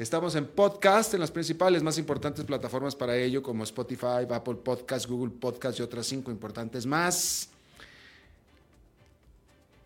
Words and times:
Estamos 0.00 0.34
en 0.34 0.46
podcast, 0.46 1.12
en 1.12 1.20
las 1.20 1.30
principales, 1.30 1.82
más 1.82 1.98
importantes 1.98 2.46
plataformas 2.46 2.96
para 2.96 3.14
ello, 3.18 3.42
como 3.42 3.64
Spotify, 3.64 4.24
Apple 4.30 4.54
Podcast, 4.54 5.06
Google 5.06 5.30
Podcast 5.38 5.78
y 5.78 5.82
otras 5.82 6.06
cinco 6.06 6.30
importantes 6.30 6.86
más. 6.86 7.50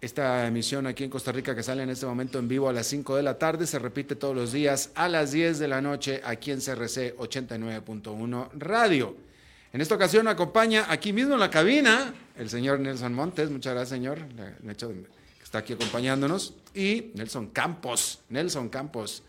Esta 0.00 0.46
emisión 0.46 0.86
aquí 0.86 1.02
en 1.02 1.10
Costa 1.10 1.32
Rica 1.32 1.52
que 1.52 1.64
sale 1.64 1.82
en 1.82 1.90
este 1.90 2.06
momento 2.06 2.38
en 2.38 2.46
vivo 2.46 2.68
a 2.68 2.72
las 2.72 2.86
5 2.86 3.16
de 3.16 3.24
la 3.24 3.38
tarde 3.38 3.66
se 3.66 3.80
repite 3.80 4.14
todos 4.14 4.36
los 4.36 4.52
días 4.52 4.90
a 4.94 5.08
las 5.08 5.32
10 5.32 5.58
de 5.58 5.66
la 5.66 5.80
noche 5.80 6.20
aquí 6.24 6.52
en 6.52 6.60
CRC 6.60 7.16
89.1 7.16 8.50
Radio. 8.54 9.16
En 9.72 9.80
esta 9.80 9.96
ocasión 9.96 10.28
acompaña 10.28 10.86
aquí 10.90 11.12
mismo 11.12 11.34
en 11.34 11.40
la 11.40 11.50
cabina 11.50 12.14
el 12.38 12.48
señor 12.48 12.78
Nelson 12.78 13.14
Montes. 13.14 13.50
Muchas 13.50 13.74
gracias, 13.74 13.88
señor. 13.88 14.20
El 14.62 14.70
hecho 14.70 14.90
que 14.90 15.42
está 15.42 15.58
aquí 15.58 15.72
acompañándonos. 15.72 16.54
Y 16.72 17.10
Nelson 17.14 17.48
Campos. 17.48 18.20
Nelson 18.28 18.68
Campos 18.68 19.24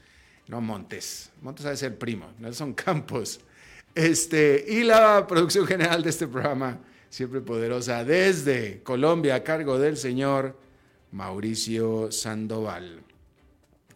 no 0.47 0.61
Montes, 0.61 1.31
Montes 1.41 1.63
debe 1.63 1.77
ser 1.77 1.97
primo, 1.97 2.31
Nelson 2.39 2.73
Campos. 2.75 3.39
Este, 3.93 4.65
y 4.67 4.83
la 4.83 5.25
producción 5.25 5.65
general 5.65 6.03
de 6.03 6.09
este 6.09 6.27
programa, 6.27 6.79
siempre 7.09 7.41
poderosa, 7.41 8.03
desde 8.03 8.83
Colombia, 8.83 9.35
a 9.35 9.43
cargo 9.43 9.79
del 9.79 9.95
señor 9.95 10.57
Mauricio 11.11 12.11
Sandoval. 12.11 13.01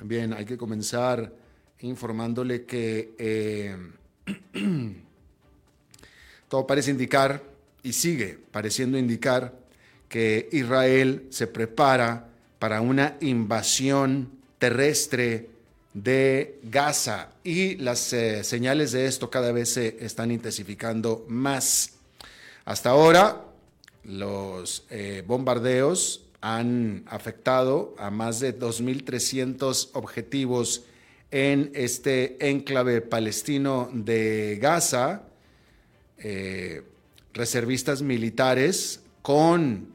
Bien, 0.02 0.34
hay 0.34 0.46
que 0.46 0.58
comenzar 0.58 1.34
informándole 1.82 2.64
que 2.64 3.14
eh, 3.18 3.76
todo 6.48 6.66
parece 6.66 6.92
indicar 6.92 7.44
y 7.84 7.94
sigue 7.94 8.38
pareciendo 8.52 8.98
indicar 8.98 9.54
que 10.08 10.50
Israel 10.54 11.28
se 11.30 11.48
prepara 11.48 12.30
para 12.58 12.82
una 12.82 13.18
invasión 13.22 14.32
terrestre 14.58 15.50
de 15.94 16.60
Gaza 16.64 17.30
y 17.44 17.76
las 17.78 18.14
eh, 18.14 18.44
señales 18.44 18.92
de 18.92 19.06
esto 19.08 19.30
cada 19.30 19.52
vez 19.52 19.70
se 19.70 19.98
están 20.04 20.32
intensificando 20.32 21.26
más. 21.28 21.94
Hasta 22.66 22.92
ahora, 22.92 23.46
los 24.04 24.86
eh, 24.90 25.24
bombardeos 25.26 26.24
han 26.42 27.04
afectado 27.08 27.96
a 27.98 28.12
más 28.12 28.40
de 28.40 28.58
2.300 28.58 29.90
objetivos 29.94 30.84
en 31.32 31.72
este 31.74 32.50
enclave 32.50 33.02
palestino 33.02 33.90
de 33.94 34.58
Gaza, 34.62 35.24
eh, 36.18 36.84
reservistas 37.34 38.02
militares 38.02 39.02
con 39.22 39.90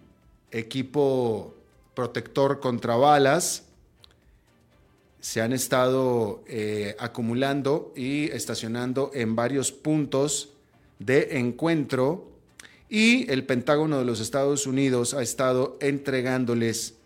equipo 0.51 1.55
protector 1.95 2.61
contra 2.61 2.97
balas, 2.97 3.64
se 5.25 5.41
han 5.41 5.55
estado 5.55 6.45
eh, 6.47 6.97
acumulando 6.99 7.95
y 7.97 8.25
estacionando 8.33 9.11
en 9.15 9.35
varios 9.35 9.73
puntos 9.73 10.51
de 10.99 11.39
encuentro 11.39 12.31
y 12.91 13.33
el 13.33 13.47
Pentágono 13.47 13.99
de 13.99 14.05
los 14.05 14.21
Estados 14.21 14.67
Unidos 14.67 15.15
ha 15.15 15.23
estado 15.23 15.79
entregándoles 15.81 16.97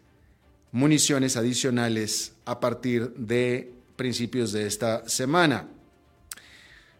municiones 0.72 1.36
adicionales 1.36 2.32
a 2.44 2.58
partir 2.58 3.10
de 3.10 3.70
principios 3.94 4.50
de 4.50 4.66
esta 4.66 5.08
semana. 5.08 5.68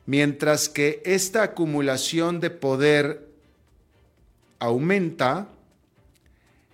Mientras 0.07 0.69
que 0.69 1.03
esta 1.05 1.43
acumulación 1.43 2.39
de 2.39 2.51
poder 2.51 3.27
aumenta, 4.61 5.49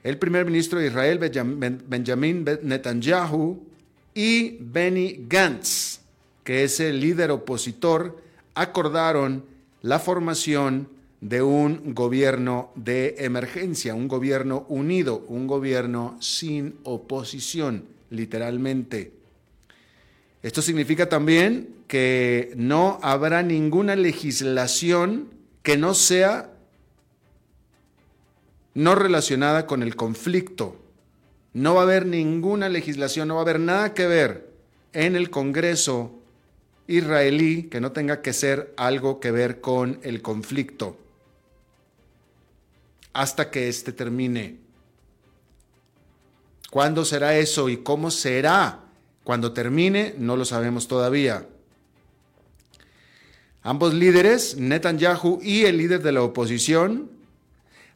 el 0.02 0.18
primer 0.18 0.44
ministro 0.44 0.80
de 0.80 0.88
Israel, 0.88 1.18
Benjamin 1.18 2.44
Netanyahu, 2.60 3.72
y 4.14 4.58
Benny 4.60 5.26
Gantz, 5.28 6.00
que 6.44 6.64
es 6.64 6.80
el 6.80 7.00
líder 7.00 7.30
opositor, 7.30 8.22
acordaron 8.54 9.44
la 9.82 9.98
formación 9.98 10.88
de 11.20 11.42
un 11.42 11.94
gobierno 11.94 12.70
de 12.74 13.16
emergencia, 13.18 13.94
un 13.94 14.08
gobierno 14.08 14.66
unido, 14.68 15.24
un 15.28 15.46
gobierno 15.46 16.16
sin 16.20 16.76
oposición, 16.84 17.84
literalmente. 18.10 19.12
Esto 20.42 20.62
significa 20.62 21.08
también 21.08 21.76
que 21.88 22.52
no 22.56 22.98
habrá 23.02 23.42
ninguna 23.42 23.96
legislación 23.96 25.30
que 25.62 25.78
no 25.78 25.94
sea 25.94 26.50
no 28.74 28.94
relacionada 28.94 29.66
con 29.66 29.82
el 29.82 29.96
conflicto. 29.96 30.76
No 31.54 31.74
va 31.74 31.80
a 31.80 31.84
haber 31.84 32.04
ninguna 32.04 32.68
legislación, 32.68 33.28
no 33.28 33.34
va 33.36 33.40
a 33.40 33.44
haber 33.44 33.60
nada 33.60 33.94
que 33.94 34.06
ver 34.06 34.50
en 34.92 35.16
el 35.16 35.30
Congreso 35.30 36.18
israelí 36.86 37.64
que 37.64 37.80
no 37.80 37.92
tenga 37.92 38.20
que 38.20 38.32
ser 38.32 38.74
algo 38.76 39.20
que 39.20 39.30
ver 39.30 39.60
con 39.60 39.98
el 40.02 40.20
conflicto 40.20 40.98
hasta 43.12 43.50
que 43.50 43.68
éste 43.68 43.92
termine. 43.92 44.58
¿Cuándo 46.70 47.04
será 47.04 47.36
eso 47.36 47.68
y 47.68 47.78
cómo 47.78 48.10
será? 48.10 48.80
Cuando 49.22 49.52
termine, 49.52 50.14
no 50.18 50.36
lo 50.36 50.44
sabemos 50.44 50.88
todavía. 50.88 51.46
Ambos 53.62 53.94
líderes, 53.94 54.56
Netanyahu 54.56 55.38
y 55.40 55.64
el 55.64 55.78
líder 55.78 56.02
de 56.02 56.12
la 56.12 56.22
oposición, 56.22 57.13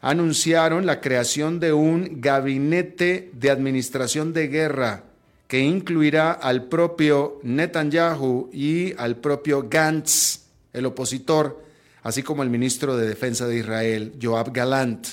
anunciaron 0.01 0.87
la 0.87 1.01
creación 1.01 1.61
de 1.61 1.73
un 1.73 2.21
gabinete 2.21 3.31
de 3.33 3.51
administración 3.51 4.33
de 4.33 4.49
guerra 4.49 5.05
que 5.49 5.61
incluirá 5.61 6.33
al 6.33 6.65
propio 6.65 7.41
Netanyahu 7.43 8.51
y 8.53 8.95
al 8.99 9.17
propio 9.17 9.67
Gantz, 9.69 10.43
el 10.73 10.87
opositor, 10.87 11.65
así 12.03 12.23
como 12.23 12.43
el 12.43 12.51
ministro 12.51 12.97
de 12.97 13.09
Defensa 13.09 13.47
de 13.47 13.57
Israel, 13.57 14.13
Joab 14.21 14.53
Galant. 14.53 15.07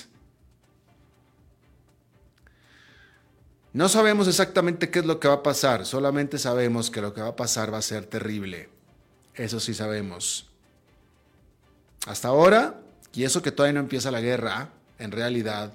No 3.71 3.89
sabemos 3.89 4.27
exactamente 4.27 4.89
qué 4.89 4.99
es 4.99 5.05
lo 5.05 5.19
que 5.19 5.27
va 5.27 5.35
a 5.35 5.43
pasar, 5.43 5.85
solamente 5.85 6.37
sabemos 6.37 6.91
que 6.91 7.01
lo 7.01 7.13
que 7.13 7.21
va 7.21 7.29
a 7.29 7.35
pasar 7.35 7.73
va 7.73 7.79
a 7.79 7.81
ser 7.81 8.05
terrible. 8.05 8.69
Eso 9.33 9.59
sí 9.59 9.73
sabemos. 9.73 10.49
Hasta 12.05 12.27
ahora, 12.27 12.81
y 13.15 13.23
eso 13.23 13.41
que 13.41 13.51
todavía 13.51 13.73
no 13.73 13.79
empieza 13.79 14.11
la 14.11 14.21
guerra, 14.21 14.69
en 14.99 15.11
realidad, 15.11 15.73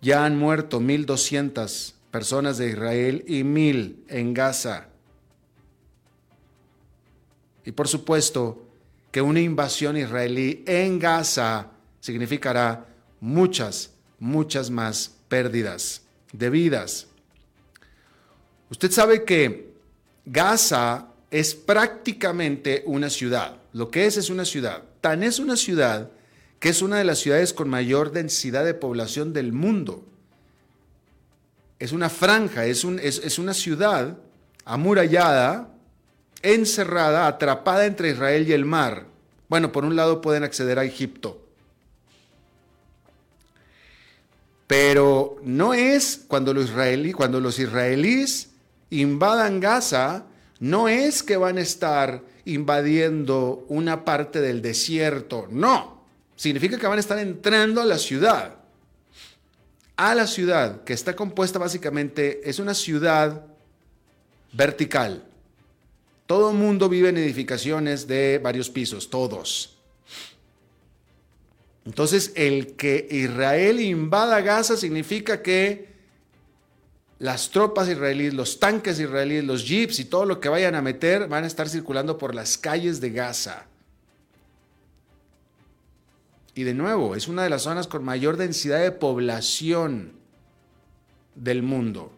ya 0.00 0.24
han 0.24 0.38
muerto 0.38 0.80
1.200 0.80 1.94
personas 2.10 2.58
de 2.58 2.70
Israel 2.70 3.24
y 3.26 3.42
1.000 3.42 3.96
en 4.08 4.34
Gaza. 4.34 4.86
Y 7.64 7.72
por 7.72 7.88
supuesto 7.88 8.68
que 9.10 9.22
una 9.22 9.40
invasión 9.40 9.96
israelí 9.96 10.62
en 10.66 10.98
Gaza 10.98 11.70
significará 12.00 12.86
muchas, 13.20 13.92
muchas 14.18 14.70
más 14.70 15.16
pérdidas 15.28 16.02
de 16.32 16.50
vidas. 16.50 17.06
Usted 18.70 18.90
sabe 18.90 19.24
que 19.24 19.72
Gaza 20.24 21.08
es 21.30 21.54
prácticamente 21.54 22.82
una 22.86 23.10
ciudad. 23.10 23.56
Lo 23.72 23.90
que 23.90 24.06
es 24.06 24.16
es 24.16 24.30
una 24.30 24.44
ciudad. 24.44 24.82
Tan 25.00 25.22
es 25.22 25.38
una 25.38 25.56
ciudad 25.56 26.10
que 26.64 26.70
es 26.70 26.80
una 26.80 26.96
de 26.96 27.04
las 27.04 27.18
ciudades 27.18 27.52
con 27.52 27.68
mayor 27.68 28.10
densidad 28.10 28.64
de 28.64 28.72
población 28.72 29.34
del 29.34 29.52
mundo. 29.52 30.02
Es 31.78 31.92
una 31.92 32.08
franja, 32.08 32.64
es, 32.64 32.84
es, 32.84 33.38
una 33.38 33.52
ciudad 33.52 34.16
amurallada, 34.64 35.68
encerrada, 36.40 37.26
atrapada 37.26 37.84
entre 37.84 38.12
Israel 38.12 38.48
y 38.48 38.54
el 38.54 38.64
mar. 38.64 39.04
Bueno, 39.50 39.72
por 39.72 39.84
un 39.84 39.94
lado 39.94 40.22
pueden 40.22 40.42
acceder 40.42 40.78
a 40.78 40.84
Egipto. 40.84 41.38
Pero 44.66 45.36
no 45.42 45.74
es 45.74 46.24
cuando 46.26 46.54
los, 46.54 46.70
cuando 47.14 47.40
los 47.40 47.58
israelíes 47.58 48.52
invadan 48.88 49.60
Gaza, 49.60 50.24
no 50.60 50.88
es 50.88 51.22
que 51.22 51.36
van 51.36 51.58
a 51.58 51.60
estar 51.60 52.22
invadiendo 52.46 53.66
una 53.68 54.06
parte 54.06 54.40
del 54.40 54.62
desierto, 54.62 55.46
no. 55.50 55.93
Significa 56.36 56.78
que 56.78 56.86
van 56.86 56.98
a 56.98 57.00
estar 57.00 57.18
entrando 57.18 57.80
a 57.80 57.84
la 57.84 57.98
ciudad. 57.98 58.56
A 59.96 60.14
la 60.14 60.26
ciudad, 60.26 60.82
que 60.84 60.92
está 60.92 61.14
compuesta 61.14 61.58
básicamente, 61.58 62.48
es 62.48 62.58
una 62.58 62.74
ciudad 62.74 63.46
vertical. 64.52 65.24
Todo 66.26 66.50
el 66.50 66.56
mundo 66.56 66.88
vive 66.88 67.10
en 67.10 67.18
edificaciones 67.18 68.06
de 68.06 68.40
varios 68.42 68.70
pisos, 68.70 69.10
todos. 69.10 69.76
Entonces, 71.84 72.32
el 72.34 72.76
que 72.76 73.06
Israel 73.10 73.80
invada 73.80 74.40
Gaza 74.40 74.76
significa 74.76 75.42
que 75.42 75.94
las 77.18 77.50
tropas 77.50 77.88
israelíes, 77.88 78.34
los 78.34 78.58
tanques 78.58 78.98
israelíes, 78.98 79.44
los 79.44 79.66
jeeps 79.66 80.00
y 80.00 80.06
todo 80.06 80.24
lo 80.24 80.40
que 80.40 80.48
vayan 80.48 80.74
a 80.74 80.82
meter 80.82 81.28
van 81.28 81.44
a 81.44 81.46
estar 81.46 81.68
circulando 81.68 82.18
por 82.18 82.34
las 82.34 82.58
calles 82.58 83.00
de 83.00 83.10
Gaza. 83.10 83.66
Y 86.54 86.62
de 86.62 86.74
nuevo, 86.74 87.16
es 87.16 87.26
una 87.26 87.42
de 87.42 87.50
las 87.50 87.62
zonas 87.62 87.88
con 87.88 88.04
mayor 88.04 88.36
densidad 88.36 88.80
de 88.80 88.92
población 88.92 90.12
del 91.34 91.62
mundo. 91.62 92.12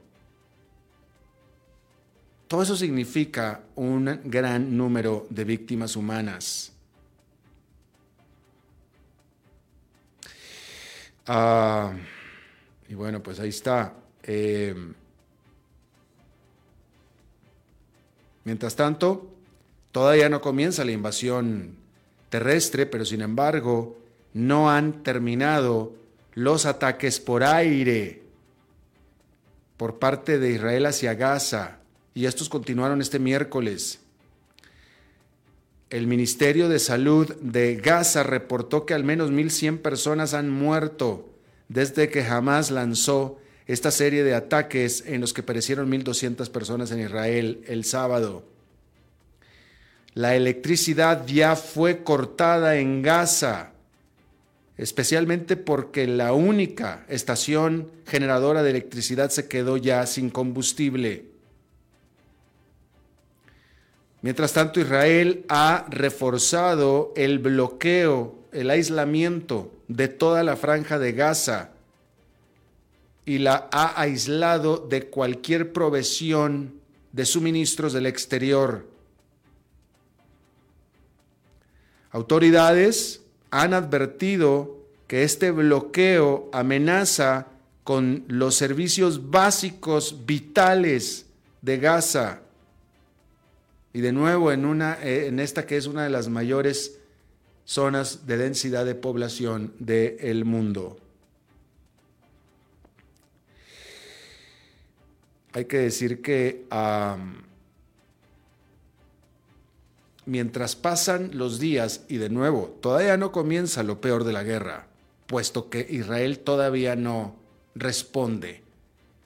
Todo 2.46 2.62
eso 2.62 2.76
significa 2.76 3.62
un 3.74 4.20
gran 4.24 4.76
número 4.76 5.26
de 5.30 5.44
víctimas 5.44 5.96
humanas. 5.96 6.72
Ah, 11.26 11.92
y 12.88 12.94
bueno, 12.94 13.22
pues 13.22 13.40
ahí 13.40 13.48
está. 13.48 13.94
Eh, 14.22 14.74
mientras 18.44 18.76
tanto, 18.76 19.30
todavía 19.92 20.28
no 20.28 20.40
comienza 20.42 20.84
la 20.84 20.92
invasión 20.92 21.74
terrestre, 22.28 22.86
pero 22.86 23.04
sin 23.04 23.22
embargo 23.22 24.05
no 24.36 24.70
han 24.70 25.02
terminado 25.02 25.94
los 26.34 26.66
ataques 26.66 27.20
por 27.20 27.42
aire 27.42 28.22
por 29.78 29.98
parte 29.98 30.38
de 30.38 30.50
Israel 30.52 30.84
hacia 30.84 31.14
Gaza 31.14 31.78
y 32.12 32.26
estos 32.26 32.50
continuaron 32.50 33.00
este 33.00 33.18
miércoles. 33.18 34.00
El 35.88 36.06
Ministerio 36.06 36.68
de 36.68 36.78
Salud 36.78 37.34
de 37.36 37.76
Gaza 37.76 38.24
reportó 38.24 38.84
que 38.84 38.92
al 38.92 39.04
menos 39.04 39.30
1.100 39.30 39.78
personas 39.78 40.34
han 40.34 40.50
muerto 40.50 41.30
desde 41.68 42.10
que 42.10 42.22
Hamas 42.22 42.70
lanzó 42.70 43.38
esta 43.66 43.90
serie 43.90 44.22
de 44.22 44.34
ataques 44.34 45.04
en 45.06 45.22
los 45.22 45.32
que 45.32 45.42
perecieron 45.42 45.90
1.200 45.90 46.50
personas 46.50 46.90
en 46.90 47.00
Israel 47.00 47.64
el 47.68 47.84
sábado. 47.84 48.44
La 50.12 50.36
electricidad 50.36 51.26
ya 51.26 51.56
fue 51.56 52.02
cortada 52.04 52.76
en 52.76 53.00
Gaza, 53.00 53.72
especialmente 54.78 55.56
porque 55.56 56.06
la 56.06 56.32
única 56.32 57.04
estación 57.08 57.90
generadora 58.06 58.62
de 58.62 58.70
electricidad 58.70 59.30
se 59.30 59.48
quedó 59.48 59.76
ya 59.76 60.06
sin 60.06 60.30
combustible. 60.30 61.24
Mientras 64.22 64.52
tanto, 64.52 64.80
Israel 64.80 65.44
ha 65.48 65.86
reforzado 65.88 67.12
el 67.16 67.38
bloqueo, 67.38 68.38
el 68.52 68.70
aislamiento 68.70 69.72
de 69.88 70.08
toda 70.08 70.42
la 70.42 70.56
franja 70.56 70.98
de 70.98 71.12
Gaza 71.12 71.70
y 73.24 73.38
la 73.38 73.68
ha 73.72 74.00
aislado 74.00 74.78
de 74.78 75.08
cualquier 75.08 75.72
provisión 75.72 76.80
de 77.12 77.24
suministros 77.24 77.92
del 77.92 78.06
exterior. 78.06 78.86
Autoridades 82.10 83.22
han 83.50 83.74
advertido 83.74 84.76
que 85.06 85.22
este 85.22 85.50
bloqueo 85.50 86.48
amenaza 86.52 87.46
con 87.84 88.24
los 88.28 88.54
servicios 88.54 89.30
básicos 89.30 90.26
vitales 90.26 91.26
de 91.62 91.78
Gaza. 91.78 92.40
Y 93.92 94.00
de 94.00 94.12
nuevo 94.12 94.52
en, 94.52 94.64
una, 94.64 94.98
eh, 95.02 95.28
en 95.28 95.40
esta 95.40 95.66
que 95.66 95.76
es 95.76 95.86
una 95.86 96.04
de 96.04 96.10
las 96.10 96.28
mayores 96.28 96.98
zonas 97.64 98.26
de 98.26 98.36
densidad 98.36 98.84
de 98.84 98.94
población 98.94 99.72
del 99.78 100.44
mundo. 100.44 100.98
hay 105.56 105.64
que 105.64 105.78
decir 105.78 106.20
que 106.20 106.66
mientras 110.26 110.76
pasan 110.76 111.30
los 111.32 111.58
días, 111.58 112.04
y 112.08 112.18
de 112.18 112.28
nuevo, 112.28 112.76
todavía 112.80 113.16
no 113.16 113.32
comienza 113.32 113.82
lo 113.82 114.00
peor 114.00 114.24
de 114.24 114.32
la 114.32 114.42
guerra, 114.42 114.88
puesto 115.26 115.70
que 115.70 115.86
Israel 115.88 116.40
todavía 116.40 116.96
no 116.96 117.36
responde. 117.74 118.62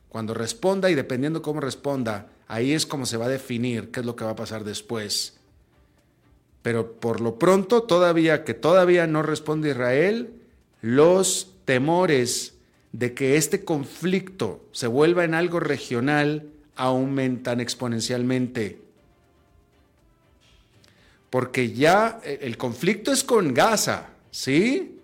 Cuando 0.08 0.34
responda 0.34 0.90
y 0.90 0.94
dependiendo 0.94 1.42
cómo 1.42 1.60
responda, 1.60 2.28
ahí 2.48 2.72
es 2.72 2.86
como 2.86 3.06
se 3.06 3.16
va 3.16 3.26
a 3.26 3.30
definir 3.30 3.90
qué 3.90 4.00
es 4.00 4.06
lo 4.06 4.16
que 4.16 4.24
va 4.24 4.32
a 4.32 4.36
pasar 4.36 4.64
después. 4.64 5.38
Pero 6.62 6.92
por 6.92 7.20
lo 7.20 7.38
pronto, 7.38 7.84
todavía 7.84 8.44
que 8.44 8.54
todavía 8.54 9.06
no 9.06 9.22
responde 9.22 9.70
Israel, 9.70 10.34
los 10.82 11.54
temores 11.64 12.54
de 12.92 13.14
que 13.14 13.36
este 13.36 13.64
conflicto 13.64 14.64
se 14.72 14.86
vuelva 14.86 15.24
en 15.24 15.34
algo 15.34 15.60
regional 15.60 16.48
aumentan 16.76 17.60
exponencialmente. 17.60 18.80
Porque 21.30 21.72
ya 21.72 22.20
eh, 22.24 22.40
el 22.42 22.56
conflicto 22.58 23.12
es 23.12 23.24
con 23.24 23.54
Gaza, 23.54 24.08
¿sí? 24.30 24.98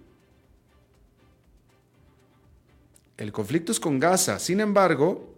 El 3.17 3.33
conflicto 3.33 3.73
es 3.73 3.81
con 3.81 3.99
Gaza. 3.99 4.39
Sin 4.39 4.61
embargo, 4.61 5.33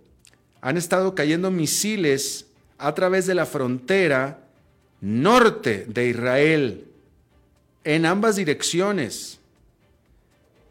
han 0.61 0.77
estado 0.77 1.15
cayendo 1.15 1.51
misiles 1.51 2.47
a 2.79 2.95
través 2.95 3.27
de 3.27 3.35
la 3.35 3.47
frontera 3.47 4.41
norte 5.01 5.85
de 5.87 6.09
Israel 6.09 6.85
en 7.85 8.07
ambas 8.07 8.37
direcciones. 8.37 9.39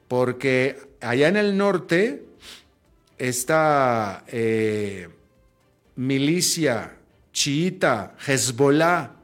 Porque 0.08 0.80
allá 1.02 1.28
en 1.28 1.38
el 1.38 1.58
norte, 1.58 2.24
esta 3.18 4.24
eh, 4.28 5.10
milicia 5.96 6.98
chiita, 7.32 8.16
Hezbollah, 8.26 9.17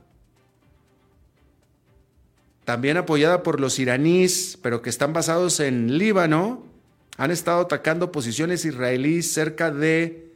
también 2.65 2.97
apoyada 2.97 3.43
por 3.43 3.59
los 3.59 3.79
iraníes, 3.79 4.57
pero 4.61 4.81
que 4.81 4.89
están 4.89 5.13
basados 5.13 5.59
en 5.59 5.97
Líbano, 5.97 6.63
han 7.17 7.31
estado 7.31 7.61
atacando 7.61 8.11
posiciones 8.11 8.65
israelíes 8.65 9.31
cerca 9.33 9.71
de 9.71 10.31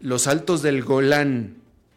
los 0.00 0.26
altos 0.26 0.62
del 0.62 0.82
Golán 0.84 1.56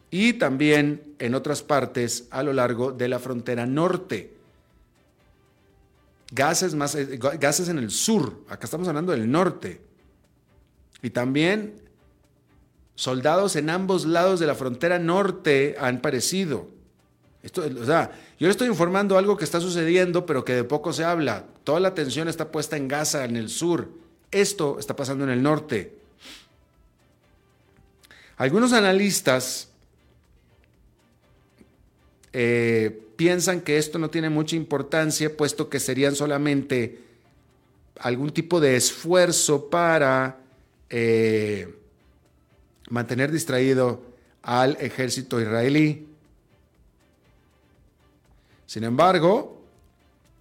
y 0.10 0.34
también 0.34 1.04
en 1.20 1.36
otras 1.36 1.62
partes 1.62 2.28
a 2.32 2.44
lo 2.44 2.54
largo 2.54 2.92
de 2.92 3.08
la 3.08 3.20
frontera 3.20 3.66
norte 3.66 4.42
gases, 6.32 6.74
más, 6.76 6.96
eh, 6.96 7.20
gases 7.40 7.70
en 7.70 7.78
el 7.78 7.92
sur, 7.92 8.44
acá 8.50 8.66
estamos 8.66 8.88
hablando 8.88 9.12
del 9.12 9.30
norte. 9.30 9.82
Y 11.04 11.10
también 11.12 11.76
soldados 12.96 13.56
en 13.56 13.70
ambos 13.70 14.06
lados 14.06 14.40
de 14.40 14.48
la 14.48 14.56
frontera 14.56 14.98
norte 15.00 15.76
han 15.80 16.02
parecido. 16.02 16.68
Esto, 17.44 17.68
yo 17.68 18.08
le 18.40 18.50
estoy 18.50 18.68
informando 18.68 19.18
algo 19.18 19.36
que 19.36 19.46
está 19.46 19.60
sucediendo, 19.60 20.26
pero 20.26 20.46
que 20.46 20.54
de 20.54 20.64
poco 20.64 20.94
se 20.94 21.04
habla. 21.04 21.46
Toda 21.64 21.80
la 21.80 21.88
atención 21.88 22.28
está 22.28 22.52
puesta 22.52 22.78
en 22.78 22.88
Gaza, 22.88 23.26
en 23.26 23.36
el 23.36 23.50
sur. 23.50 23.90
Esto 24.30 24.78
está 24.80 24.96
pasando 24.96 25.24
en 25.24 25.32
el 25.32 25.42
norte. 25.42 25.96
Algunos 28.38 28.74
analistas 28.74 29.70
eh, 32.34 33.08
piensan 33.16 33.62
que 33.62 33.78
esto 33.78 34.00
no 34.00 34.10
tiene 34.10 34.30
mucha 34.30 34.56
importancia, 34.56 35.36
puesto 35.36 35.70
que 35.70 35.80
serían 35.80 36.16
solamente 36.16 37.00
algún 38.00 38.32
tipo 38.32 38.60
de 38.60 38.76
esfuerzo 38.76 39.70
para 39.70 40.40
eh, 40.90 41.74
mantener 42.90 43.32
distraído 43.32 44.02
al 44.42 44.78
ejército 44.80 45.42
israelí. 45.42 46.08
Sin 48.72 48.86
embargo, 48.86 49.66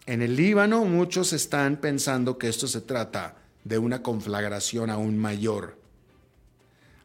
en 0.07 0.23
el 0.23 0.37
Líbano 0.37 0.85
muchos 0.85 1.33
están 1.33 1.79
pensando 1.79 2.39
que 2.39 2.49
esto 2.49 2.69
se 2.69 2.81
trata 2.81 3.35
de 3.65 3.77
una 3.77 4.05
conflagración 4.05 4.89
aún 4.89 5.19
mayor. 5.19 5.77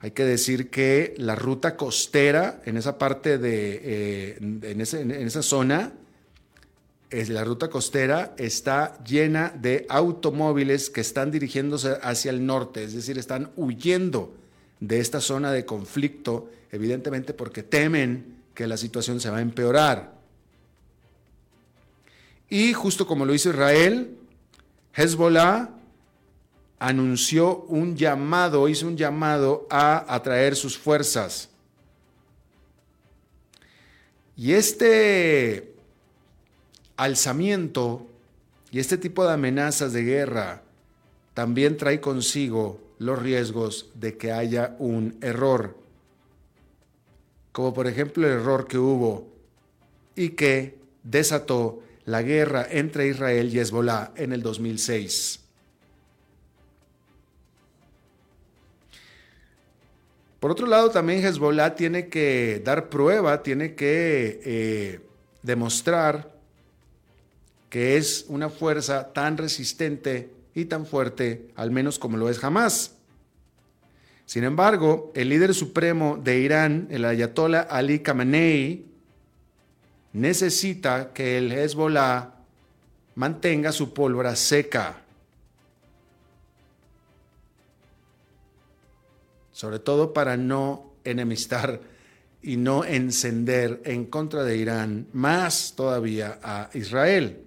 Hay 0.02 0.12
que 0.12 0.24
decir 0.24 0.70
que 0.70 1.16
la 1.18 1.34
ruta 1.34 1.78
costera 1.78 2.62
en 2.66 2.78
esa 2.78 3.00
parte 3.00 3.40
de, 3.40 3.82
eh, 3.84 4.38
en, 4.40 4.80
esa 4.80 5.42
zona, 5.42 5.94
es, 7.10 7.30
la 7.30 7.44
ruta 7.44 7.72
costera 7.72 8.36
está 8.38 9.04
llena 9.04 9.50
de 9.50 9.88
automóviles 9.90 10.92
que 10.92 11.02
están 11.02 11.32
dirigiéndose 11.32 11.98
hacia 12.04 12.30
el 12.30 12.46
norte, 12.46 12.84
es 12.84 12.94
decir, 12.94 13.18
están 13.18 13.50
huyendo 13.56 14.36
de 14.80 15.00
esta 15.00 15.20
zona 15.20 15.52
de 15.52 15.66
conflicto, 15.66 16.52
evidentemente 16.72 17.34
porque 17.34 17.64
temen 17.64 18.44
que 18.54 18.68
la 18.68 18.78
situación 18.78 19.20
se 19.20 19.32
va 19.32 19.38
a 19.38 19.42
empeorar. 19.42 20.15
Y 22.56 22.72
justo 22.72 23.06
como 23.06 23.26
lo 23.26 23.34
hizo 23.34 23.50
Israel, 23.50 24.16
Hezbollah 24.94 25.72
anunció 26.80 27.58
un 27.64 27.98
llamado, 27.98 28.70
hizo 28.70 28.88
un 28.88 28.96
llamado 28.96 29.68
a 29.70 30.16
atraer 30.16 30.56
sus 30.56 30.78
fuerzas. 30.78 31.50
Y 34.38 34.54
este 34.54 35.74
alzamiento 36.96 38.08
y 38.72 38.80
este 38.80 38.98
tipo 38.98 39.26
de 39.26 39.34
amenazas 39.34 39.92
de 39.92 40.04
guerra 40.04 40.62
también 41.34 41.76
trae 41.76 42.00
consigo 42.00 42.80
los 43.00 43.22
riesgos 43.22 43.90
de 43.96 44.16
que 44.16 44.32
haya 44.32 44.78
un 44.80 45.18
error, 45.20 45.76
como 47.52 47.74
por 47.74 47.88
ejemplo 47.88 48.26
el 48.26 48.40
error 48.40 48.66
que 48.66 48.78
hubo 48.78 49.28
y 50.16 50.30
que 50.30 50.78
desató 51.04 51.82
la 52.06 52.22
guerra 52.22 52.68
entre 52.70 53.08
Israel 53.08 53.54
y 53.54 53.60
Hezbollah 53.60 54.12
en 54.16 54.34
el 54.34 54.42
2006. 54.42 55.40
Por 60.40 60.52
otro 60.52 60.68
lado, 60.68 60.92
también 60.92 61.26
Hezbollah 61.26 61.76
tiene 61.76 62.08
que 62.08 62.62
dar 62.64 62.90
prueba, 62.90 63.42
tiene 63.42 63.74
que 63.74 64.42
eh, 64.46 65.00
demostrar 65.42 66.36
que 67.70 67.98
es 67.98 68.26
una 68.28 68.50
fuerza 68.50 69.12
tan 69.12 69.38
resistente 69.38 70.30
y 70.54 70.66
tan 70.66 70.86
fuerte, 70.86 71.50
al 71.56 71.72
menos 71.72 71.98
como 71.98 72.18
lo 72.18 72.30
es 72.30 72.38
jamás. 72.38 72.96
Sin 74.28 74.44
embargo, 74.44 75.12
el 75.16 75.30
líder 75.30 75.54
supremo 75.54 76.20
de 76.24 76.40
Irán, 76.40 76.88
el 76.92 77.06
ayatollah 77.06 77.62
Ali 77.62 78.00
Khamenei, 78.00 78.86
necesita 80.16 81.12
que 81.14 81.38
el 81.38 81.52
Hezbollah 81.52 82.32
mantenga 83.16 83.72
su 83.74 83.94
pólvora 83.94 84.36
seca. 84.36 85.02
Sobre 89.52 89.80
todo 89.80 90.14
para 90.14 90.38
no 90.38 90.94
enemistar 91.04 91.82
y 92.42 92.56
no 92.56 92.86
encender 92.86 93.82
en 93.84 94.06
contra 94.06 94.44
de 94.44 94.58
Irán 94.58 95.08
más 95.12 95.74
todavía 95.76 96.40
a 96.42 96.70
Israel. 96.74 97.42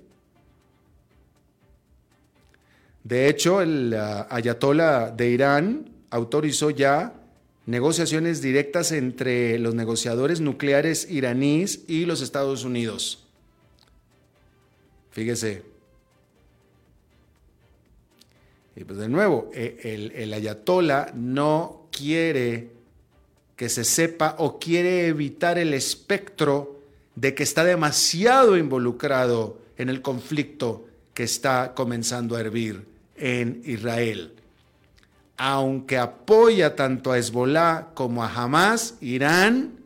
De 3.03 3.29
hecho, 3.29 3.63
el 3.63 3.95
uh, 3.95 4.27
ayatollah 4.29 5.11
de 5.11 5.31
Irán 5.31 5.91
autorizó 6.11 6.69
ya 6.69 7.18
negociaciones 7.69 8.41
directas 8.41 8.93
entre 8.93 9.59
los 9.59 9.75
negociadores 9.75 10.41
nucleares 10.41 11.07
iraníes 11.11 11.85
y 11.87 12.07
los 12.07 12.23
Estados 12.23 12.65
Unidos. 12.65 13.27
Fíjese. 15.11 15.65
Y 18.75 18.85
pues 18.85 18.99
de 18.99 19.11
nuevo, 19.11 19.51
e, 19.53 19.81
el, 19.83 20.13
el 20.13 20.33
ayatollah 20.33 21.13
no 21.15 21.89
quiere 21.93 22.71
que 23.55 23.69
se 23.69 23.85
sepa 23.85 24.37
o 24.39 24.59
quiere 24.59 25.09
evitar 25.09 25.59
el 25.59 25.75
espectro 25.75 26.81
de 27.17 27.35
que 27.35 27.43
está 27.43 27.65
demasiado 27.65 28.57
involucrado 28.57 29.61
en 29.77 29.91
el 29.91 30.01
conflicto 30.01 30.89
que 31.13 31.25
está 31.25 31.75
comenzando 31.75 32.35
a 32.35 32.41
hervir 32.41 32.87
en 33.15 33.61
Israel 33.67 34.38
aunque 35.39 35.97
apoya 35.97 36.77
tanto 36.77 37.13
a 37.13 37.19
Hezbollah 37.19 37.95
como 37.95 38.23
a 38.23 38.29
Hamas, 38.29 38.97
Irán, 39.01 39.79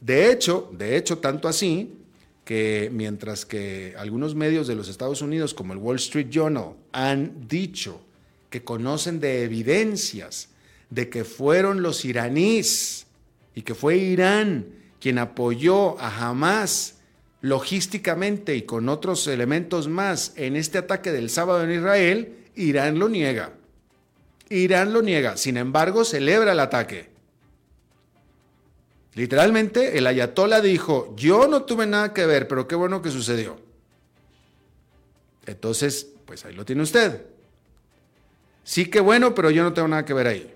de 0.00 0.32
hecho, 0.32 0.68
de 0.72 0.96
hecho, 0.96 1.18
tanto 1.18 1.46
así 1.46 1.94
que 2.44 2.90
mientras 2.92 3.46
que 3.46 3.94
algunos 3.96 4.34
medios 4.34 4.66
de 4.66 4.74
los 4.74 4.88
Estados 4.88 5.22
Unidos, 5.22 5.54
como 5.54 5.74
el 5.74 5.78
Wall 5.78 5.96
Street 5.96 6.28
Journal, 6.28 6.72
han 6.90 7.46
dicho 7.46 8.00
que 8.50 8.64
conocen 8.64 9.20
de 9.20 9.44
evidencias 9.44 10.48
de 10.90 11.08
que 11.08 11.24
fueron 11.24 11.82
los 11.82 12.04
iraníes 12.04 13.06
y 13.54 13.62
que 13.62 13.74
fue 13.74 13.96
Irán 13.96 14.66
quien 15.00 15.18
apoyó 15.18 16.00
a 16.00 16.28
Hamas 16.28 16.96
logísticamente 17.42 18.56
y 18.56 18.62
con 18.62 18.88
otros 18.88 19.26
elementos 19.26 19.88
más 19.88 20.32
en 20.36 20.56
este 20.56 20.78
ataque 20.78 21.12
del 21.12 21.28
sábado 21.28 21.62
en 21.64 21.72
Israel, 21.72 22.41
Irán 22.54 22.98
lo 22.98 23.08
niega. 23.08 23.52
Irán 24.48 24.92
lo 24.92 25.02
niega. 25.02 25.36
Sin 25.36 25.56
embargo, 25.56 26.04
celebra 26.04 26.52
el 26.52 26.60
ataque. 26.60 27.10
Literalmente, 29.14 29.98
el 29.98 30.06
ayatollah 30.06 30.60
dijo, 30.60 31.14
yo 31.16 31.46
no 31.46 31.64
tuve 31.64 31.86
nada 31.86 32.14
que 32.14 32.24
ver, 32.24 32.48
pero 32.48 32.66
qué 32.66 32.74
bueno 32.74 33.02
que 33.02 33.10
sucedió. 33.10 33.60
Entonces, 35.46 36.08
pues 36.24 36.44
ahí 36.44 36.54
lo 36.54 36.64
tiene 36.64 36.82
usted. 36.82 37.26
Sí 38.64 38.86
que 38.86 39.00
bueno, 39.00 39.34
pero 39.34 39.50
yo 39.50 39.62
no 39.62 39.72
tengo 39.72 39.88
nada 39.88 40.04
que 40.04 40.14
ver 40.14 40.26
ahí. 40.28 40.54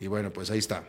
Y 0.00 0.06
bueno, 0.06 0.32
pues 0.32 0.50
ahí 0.50 0.58
está. 0.58 0.84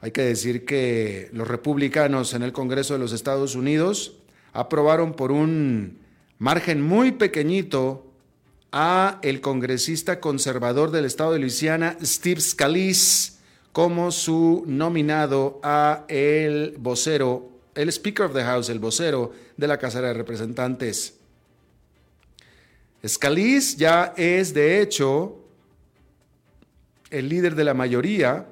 Hay 0.00 0.10
que 0.10 0.22
decir 0.22 0.64
que 0.64 1.30
los 1.32 1.48
republicanos 1.48 2.34
en 2.34 2.42
el 2.42 2.52
Congreso 2.52 2.94
de 2.94 3.00
los 3.00 3.12
Estados 3.12 3.54
Unidos 3.54 4.14
aprobaron 4.56 5.12
por 5.12 5.32
un 5.32 5.98
margen 6.38 6.80
muy 6.80 7.12
pequeñito 7.12 8.06
a 8.72 9.18
el 9.22 9.42
congresista 9.42 10.18
conservador 10.18 10.90
del 10.90 11.04
estado 11.04 11.32
de 11.32 11.40
Luisiana, 11.40 11.98
Steve 12.02 12.40
Scalise, 12.40 13.34
como 13.72 14.10
su 14.10 14.64
nominado 14.66 15.60
a 15.62 16.06
el 16.08 16.74
vocero, 16.78 17.50
el 17.74 17.90
Speaker 17.90 18.26
of 18.26 18.32
the 18.32 18.42
House, 18.42 18.70
el 18.70 18.78
vocero 18.78 19.32
de 19.58 19.68
la 19.68 19.76
Casa 19.76 20.00
de 20.00 20.14
Representantes. 20.14 21.18
Scalise 23.06 23.76
ya 23.76 24.14
es, 24.16 24.54
de 24.54 24.80
hecho, 24.80 25.36
el 27.10 27.28
líder 27.28 27.54
de 27.54 27.64
la 27.64 27.74
mayoría 27.74 28.46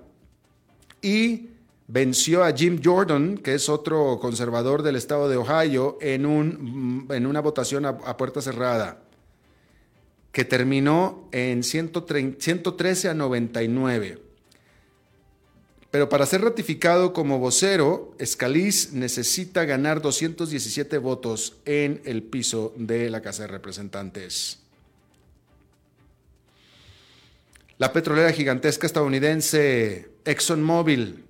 y 1.01 1.49
venció 1.87 2.45
a 2.45 2.53
Jim 2.53 2.81
Jordan, 2.83 3.39
que 3.39 3.55
es 3.55 3.69
otro 3.69 4.19
conservador 4.21 4.83
del 4.83 4.97
estado 4.97 5.29
de 5.29 5.37
Ohio, 5.37 5.99
en, 6.01 6.27
un, 6.27 7.07
en 7.11 7.27
una 7.27 7.41
votación 7.41 7.85
a, 7.85 8.17
puerta 8.17 8.41
cerrada, 8.41 9.03
que 10.33 10.45
terminó 10.45 11.29
en 11.33 11.63
113 11.63 13.09
a 13.09 13.15
99. 13.15 14.19
Pero 15.91 16.09
para 16.09 16.27
ser 16.27 16.41
ratificado 16.41 17.13
como 17.13 17.39
vocero, 17.39 18.17
Scalise 18.25 18.97
necesita 18.97 19.65
ganar 19.65 20.03
217 20.03 20.99
votos 20.99 21.59
en 21.65 22.03
el 22.05 22.25
piso 22.25 22.73
de 22.77 23.11
la 23.11 23.23
Casa 23.23 23.43
de 23.43 23.49
Representantes. 23.49 24.59
La 27.79 27.93
petrolera 27.93 28.33
gigantesca 28.33 28.87
estadounidense 28.87 30.09
ExxonMobil 30.25 31.24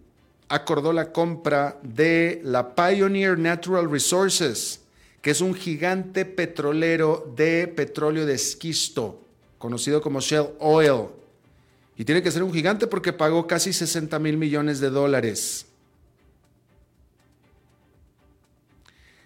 acordó 0.48 0.92
la 0.92 1.12
compra 1.12 1.78
de 1.82 2.40
la 2.44 2.74
Pioneer 2.74 3.38
Natural 3.38 3.90
Resources, 3.90 4.80
que 5.22 5.30
es 5.30 5.40
un 5.40 5.54
gigante 5.54 6.24
petrolero 6.24 7.32
de 7.36 7.66
petróleo 7.68 8.26
de 8.26 8.34
esquisto, 8.34 9.22
conocido 9.58 10.02
como 10.02 10.20
Shell 10.20 10.48
Oil. 10.58 11.06
Y 11.96 12.04
tiene 12.04 12.22
que 12.22 12.30
ser 12.30 12.42
un 12.42 12.52
gigante 12.52 12.86
porque 12.86 13.12
pagó 13.12 13.46
casi 13.46 13.72
60 13.72 14.18
mil 14.18 14.36
millones 14.36 14.80
de 14.80 14.90
dólares. 14.90 15.66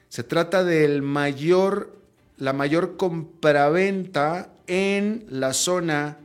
Se 0.09 0.23
trata 0.23 0.65
del 0.65 1.03
mayor, 1.03 1.97
la 2.37 2.53
mayor 2.53 2.97
compraventa 2.97 4.51
en 4.67 5.27
la 5.29 5.53
zona 5.53 6.19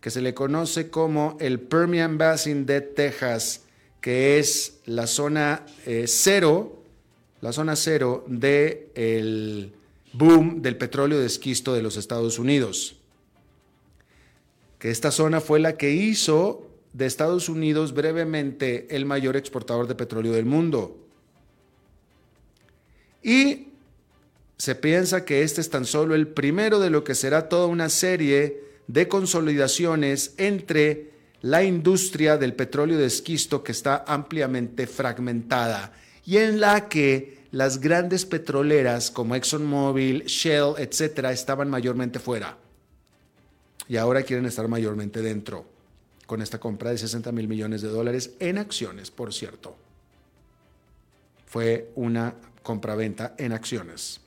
que 0.00 0.10
se 0.10 0.20
le 0.20 0.34
conoce 0.34 0.90
como 0.90 1.36
el 1.40 1.58
Permian 1.58 2.18
Basin 2.18 2.66
de 2.66 2.80
Texas 2.80 3.65
que 4.06 4.38
es 4.38 4.78
la 4.84 5.08
zona 5.08 5.66
eh, 5.84 6.04
cero, 6.06 6.80
la 7.40 7.52
zona 7.52 7.74
cero 7.74 8.24
del 8.28 9.72
boom 10.12 10.62
del 10.62 10.76
petróleo 10.76 11.18
de 11.18 11.26
esquisto 11.26 11.74
de 11.74 11.82
los 11.82 11.96
Estados 11.96 12.38
Unidos. 12.38 12.94
que 14.78 14.92
esta 14.92 15.10
zona 15.10 15.40
fue 15.40 15.58
la 15.58 15.76
que 15.76 15.90
hizo 15.90 16.68
de 16.92 17.06
Estados 17.06 17.48
Unidos 17.48 17.94
brevemente 17.94 18.86
el 18.94 19.06
mayor 19.06 19.36
exportador 19.36 19.88
de 19.88 19.96
petróleo 19.96 20.34
del 20.34 20.46
mundo. 20.46 20.96
Y 23.24 23.70
se 24.56 24.76
piensa 24.76 25.24
que 25.24 25.42
este 25.42 25.60
es 25.60 25.68
tan 25.68 25.84
solo 25.84 26.14
el 26.14 26.28
primero 26.28 26.78
de 26.78 26.90
lo 26.90 27.02
que 27.02 27.16
será 27.16 27.48
toda 27.48 27.66
una 27.66 27.88
serie 27.88 28.60
de 28.86 29.08
consolidaciones 29.08 30.34
entre 30.36 31.15
la 31.46 31.62
industria 31.62 32.36
del 32.36 32.54
petróleo 32.54 32.98
de 32.98 33.06
esquisto 33.06 33.62
que 33.62 33.70
está 33.70 34.04
ampliamente 34.08 34.88
fragmentada 34.88 35.92
y 36.24 36.38
en 36.38 36.60
la 36.60 36.88
que 36.88 37.46
las 37.52 37.80
grandes 37.80 38.26
petroleras 38.26 39.12
como 39.12 39.36
ExxonMobil, 39.36 40.24
Shell, 40.24 40.74
etcétera, 40.76 41.30
estaban 41.30 41.70
mayormente 41.70 42.18
fuera. 42.18 42.58
Y 43.86 43.96
ahora 43.96 44.22
quieren 44.22 44.46
estar 44.46 44.66
mayormente 44.66 45.22
dentro, 45.22 45.64
con 46.26 46.42
esta 46.42 46.58
compra 46.58 46.90
de 46.90 46.98
60 46.98 47.30
mil 47.30 47.46
millones 47.46 47.80
de 47.80 47.88
dólares 47.90 48.32
en 48.40 48.58
acciones, 48.58 49.12
por 49.12 49.32
cierto. 49.32 49.76
Fue 51.46 51.92
una 51.94 52.34
compra-venta 52.64 53.36
en 53.38 53.52
acciones. 53.52 54.20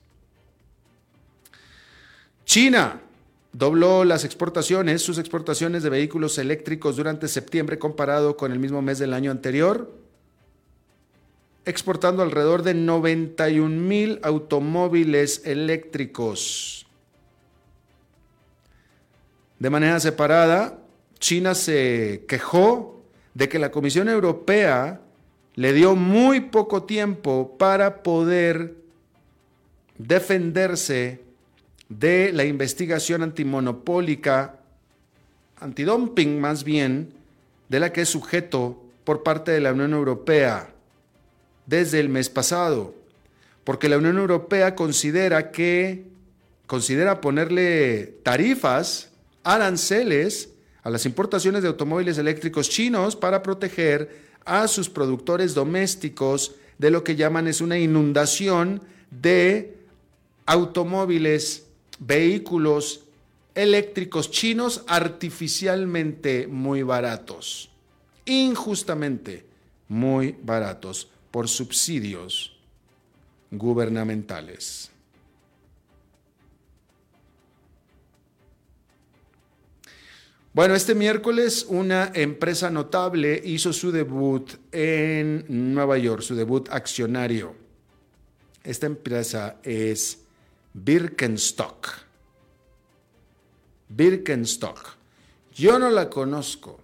China 2.45 3.01
dobló 3.51 4.03
las 4.03 4.25
exportaciones, 4.25 5.01
sus 5.01 5.17
exportaciones 5.17 5.83
de 5.83 5.89
vehículos 5.89 6.37
eléctricos 6.37 6.95
durante 6.95 7.27
septiembre 7.27 7.79
comparado 7.79 8.37
con 8.37 8.51
el 8.51 8.59
mismo 8.59 8.81
mes 8.81 8.99
del 8.99 9.13
año 9.13 9.31
anterior 9.31 9.89
exportando 11.69 12.23
alrededor 12.23 12.63
de 12.63 12.73
91 12.73 13.69
mil 13.69 14.19
automóviles 14.23 15.43
eléctricos. 15.45 16.87
De 19.59 19.69
manera 19.69 19.99
separada, 19.99 20.79
China 21.19 21.53
se 21.53 22.25
quejó 22.27 23.03
de 23.33 23.49
que 23.49 23.59
la 23.59 23.71
Comisión 23.71 24.09
Europea 24.09 25.01
le 25.55 25.73
dio 25.73 25.95
muy 25.95 26.39
poco 26.39 26.83
tiempo 26.83 27.55
para 27.57 28.01
poder 28.01 28.75
defenderse 29.97 31.21
de 31.89 32.31
la 32.33 32.45
investigación 32.45 33.23
antimonopólica, 33.23 34.59
antidumping 35.59 36.39
más 36.39 36.63
bien, 36.63 37.13
de 37.67 37.79
la 37.79 37.91
que 37.91 38.01
es 38.01 38.09
sujeto 38.09 38.81
por 39.03 39.23
parte 39.23 39.51
de 39.51 39.59
la 39.59 39.73
Unión 39.73 39.93
Europea 39.93 40.69
desde 41.65 41.99
el 41.99 42.09
mes 42.09 42.29
pasado, 42.29 42.95
porque 43.63 43.89
la 43.89 43.97
Unión 43.97 44.17
Europea 44.17 44.75
considera 44.75 45.51
que 45.51 46.05
considera 46.65 47.19
ponerle 47.19 48.19
tarifas, 48.23 49.09
aranceles 49.43 50.49
a 50.83 50.89
las 50.89 51.05
importaciones 51.05 51.63
de 51.63 51.67
automóviles 51.67 52.17
eléctricos 52.17 52.69
chinos 52.69 53.15
para 53.15 53.41
proteger 53.41 54.29
a 54.45 54.67
sus 54.67 54.89
productores 54.89 55.53
domésticos 55.53 56.55
de 56.77 56.91
lo 56.91 57.03
que 57.03 57.15
llaman 57.15 57.47
es 57.47 57.61
una 57.61 57.77
inundación 57.77 58.81
de 59.11 59.77
automóviles, 60.45 61.65
vehículos 61.99 63.05
eléctricos 63.53 64.31
chinos 64.31 64.83
artificialmente 64.87 66.47
muy 66.47 66.83
baratos, 66.83 67.69
injustamente 68.25 69.45
muy 69.87 70.35
baratos 70.41 71.09
por 71.31 71.47
subsidios 71.47 72.55
gubernamentales. 73.51 74.91
Bueno, 80.51 80.73
este 80.73 80.95
miércoles 80.95 81.65
una 81.69 82.11
empresa 82.13 82.69
notable 82.69 83.39
hizo 83.45 83.71
su 83.71 83.91
debut 83.91 84.51
en 84.71 85.45
Nueva 85.47 85.97
York, 85.97 86.21
su 86.21 86.35
debut 86.35 86.67
accionario. 86.69 87.55
Esta 88.63 88.87
empresa 88.87 89.57
es 89.63 90.19
Birkenstock. 90.73 91.87
Birkenstock. 93.89 94.95
Yo 95.53 95.79
no 95.79 95.89
la 95.89 96.09
conozco, 96.09 96.79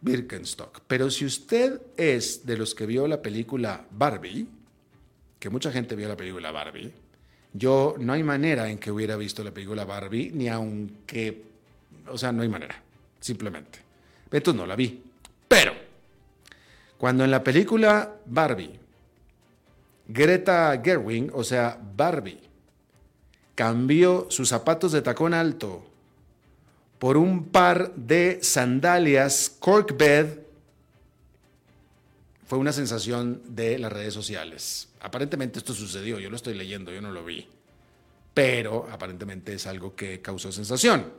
Birkenstock. 0.00 0.80
Pero 0.86 1.10
si 1.10 1.24
usted 1.24 1.80
es 1.96 2.46
de 2.46 2.56
los 2.56 2.74
que 2.74 2.86
vio 2.86 3.06
la 3.08 3.20
película 3.20 3.84
Barbie, 3.90 4.46
que 5.38 5.50
mucha 5.50 5.72
gente 5.72 5.96
vio 5.96 6.08
la 6.08 6.16
película 6.16 6.50
Barbie, 6.50 6.92
yo 7.52 7.96
no 7.98 8.12
hay 8.12 8.22
manera 8.22 8.70
en 8.70 8.78
que 8.78 8.90
hubiera 8.90 9.16
visto 9.16 9.42
la 9.42 9.52
película 9.52 9.84
Barbie, 9.84 10.30
ni 10.32 10.48
aunque, 10.48 11.42
o 12.06 12.16
sea, 12.16 12.30
no 12.32 12.42
hay 12.42 12.48
manera, 12.48 12.80
simplemente. 13.20 13.80
Entonces 14.30 14.60
no 14.60 14.66
la 14.66 14.76
vi. 14.76 15.02
Pero, 15.48 15.72
cuando 16.96 17.24
en 17.24 17.30
la 17.30 17.42
película 17.42 18.16
Barbie, 18.26 18.78
Greta 20.06 20.80
Gerwig, 20.82 21.30
o 21.34 21.42
sea, 21.42 21.78
Barbie, 21.96 22.47
cambió 23.58 24.28
sus 24.30 24.50
zapatos 24.50 24.92
de 24.92 25.02
tacón 25.02 25.34
alto 25.34 25.84
por 27.00 27.16
un 27.16 27.46
par 27.46 27.92
de 27.96 28.38
sandalias 28.40 29.56
Corkbed 29.58 30.26
fue 32.46 32.58
una 32.58 32.72
sensación 32.72 33.42
de 33.48 33.76
las 33.80 33.92
redes 33.92 34.14
sociales. 34.14 34.90
Aparentemente 35.00 35.58
esto 35.58 35.74
sucedió, 35.74 36.20
yo 36.20 36.30
lo 36.30 36.36
estoy 36.36 36.54
leyendo, 36.54 36.92
yo 36.92 37.00
no 37.02 37.10
lo 37.10 37.24
vi, 37.24 37.48
pero 38.32 38.86
aparentemente 38.92 39.54
es 39.54 39.66
algo 39.66 39.96
que 39.96 40.22
causó 40.22 40.52
sensación. 40.52 41.12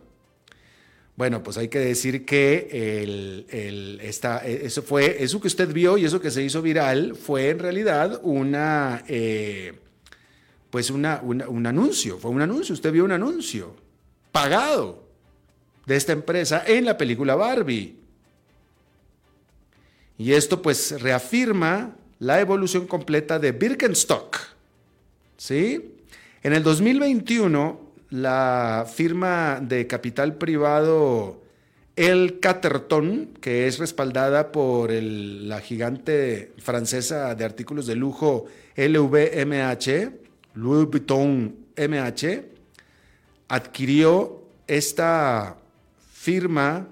Bueno, 1.18 1.44
pues 1.44 1.58
hay 1.58 1.68
que 1.68 1.80
decir 1.80 2.24
que 2.24 3.02
el, 3.04 4.00
eso 4.02 4.82
fue, 4.82 5.22
eso 5.22 5.42
que 5.42 5.48
usted 5.50 5.74
vio 5.74 5.98
y 5.98 6.06
eso 6.06 6.22
que 6.22 6.32
se 6.32 6.42
hizo 6.42 6.62
viral 6.62 7.18
fue 7.18 7.50
en 7.50 7.60
realidad 7.60 8.22
una, 8.24 9.04
eh, 9.10 9.74
pues 10.70 10.90
una, 10.90 11.22
un 11.24 11.66
anuncio, 11.66 12.18
fue 12.18 12.32
un 12.32 12.42
anuncio, 12.42 12.74
usted 12.74 12.92
vio 12.92 13.06
un 13.06 13.12
anuncio 13.12 13.76
pagado 14.32 15.04
de 15.86 15.96
esta 15.96 16.14
empresa 16.14 16.64
en 16.68 16.86
la 16.86 16.98
película 16.98 17.36
Barbie. 17.36 17.98
Y 20.18 20.34
esto 20.34 20.62
pues 20.62 21.02
reafirma 21.02 21.96
la 22.20 22.40
evolución 22.40 22.86
completa 22.86 23.40
de 23.40 23.54
Birkenstock. 23.54 24.38
¿Sí? 25.38 25.96
En 26.44 26.54
el 26.54 26.62
2021, 26.64 27.80
la 28.10 28.86
firma 28.92 29.60
de 29.62 29.88
capital 29.88 30.36
privado 30.36 31.42
El 31.96 32.40
Caterton, 32.40 33.30
que 33.42 33.68
es 33.68 33.80
respaldada 33.80 34.52
por 34.52 34.92
la 34.92 35.62
gigante 35.62 36.52
francesa 36.58 37.34
de 37.36 37.46
artículos 37.46 37.88
de 37.88 37.96
lujo 37.96 38.46
LVMH, 38.76 40.19
Louis 40.54 40.88
Vuitton 40.90 41.56
MH, 41.76 42.46
adquirió 43.48 44.44
esta 44.68 45.58
firma 46.14 46.88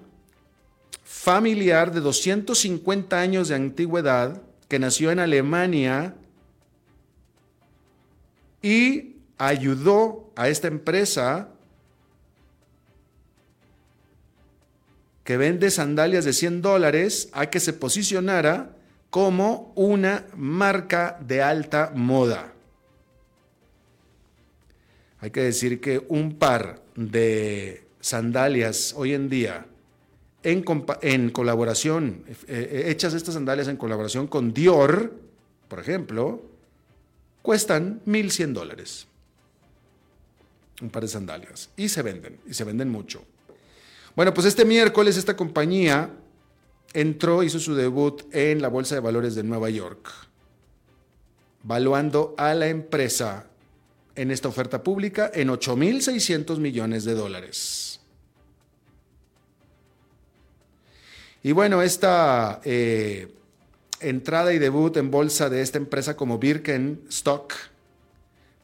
familiar 1.04 1.92
de 1.92 2.00
250 2.00 3.20
años 3.20 3.50
de 3.50 3.56
antigüedad 3.56 4.42
que 4.68 4.80
nació 4.80 5.12
en 5.12 5.20
Alemania 5.20 6.16
y 8.62 9.16
ayudó 9.38 10.32
a 10.36 10.50
esta 10.50 10.68
empresa 10.68 11.50
que 15.24 15.38
vende 15.38 15.70
sandalias 15.72 16.26
de 16.26 16.34
100 16.34 16.62
dólares 16.62 17.30
a 17.34 17.48
que 17.48 17.60
se 17.60 17.74
posicionara 17.74 18.72
como 19.10 19.74
una 19.76 20.26
marca 20.36 21.20
de 21.22 21.42
alta 21.44 21.92
moda. 21.94 22.54
Hay 25.28 25.32
que 25.32 25.42
decir 25.42 25.82
que 25.82 26.06
un 26.08 26.36
par 26.36 26.82
de 26.96 27.84
sandalias 28.00 28.94
hoy 28.96 29.14
en 29.14 29.28
día 29.28 29.66
en, 30.42 30.62
colaboración, 31.32 32.24
eh, 32.30 32.36
eh, 32.48 32.84
hechas 32.88 33.14
estas 33.14 33.34
sandalias 33.34 33.68
en 33.68 33.76
colaboración 33.76 34.28
con 34.28 34.54
Dior, 34.54 35.14
por 35.68 35.82
ejemplo, 35.82 36.42
cuestan 37.42 38.00
1.100 38.06 38.54
dólares. 38.54 39.06
Un 40.82 40.92
par 40.92 41.02
de 41.02 41.10
sandalias. 41.10 41.72
Y 41.76 41.90
se 41.90 42.02
venden, 42.04 42.40
y 42.48 42.54
se 42.54 42.64
venden 42.64 42.88
mucho. 42.88 43.26
Bueno, 44.16 44.34
pues 44.34 44.48
este 44.48 44.64
miércoles 44.64 45.18
esta 45.18 45.36
compañía 45.36 46.10
entró, 46.94 47.44
hizo 47.44 47.60
su 47.60 47.76
debut 47.76 48.34
en 48.34 48.62
la 48.62 48.70
Bolsa 48.70 48.96
de 48.96 49.02
Valores 49.02 49.36
de 49.36 49.44
Nueva 49.44 49.70
York, 49.70 50.10
valuando 51.64 52.34
a 52.38 52.54
la 52.54 52.70
empresa 52.70 53.48
en 54.18 54.32
esta 54.32 54.50
oferta 54.50 54.84
pública 54.84 55.32
en 55.34 55.50
8.600 55.50 56.58
millones 56.58 57.06
de 57.06 57.14
dólares. 57.14 58.02
Y 61.44 61.54
bueno, 61.54 61.82
esta 61.82 62.60
eh, 62.66 63.32
entrada 64.02 64.54
y 64.54 64.60
debut 64.60 64.98
en 64.98 65.12
bolsa 65.12 65.50
de 65.50 65.62
esta 65.62 65.78
empresa 65.78 66.18
como 66.18 66.40
Birkenstock, 66.40 67.54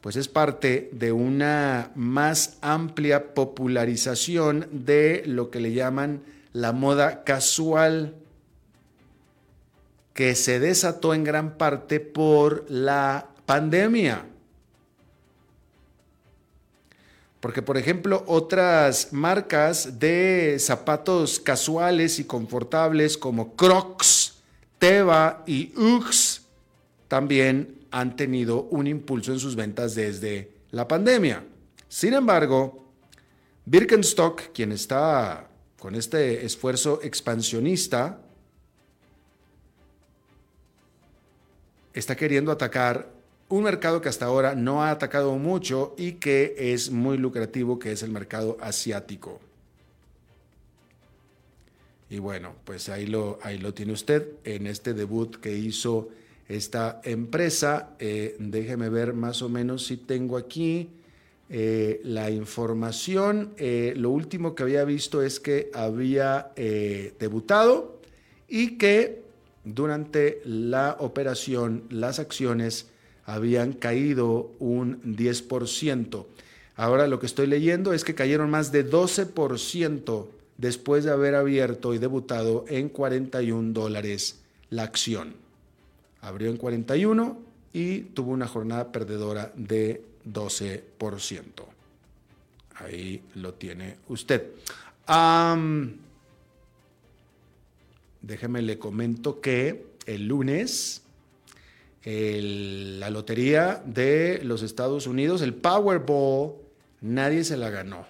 pues 0.00 0.16
es 0.16 0.28
parte 0.28 0.90
de 0.92 1.12
una 1.12 1.92
más 1.94 2.58
amplia 2.60 3.32
popularización 3.32 4.68
de 4.70 5.22
lo 5.24 5.50
que 5.50 5.60
le 5.60 5.72
llaman 5.72 6.22
la 6.52 6.72
moda 6.72 7.24
casual, 7.24 8.16
que 10.12 10.34
se 10.34 10.60
desató 10.60 11.14
en 11.14 11.24
gran 11.24 11.56
parte 11.56 12.00
por 12.00 12.66
la 12.68 13.28
pandemia. 13.46 14.26
Porque, 17.44 17.60
por 17.60 17.76
ejemplo, 17.76 18.24
otras 18.26 19.12
marcas 19.12 19.98
de 19.98 20.56
zapatos 20.58 21.38
casuales 21.38 22.18
y 22.18 22.24
confortables 22.24 23.18
como 23.18 23.54
Crocs, 23.54 24.36
Teva 24.78 25.44
y 25.46 25.70
Uggs 25.76 26.40
también 27.06 27.84
han 27.90 28.16
tenido 28.16 28.62
un 28.70 28.86
impulso 28.86 29.30
en 29.30 29.38
sus 29.38 29.56
ventas 29.56 29.94
desde 29.94 30.52
la 30.70 30.88
pandemia. 30.88 31.44
Sin 31.86 32.14
embargo, 32.14 32.88
Birkenstock, 33.66 34.50
quien 34.54 34.72
está 34.72 35.46
con 35.78 35.96
este 35.96 36.46
esfuerzo 36.46 37.00
expansionista, 37.02 38.22
está 41.92 42.16
queriendo 42.16 42.50
atacar 42.50 43.13
un 43.48 43.62
mercado 43.64 44.00
que 44.00 44.08
hasta 44.08 44.26
ahora 44.26 44.54
no 44.54 44.82
ha 44.82 44.90
atacado 44.90 45.36
mucho 45.36 45.94
y 45.98 46.12
que 46.12 46.54
es 46.58 46.90
muy 46.90 47.18
lucrativo, 47.18 47.78
que 47.78 47.92
es 47.92 48.02
el 48.02 48.10
mercado 48.10 48.56
asiático. 48.60 49.40
Y 52.10 52.18
bueno, 52.18 52.54
pues 52.64 52.88
ahí 52.88 53.06
lo, 53.06 53.38
ahí 53.42 53.58
lo 53.58 53.74
tiene 53.74 53.92
usted 53.92 54.28
en 54.44 54.66
este 54.66 54.94
debut 54.94 55.36
que 55.36 55.56
hizo 55.56 56.08
esta 56.48 57.00
empresa. 57.04 57.90
Eh, 57.98 58.36
déjeme 58.38 58.88
ver 58.88 59.14
más 59.14 59.42
o 59.42 59.48
menos 59.48 59.86
si 59.86 59.96
tengo 59.96 60.36
aquí 60.36 60.90
eh, 61.50 62.00
la 62.04 62.30
información. 62.30 63.54
Eh, 63.56 63.94
lo 63.96 64.10
último 64.10 64.54
que 64.54 64.62
había 64.62 64.84
visto 64.84 65.22
es 65.22 65.40
que 65.40 65.70
había 65.74 66.52
debutado 67.18 68.00
y 68.48 68.76
que 68.78 69.22
durante 69.64 70.40
la 70.44 70.96
operación 71.00 71.84
las 71.88 72.18
acciones 72.18 72.90
habían 73.26 73.72
caído 73.72 74.52
un 74.58 75.02
10%. 75.16 76.26
Ahora 76.76 77.06
lo 77.06 77.20
que 77.20 77.26
estoy 77.26 77.46
leyendo 77.46 77.92
es 77.92 78.04
que 78.04 78.14
cayeron 78.14 78.50
más 78.50 78.72
de 78.72 78.88
12% 78.88 80.26
después 80.58 81.04
de 81.04 81.10
haber 81.10 81.34
abierto 81.34 81.94
y 81.94 81.98
debutado 81.98 82.64
en 82.68 82.88
41 82.88 83.72
dólares 83.72 84.40
la 84.70 84.82
acción. 84.82 85.34
Abrió 86.20 86.50
en 86.50 86.56
41 86.56 87.38
y 87.72 88.00
tuvo 88.00 88.32
una 88.32 88.48
jornada 88.48 88.90
perdedora 88.92 89.52
de 89.56 90.04
12%. 90.26 91.42
Ahí 92.76 93.22
lo 93.36 93.54
tiene 93.54 93.96
usted. 94.08 94.50
déjeme 98.20 98.62
le 98.62 98.78
comento 98.78 99.40
que 99.40 99.94
el 100.06 100.26
lunes 100.26 101.03
la 102.04 103.10
lotería 103.10 103.82
de 103.86 104.40
los 104.44 104.62
Estados 104.62 105.06
Unidos, 105.06 105.40
el 105.42 105.54
Powerball, 105.54 106.54
nadie 107.00 107.44
se 107.44 107.56
la 107.56 107.70
ganó. 107.70 108.06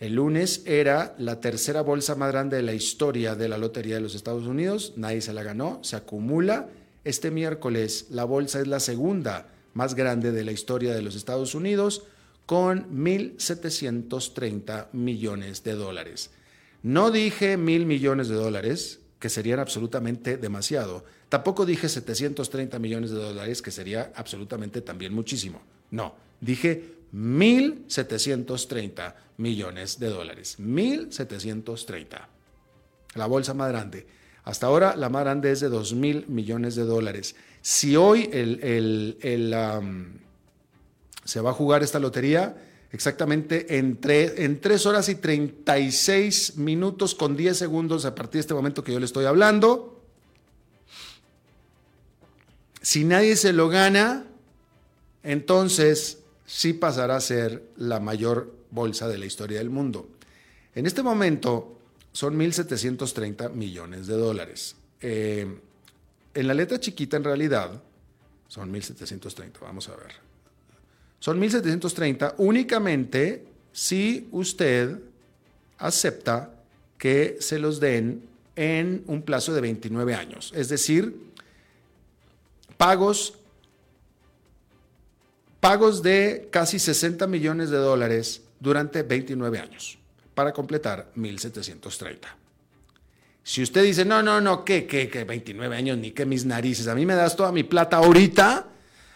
El 0.00 0.14
lunes 0.14 0.62
era 0.66 1.14
la 1.18 1.40
tercera 1.40 1.82
bolsa 1.82 2.16
más 2.16 2.32
grande 2.32 2.56
de 2.56 2.64
la 2.64 2.74
historia 2.74 3.36
de 3.36 3.48
la 3.48 3.56
Lotería 3.56 3.94
de 3.94 4.00
los 4.00 4.16
Estados 4.16 4.48
Unidos, 4.48 4.94
nadie 4.96 5.20
se 5.20 5.32
la 5.32 5.44
ganó, 5.44 5.78
se 5.84 5.94
acumula. 5.94 6.68
Este 7.04 7.30
miércoles 7.30 8.06
la 8.10 8.24
bolsa 8.24 8.60
es 8.60 8.66
la 8.66 8.80
segunda 8.80 9.46
más 9.74 9.94
grande 9.94 10.32
de 10.32 10.44
la 10.44 10.50
historia 10.50 10.92
de 10.92 11.02
los 11.02 11.14
Estados 11.14 11.54
Unidos 11.54 12.02
con 12.46 12.90
1.730 12.90 14.88
millones 14.92 15.62
de 15.62 15.74
dólares. 15.74 16.30
No 16.82 17.12
dije 17.12 17.56
mil 17.56 17.86
millones 17.86 18.26
de 18.26 18.34
dólares, 18.34 19.01
que 19.22 19.28
serían 19.28 19.60
absolutamente 19.60 20.36
demasiado. 20.36 21.04
Tampoco 21.28 21.64
dije 21.64 21.88
730 21.88 22.80
millones 22.80 23.12
de 23.12 23.18
dólares, 23.18 23.62
que 23.62 23.70
sería 23.70 24.12
absolutamente 24.16 24.80
también 24.80 25.14
muchísimo. 25.14 25.62
No, 25.92 26.16
dije 26.40 26.96
1.730 27.14 29.14
millones 29.36 30.00
de 30.00 30.08
dólares. 30.08 30.56
1.730. 30.58 32.26
La 33.14 33.26
bolsa 33.26 33.54
más 33.54 33.68
grande. 33.68 34.08
Hasta 34.42 34.66
ahora 34.66 34.96
la 34.96 35.08
más 35.08 35.22
grande 35.22 35.52
es 35.52 35.60
de 35.60 35.70
2.000 35.70 36.26
millones 36.26 36.74
de 36.74 36.82
dólares. 36.82 37.36
Si 37.60 37.94
hoy 37.94 38.28
el, 38.32 39.16
se 41.24 41.40
va 41.40 41.50
a 41.50 41.54
jugar 41.54 41.84
esta 41.84 42.00
lotería, 42.00 42.56
exactamente 42.92 43.78
en, 43.78 43.98
en 44.02 44.60
3 44.60 44.86
horas 44.86 45.08
y 45.08 45.16
36 45.16 46.56
minutos 46.56 47.14
con 47.14 47.36
10 47.36 47.56
segundos 47.56 48.04
a 48.04 48.14
partir 48.14 48.34
de 48.34 48.40
este 48.40 48.54
momento 48.54 48.84
que 48.84 48.92
yo 48.92 49.00
le 49.00 49.06
estoy 49.06 49.24
hablando, 49.24 50.00
si 52.82 53.04
nadie 53.04 53.36
se 53.36 53.52
lo 53.52 53.68
gana, 53.68 54.26
entonces 55.22 56.18
sí 56.46 56.72
pasará 56.72 57.16
a 57.16 57.20
ser 57.20 57.62
la 57.76 58.00
mayor 58.00 58.52
bolsa 58.70 59.08
de 59.08 59.18
la 59.18 59.26
historia 59.26 59.58
del 59.58 59.70
mundo. 59.70 60.08
En 60.74 60.86
este 60.86 61.02
momento 61.02 61.78
son 62.12 62.38
1.730 62.38 63.52
millones 63.52 64.06
de 64.06 64.14
dólares. 64.14 64.74
Eh, 65.00 65.46
en 66.34 66.46
la 66.46 66.54
letra 66.54 66.80
chiquita, 66.80 67.16
en 67.16 67.24
realidad, 67.24 67.80
son 68.48 68.72
1.730, 68.72 69.60
vamos 69.60 69.88
a 69.88 69.96
ver. 69.96 70.31
Son 71.22 71.40
1.730 71.40 72.34
únicamente 72.38 73.44
si 73.70 74.26
usted 74.32 74.98
acepta 75.78 76.50
que 76.98 77.36
se 77.38 77.60
los 77.60 77.78
den 77.78 78.24
en 78.56 79.04
un 79.06 79.22
plazo 79.22 79.54
de 79.54 79.60
29 79.60 80.16
años. 80.16 80.52
Es 80.52 80.68
decir, 80.68 81.14
pagos, 82.76 83.34
pagos 85.60 86.02
de 86.02 86.48
casi 86.50 86.80
60 86.80 87.28
millones 87.28 87.70
de 87.70 87.76
dólares 87.76 88.42
durante 88.58 89.04
29 89.04 89.60
años 89.60 89.98
para 90.34 90.52
completar 90.52 91.12
1.730. 91.14 92.18
Si 93.44 93.62
usted 93.62 93.84
dice, 93.84 94.04
no, 94.04 94.24
no, 94.24 94.40
no, 94.40 94.64
¿qué, 94.64 94.86
qué, 94.88 95.08
qué, 95.08 95.22
29 95.22 95.76
años, 95.76 95.98
ni 95.98 96.10
qué 96.10 96.26
mis 96.26 96.44
narices, 96.44 96.88
a 96.88 96.96
mí 96.96 97.06
me 97.06 97.14
das 97.14 97.36
toda 97.36 97.52
mi 97.52 97.62
plata 97.62 97.98
ahorita. 97.98 98.71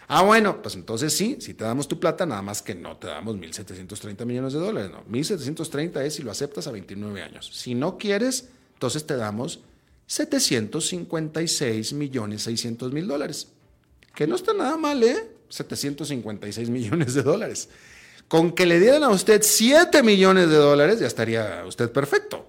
Ah, 0.07 0.23
bueno, 0.23 0.61
pues 0.61 0.75
entonces 0.75 1.13
sí, 1.13 1.37
si 1.39 1.53
te 1.53 1.65
damos 1.65 1.87
tu 1.87 1.99
plata, 1.99 2.25
nada 2.25 2.41
más 2.41 2.61
que 2.61 2.73
no 2.73 2.95
te 2.97 3.07
damos 3.07 3.35
1.730 3.35 4.25
millones 4.25 4.53
de 4.53 4.59
dólares, 4.59 4.91
no. 4.91 5.03
1.730 5.05 6.01
es 6.03 6.15
si 6.15 6.23
lo 6.23 6.31
aceptas 6.31 6.67
a 6.67 6.71
29 6.71 7.21
años. 7.21 7.49
Si 7.53 7.75
no 7.75 7.97
quieres, 7.97 8.47
entonces 8.73 9.05
te 9.05 9.17
damos 9.17 9.59
756 10.05 11.93
millones 11.93 12.43
600 12.43 12.93
mil 12.93 13.07
dólares 13.07 13.49
que 14.17 14.25
no 14.25 14.35
está 14.35 14.51
nada 14.51 14.75
mal, 14.77 15.03
¿eh? 15.03 15.29
756 15.49 16.69
millones 16.71 17.13
de 17.13 17.21
dólares. 17.21 17.69
Con 18.27 18.51
que 18.51 18.65
le 18.65 18.79
dieran 18.79 19.03
a 19.03 19.09
usted 19.09 19.43
7 19.43 20.01
millones 20.01 20.49
de 20.49 20.55
dólares, 20.55 20.99
ya 20.99 21.05
estaría 21.05 21.63
usted 21.67 21.91
perfecto. 21.91 22.43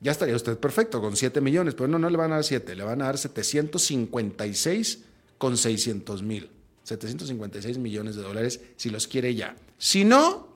Ya 0.00 0.12
estaría 0.12 0.36
usted 0.36 0.58
perfecto 0.58 1.00
con 1.00 1.16
7 1.16 1.40
millones, 1.40 1.74
pero 1.74 1.88
no, 1.88 1.98
no 1.98 2.10
le 2.10 2.18
van 2.18 2.32
a 2.32 2.34
dar 2.34 2.44
7, 2.44 2.74
le 2.74 2.84
van 2.84 3.00
a 3.00 3.06
dar 3.06 3.16
756 3.16 4.98
con 5.38 5.56
600 5.56 6.22
mil. 6.22 6.50
756 6.84 7.78
millones 7.78 8.14
de 8.16 8.22
dólares 8.22 8.60
si 8.76 8.90
los 8.90 9.08
quiere 9.08 9.34
ya. 9.34 9.56
Si 9.78 10.04
no, 10.04 10.48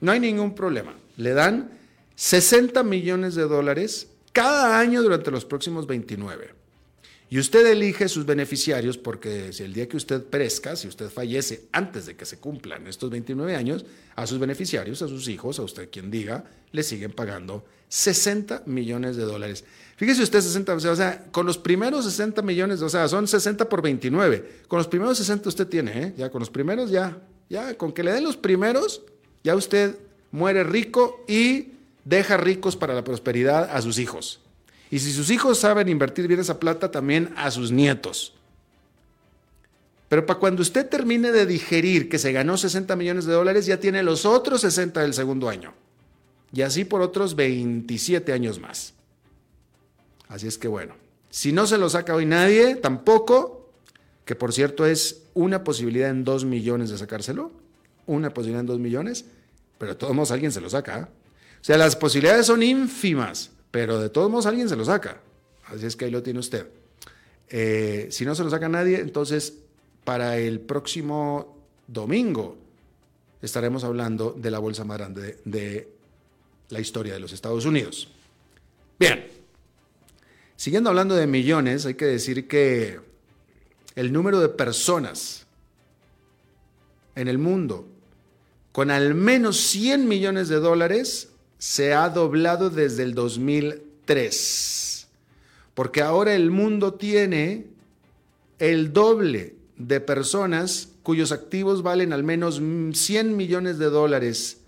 no 0.00 0.12
hay 0.12 0.20
ningún 0.20 0.54
problema. 0.54 0.94
Le 1.16 1.32
dan 1.32 1.70
60 2.16 2.82
millones 2.82 3.34
de 3.34 3.42
dólares 3.44 4.08
cada 4.32 4.78
año 4.78 5.02
durante 5.02 5.30
los 5.30 5.44
próximos 5.44 5.86
29. 5.86 6.57
Y 7.30 7.38
usted 7.38 7.66
elige 7.66 8.08
sus 8.08 8.24
beneficiarios 8.24 8.96
porque 8.96 9.52
si 9.52 9.62
el 9.62 9.74
día 9.74 9.86
que 9.86 9.98
usted 9.98 10.22
perezca, 10.22 10.76
si 10.76 10.88
usted 10.88 11.10
fallece 11.10 11.66
antes 11.72 12.06
de 12.06 12.16
que 12.16 12.24
se 12.24 12.38
cumplan 12.38 12.86
estos 12.86 13.10
29 13.10 13.54
años, 13.54 13.84
a 14.16 14.26
sus 14.26 14.38
beneficiarios, 14.38 15.02
a 15.02 15.08
sus 15.08 15.28
hijos, 15.28 15.58
a 15.58 15.62
usted 15.62 15.90
quien 15.90 16.10
diga, 16.10 16.44
le 16.72 16.82
siguen 16.82 17.12
pagando 17.12 17.64
60 17.88 18.62
millones 18.64 19.16
de 19.16 19.24
dólares. 19.24 19.64
Fíjese 19.96 20.22
usted, 20.22 20.40
60, 20.40 20.74
o 20.74 20.96
sea, 20.96 21.26
con 21.30 21.44
los 21.44 21.58
primeros 21.58 22.04
60 22.04 22.40
millones, 22.40 22.80
o 22.80 22.88
sea, 22.88 23.06
son 23.08 23.28
60 23.28 23.68
por 23.68 23.82
29. 23.82 24.62
Con 24.66 24.78
los 24.78 24.88
primeros 24.88 25.18
60 25.18 25.48
usted 25.48 25.66
tiene, 25.66 26.02
¿eh? 26.02 26.14
Ya 26.16 26.30
con 26.30 26.40
los 26.40 26.50
primeros, 26.50 26.90
ya, 26.90 27.18
ya, 27.50 27.76
con 27.76 27.92
que 27.92 28.02
le 28.02 28.12
den 28.12 28.24
los 28.24 28.36
primeros, 28.36 29.02
ya 29.44 29.54
usted 29.54 29.96
muere 30.30 30.64
rico 30.64 31.24
y 31.28 31.72
deja 32.04 32.38
ricos 32.38 32.76
para 32.76 32.94
la 32.94 33.04
prosperidad 33.04 33.68
a 33.70 33.82
sus 33.82 33.98
hijos. 33.98 34.40
Y 34.90 34.98
si 34.98 35.12
sus 35.12 35.30
hijos 35.30 35.58
saben 35.58 35.88
invertir 35.88 36.26
bien 36.26 36.40
esa 36.40 36.58
plata, 36.58 36.90
también 36.90 37.32
a 37.36 37.50
sus 37.50 37.70
nietos. 37.70 38.34
Pero 40.08 40.24
para 40.24 40.38
cuando 40.38 40.62
usted 40.62 40.88
termine 40.88 41.30
de 41.32 41.44
digerir 41.44 42.08
que 42.08 42.18
se 42.18 42.32
ganó 42.32 42.56
60 42.56 42.96
millones 42.96 43.26
de 43.26 43.34
dólares, 43.34 43.66
ya 43.66 43.78
tiene 43.78 44.02
los 44.02 44.24
otros 44.24 44.62
60 44.62 45.02
del 45.02 45.12
segundo 45.12 45.48
año. 45.48 45.74
Y 46.52 46.62
así 46.62 46.84
por 46.84 47.02
otros 47.02 47.36
27 47.36 48.32
años 48.32 48.58
más. 48.58 48.94
Así 50.28 50.46
es 50.46 50.56
que 50.56 50.68
bueno, 50.68 50.94
si 51.28 51.52
no 51.52 51.66
se 51.66 51.76
lo 51.76 51.90
saca 51.90 52.14
hoy 52.14 52.24
nadie, 52.24 52.76
tampoco, 52.76 53.70
que 54.24 54.34
por 54.34 54.52
cierto 54.54 54.86
es 54.86 55.22
una 55.34 55.62
posibilidad 55.62 56.08
en 56.08 56.24
dos 56.24 56.44
millones 56.46 56.88
de 56.88 56.96
sacárselo, 56.96 57.52
una 58.06 58.32
posibilidad 58.32 58.60
en 58.60 58.66
dos 58.66 58.78
millones, 58.78 59.26
pero 59.76 59.92
de 59.92 59.98
todos 59.98 60.14
modos 60.14 60.30
alguien 60.30 60.52
se 60.52 60.62
lo 60.62 60.70
saca. 60.70 60.96
¿ah? 60.96 61.08
O 61.60 61.64
sea, 61.64 61.76
las 61.76 61.96
posibilidades 61.96 62.46
son 62.46 62.62
ínfimas, 62.62 63.50
pero 63.70 64.00
de 64.00 64.08
todos 64.08 64.30
modos 64.30 64.46
alguien 64.46 64.68
se 64.68 64.76
lo 64.76 64.84
saca. 64.84 65.20
Así 65.66 65.86
es 65.86 65.96
que 65.96 66.06
ahí 66.06 66.10
lo 66.10 66.22
tiene 66.22 66.40
usted. 66.40 66.66
Eh, 67.48 68.08
si 68.10 68.24
no 68.24 68.34
se 68.34 68.44
lo 68.44 68.50
saca 68.50 68.68
nadie, 68.68 69.00
entonces 69.00 69.54
para 70.04 70.38
el 70.38 70.60
próximo 70.60 71.56
domingo 71.86 72.56
estaremos 73.42 73.84
hablando 73.84 74.32
de 74.32 74.50
la 74.50 74.58
bolsa 74.58 74.84
más 74.84 74.98
grande 74.98 75.38
de 75.44 75.88
la 76.70 76.80
historia 76.80 77.14
de 77.14 77.20
los 77.20 77.32
Estados 77.32 77.64
Unidos. 77.64 78.08
Bien, 78.98 79.26
siguiendo 80.56 80.90
hablando 80.90 81.14
de 81.14 81.26
millones, 81.26 81.86
hay 81.86 81.94
que 81.94 82.06
decir 82.06 82.48
que 82.48 83.00
el 83.94 84.12
número 84.12 84.40
de 84.40 84.48
personas 84.48 85.46
en 87.14 87.28
el 87.28 87.38
mundo 87.38 87.86
con 88.72 88.90
al 88.90 89.14
menos 89.14 89.56
100 89.56 90.06
millones 90.06 90.48
de 90.48 90.56
dólares 90.56 91.30
se 91.58 91.92
ha 91.92 92.08
doblado 92.08 92.70
desde 92.70 93.02
el 93.02 93.14
2003. 93.14 95.08
Porque 95.74 96.00
ahora 96.00 96.34
el 96.34 96.50
mundo 96.50 96.94
tiene 96.94 97.66
el 98.58 98.92
doble 98.92 99.54
de 99.76 100.00
personas 100.00 100.88
cuyos 101.02 101.32
activos 101.32 101.82
valen 101.82 102.12
al 102.12 102.24
menos 102.24 102.60
100 102.92 103.36
millones 103.36 103.78
de 103.78 103.86
dólares 103.86 104.58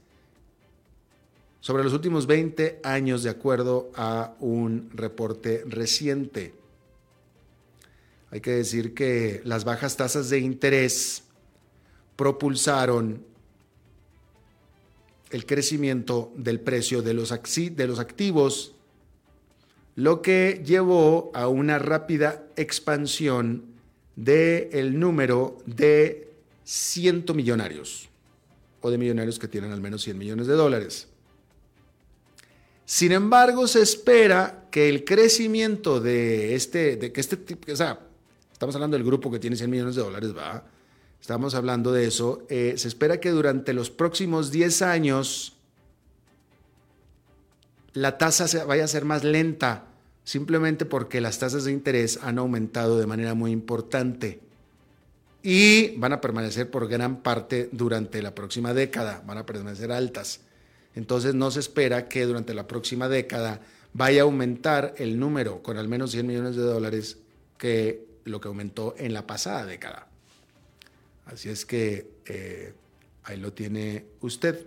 sobre 1.61 1.85
los 1.85 1.92
últimos 1.92 2.26
20 2.26 2.81
años, 2.83 3.22
de 3.22 3.31
acuerdo 3.31 3.90
a 3.94 4.35
un 4.40 4.90
reporte 4.94 5.62
reciente. 5.66 6.55
Hay 8.31 8.40
que 8.40 8.53
decir 8.53 8.94
que 8.94 9.42
las 9.44 9.64
bajas 9.64 9.96
tasas 9.96 10.31
de 10.31 10.38
interés 10.38 11.24
propulsaron 12.16 13.24
el 15.30 15.46
crecimiento 15.46 16.32
del 16.36 16.60
precio 16.60 17.02
de 17.02 17.14
los, 17.14 17.32
de 17.54 17.86
los 17.86 17.98
activos, 17.98 18.74
lo 19.96 20.22
que 20.22 20.62
llevó 20.64 21.30
a 21.34 21.48
una 21.48 21.78
rápida 21.78 22.46
expansión 22.56 23.64
del 24.16 24.98
número 24.98 25.58
de 25.66 26.28
ciento 26.64 27.34
millonarios 27.34 28.08
o 28.80 28.90
de 28.90 28.98
millonarios 28.98 29.38
que 29.38 29.48
tienen 29.48 29.72
al 29.72 29.80
menos 29.80 30.02
100 30.02 30.18
millones 30.18 30.46
de 30.46 30.54
dólares. 30.54 31.08
Sin 32.84 33.12
embargo, 33.12 33.68
se 33.68 33.82
espera 33.82 34.66
que 34.70 34.88
el 34.88 35.04
crecimiento 35.04 36.00
de 36.00 36.54
este, 36.54 36.96
de 36.96 37.12
que 37.12 37.20
este 37.20 37.36
tipo, 37.36 37.70
o 37.72 37.76
sea, 37.76 38.00
estamos 38.52 38.74
hablando 38.74 38.96
del 38.96 39.06
grupo 39.06 39.30
que 39.30 39.38
tiene 39.38 39.54
100 39.54 39.70
millones 39.70 39.94
de 39.94 40.02
dólares, 40.02 40.36
va, 40.36 40.64
estamos 41.20 41.54
hablando 41.54 41.92
de 41.92 42.06
eso, 42.06 42.44
eh, 42.48 42.74
se 42.76 42.88
espera 42.88 43.20
que 43.20 43.30
durante 43.30 43.72
los 43.72 43.90
próximos 43.90 44.50
10 44.50 44.83
años 44.83 45.56
la 47.92 48.18
tasa 48.18 48.64
vaya 48.64 48.85
a 48.85 48.88
ser 48.88 49.04
más 49.04 49.24
lenta, 49.24 49.87
simplemente 50.24 50.85
porque 50.85 51.20
las 51.20 51.38
tasas 51.38 51.64
de 51.64 51.72
interés 51.72 52.18
han 52.22 52.38
aumentado 52.38 52.98
de 52.98 53.06
manera 53.06 53.35
muy 53.35 53.50
importante 53.50 54.40
y 55.42 55.96
van 55.96 56.12
a 56.12 56.20
permanecer 56.20 56.70
por 56.70 56.88
gran 56.88 57.22
parte 57.22 57.68
durante 57.72 58.22
la 58.22 58.35
próxima 58.35 58.74
década, 58.74 59.22
van 59.26 59.38
a 59.38 59.46
permanecer 59.46 59.90
altas. 59.90 60.40
Entonces 60.94 61.35
no 61.35 61.50
se 61.50 61.61
espera 61.61 62.09
que 62.09 62.26
durante 62.26 62.54
la 62.54 62.66
próxima 62.66 63.09
década 63.09 63.61
vaya 63.92 64.22
a 64.22 64.24
aumentar 64.24 64.94
el 64.98 65.18
número 65.18 65.62
con 65.62 65.78
al 65.78 65.88
menos 65.88 66.11
100 66.12 66.26
millones 66.26 66.56
de 66.56 66.62
dólares 66.62 67.18
que 67.59 68.06
lo 68.24 68.40
que 68.40 68.48
aumentó 68.48 68.94
en 68.98 69.14
la 69.14 69.26
pasada 69.26 69.66
década. 69.66 70.10
Así 71.26 71.48
es 71.48 71.64
que 71.64 72.11
eh, 72.26 72.74
ahí 73.24 73.38
lo 73.38 73.52
tiene 73.52 74.04
usted. 74.20 74.66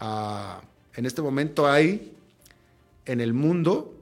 Ah, 0.00 0.60
en 0.94 1.06
este 1.06 1.22
momento 1.22 1.68
hay 1.68 2.12
en 3.06 3.20
el 3.20 3.32
mundo 3.32 3.94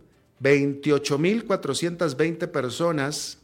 28.420 0.42 2.48
personas 2.48 3.38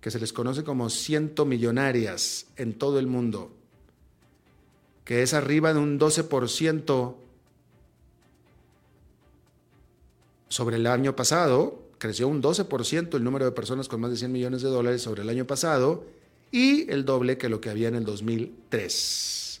que 0.00 0.10
se 0.10 0.18
les 0.18 0.32
conoce 0.32 0.64
como 0.64 0.90
ciento 0.90 1.44
millonarias 1.44 2.46
en 2.56 2.72
todo 2.72 2.98
el 2.98 3.06
mundo, 3.06 3.52
que 5.04 5.22
es 5.22 5.34
arriba 5.34 5.74
de 5.74 5.78
un 5.78 6.00
12% 6.00 7.14
sobre 10.48 10.76
el 10.76 10.86
año 10.86 11.14
pasado, 11.14 11.82
creció 11.98 12.28
un 12.28 12.42
12% 12.42 13.14
el 13.14 13.24
número 13.24 13.44
de 13.44 13.52
personas 13.52 13.88
con 13.88 14.00
más 14.00 14.10
de 14.10 14.16
100 14.16 14.32
millones 14.32 14.62
de 14.62 14.68
dólares 14.68 15.02
sobre 15.02 15.22
el 15.22 15.28
año 15.28 15.46
pasado 15.46 16.04
y 16.50 16.90
el 16.90 17.04
doble 17.04 17.38
que 17.38 17.48
lo 17.48 17.60
que 17.60 17.70
había 17.70 17.88
en 17.88 17.94
el 17.94 18.04
2003. 18.04 19.60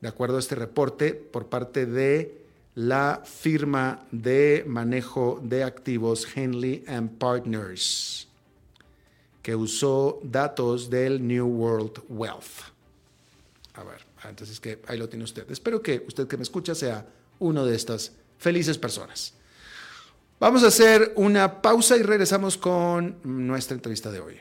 De 0.00 0.08
acuerdo 0.08 0.36
a 0.36 0.40
este 0.40 0.54
reporte 0.54 1.14
por 1.14 1.46
parte 1.46 1.86
de 1.86 2.40
la 2.74 3.22
firma 3.24 4.06
de 4.10 4.64
manejo 4.66 5.40
de 5.42 5.64
activos 5.64 6.26
Henley 6.34 6.84
Partners 7.18 8.28
que 9.42 9.54
usó 9.56 10.20
datos 10.22 10.90
del 10.90 11.26
New 11.26 11.46
World 11.46 12.02
Wealth. 12.08 12.70
A 13.74 13.84
ver, 13.84 14.04
entonces 14.28 14.60
que 14.60 14.80
ahí 14.86 14.98
lo 14.98 15.08
tiene 15.08 15.24
usted. 15.24 15.50
Espero 15.50 15.82
que 15.82 16.04
usted 16.06 16.26
que 16.26 16.36
me 16.36 16.42
escucha 16.42 16.74
sea 16.74 17.06
uno 17.38 17.64
de 17.64 17.74
estas 17.74 18.12
felices 18.38 18.76
personas. 18.78 19.34
Vamos 20.38 20.62
a 20.62 20.68
hacer 20.68 21.12
una 21.16 21.60
pausa 21.60 21.96
y 21.96 22.02
regresamos 22.02 22.56
con 22.56 23.16
nuestra 23.24 23.74
entrevista 23.74 24.10
de 24.10 24.20
hoy. 24.20 24.40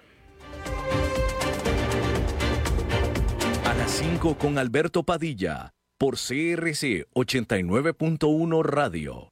5 4.10 4.40
con 4.40 4.58
Alberto 4.58 5.04
Padilla 5.04 5.76
por 6.00 6.16
CRC 6.16 7.06
89.1 7.14 8.64
Radio. 8.64 9.30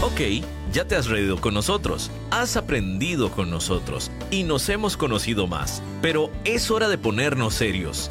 Ok, 0.00 0.42
ya 0.72 0.86
te 0.86 0.96
has 0.96 1.08
reído 1.08 1.38
con 1.42 1.52
nosotros, 1.52 2.10
has 2.30 2.56
aprendido 2.56 3.30
con 3.30 3.50
nosotros 3.50 4.10
y 4.30 4.44
nos 4.44 4.70
hemos 4.70 4.96
conocido 4.96 5.46
más, 5.46 5.82
pero 6.00 6.30
es 6.46 6.70
hora 6.70 6.88
de 6.88 6.96
ponernos 6.96 7.52
serios. 7.52 8.10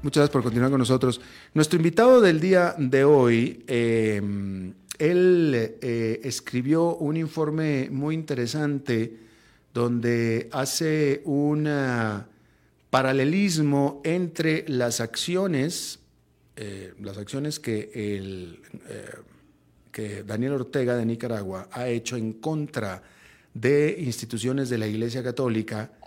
Muchas 0.00 0.20
gracias 0.20 0.32
por 0.32 0.44
continuar 0.44 0.70
con 0.70 0.78
nosotros. 0.78 1.20
Nuestro 1.54 1.76
invitado 1.76 2.20
del 2.20 2.38
día 2.38 2.76
de 2.78 3.02
hoy, 3.02 3.64
eh, 3.66 4.22
él 4.96 5.54
eh, 5.82 6.20
escribió 6.22 6.94
un 6.94 7.16
informe 7.16 7.88
muy 7.90 8.14
interesante 8.14 9.18
donde 9.74 10.48
hace 10.52 11.20
un 11.24 11.68
paralelismo 12.90 14.00
entre 14.04 14.64
las 14.68 15.00
acciones, 15.00 15.98
eh, 16.54 16.94
las 17.00 17.18
acciones 17.18 17.58
que, 17.58 17.90
el, 17.92 18.60
que 19.90 20.22
Daniel 20.22 20.52
Ortega 20.52 20.94
de 20.94 21.06
Nicaragua 21.06 21.68
ha 21.72 21.88
hecho 21.88 22.16
en 22.16 22.34
contra 22.34 23.02
de 23.52 23.96
instituciones 23.98 24.70
de 24.70 24.78
la 24.78 24.86
Iglesia 24.86 25.24
Católica 25.24 25.97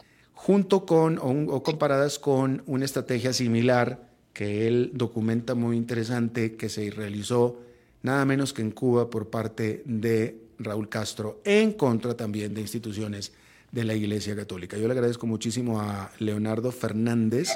junto 0.41 0.88
con 0.88 1.19
o, 1.21 1.62
comparadas 1.62 2.17
con 2.17 2.63
una 2.65 2.86
estrategia 2.86 3.32
similar 3.32 4.10
que 4.34 4.67
él 4.67 4.89
documenta 4.95 5.54
muy 5.54 5.77
interesante 5.77 6.56
que 6.56 6.67
se 6.67 6.89
realizó 6.89 7.60
nada 8.01 8.25
menos 8.25 8.51
que 8.51 8.63
en 8.63 8.71
Cuba 8.71 9.08
por 9.08 9.30
parte 9.30 9.84
de 9.86 10.41
Raúl 10.58 10.89
Castro, 10.89 11.41
en 11.43 11.73
contra 11.73 12.17
también 12.17 12.56
de 12.56 12.62
instituciones 12.62 13.34
de 13.71 13.84
la 13.84 13.93
Iglesia 13.93 14.36
Católica. 14.36 14.77
Yo 14.77 14.88
le 14.88 14.93
agradezco 14.93 15.27
muchísimo 15.27 15.80
a 15.80 16.12
Leonardo 16.17 16.71
Fernández, 16.71 17.49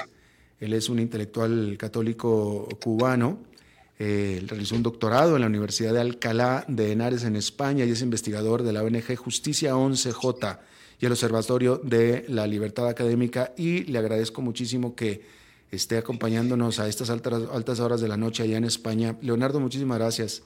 él 0.60 0.72
es 0.72 0.88
un 0.88 1.00
intelectual 1.00 1.76
católico 1.76 2.68
cubano, 2.80 3.40
eh, 3.98 4.44
realizó 4.46 4.76
un 4.76 4.84
doctorado 4.84 5.34
en 5.34 5.40
la 5.40 5.48
Universidad 5.48 5.92
de 5.92 6.00
Alcalá 6.02 6.64
de 6.68 6.92
Henares 6.92 7.24
en 7.24 7.34
España 7.34 7.84
y 7.84 7.90
es 7.90 8.00
investigador 8.00 8.62
de 8.62 8.72
la 8.72 8.84
ONG 8.84 9.16
Justicia 9.16 9.74
11J 9.74 10.60
y 10.98 11.06
el 11.06 11.12
Observatorio 11.12 11.80
de 11.82 12.24
la 12.28 12.46
Libertad 12.46 12.88
Académica 12.88 13.52
y 13.56 13.84
le 13.84 13.98
agradezco 13.98 14.42
muchísimo 14.42 14.94
que 14.94 15.22
esté 15.70 15.98
acompañándonos 15.98 16.78
a 16.78 16.88
estas 16.88 17.10
altas, 17.10 17.42
altas 17.52 17.80
horas 17.80 18.00
de 18.00 18.08
la 18.08 18.16
noche 18.16 18.42
allá 18.42 18.56
en 18.56 18.64
España. 18.64 19.16
Leonardo, 19.20 19.60
muchísimas 19.60 19.98
gracias. 19.98 20.42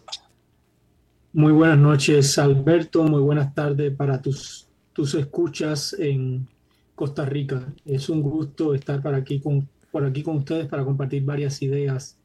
Muy 1.32 1.52
buenas 1.52 1.78
noches, 1.78 2.38
Alberto. 2.38 3.04
Muy 3.04 3.20
buenas 3.20 3.54
tardes 3.54 3.94
para 3.94 4.20
tus, 4.20 4.66
tus 4.92 5.14
escuchas 5.14 5.94
en 5.98 6.48
Costa 6.96 7.24
Rica. 7.24 7.72
Es 7.84 8.08
un 8.08 8.20
gusto 8.22 8.74
estar 8.74 9.00
por 9.00 9.14
aquí 9.14 9.40
con, 9.40 9.68
por 9.92 10.04
aquí 10.04 10.22
con 10.22 10.38
ustedes 10.38 10.66
para 10.66 10.84
compartir 10.84 11.22
varias 11.22 11.62
ideas. 11.62 12.16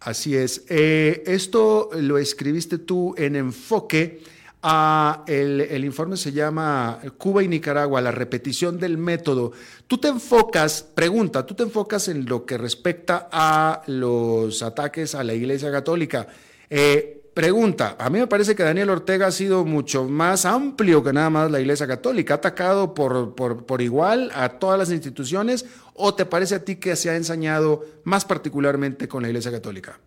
Así 0.00 0.36
es. 0.36 0.64
Eh, 0.68 1.24
esto 1.26 1.90
lo 2.00 2.18
escribiste 2.18 2.78
tú 2.78 3.14
en 3.18 3.34
Enfoque. 3.34 4.20
Ah, 4.62 5.24
el, 5.28 5.84
informe 5.84 6.16
se 6.16 6.32
llama 6.32 6.98
Cuba 7.16 7.42
y 7.42 7.48
Nicaragua, 7.48 8.00
la 8.00 8.10
repetición 8.10 8.78
del 8.78 8.98
método. 8.98 9.52
Tú 9.86 9.98
te 9.98 10.08
enfocas, 10.08 10.82
pregunta, 10.82 11.46
tú 11.46 11.54
te 11.54 11.62
enfocas 11.62 12.08
en 12.08 12.26
lo 12.26 12.44
que 12.44 12.58
respecta 12.58 13.28
a 13.30 13.82
los 13.86 14.62
ataques 14.62 15.14
a 15.14 15.22
la 15.22 15.34
Iglesia 15.34 15.70
Católica. 15.70 16.26
Eh, 16.68 17.18
Pregunta, 17.38 17.94
a 18.00 18.10
mí 18.10 18.18
me 18.18 18.26
parece 18.26 18.56
que 18.56 18.64
Daniel 18.64 18.90
Ortega 18.90 19.28
ha 19.28 19.30
sido 19.30 19.64
mucho 19.64 20.06
más 20.06 20.44
amplio 20.44 21.04
que 21.04 21.12
nada 21.12 21.30
más 21.30 21.48
la 21.52 21.60
Iglesia 21.60 21.86
Católica, 21.86 22.34
ha 22.34 22.36
atacado 22.38 22.94
por, 22.94 23.36
por, 23.36 23.80
igual 23.80 24.32
a 24.34 24.48
todas 24.48 24.76
las 24.76 24.90
instituciones 24.90 25.64
o 25.94 26.16
te 26.16 26.26
parece 26.26 26.56
a 26.56 26.64
ti 26.64 26.74
que 26.74 26.96
se 26.96 27.10
ha 27.10 27.14
ensañado 27.14 27.86
más 28.02 28.24
particularmente 28.24 29.06
con 29.06 29.22
la 29.22 29.28
Iglesia 29.28 29.52
Católica? 29.52 30.00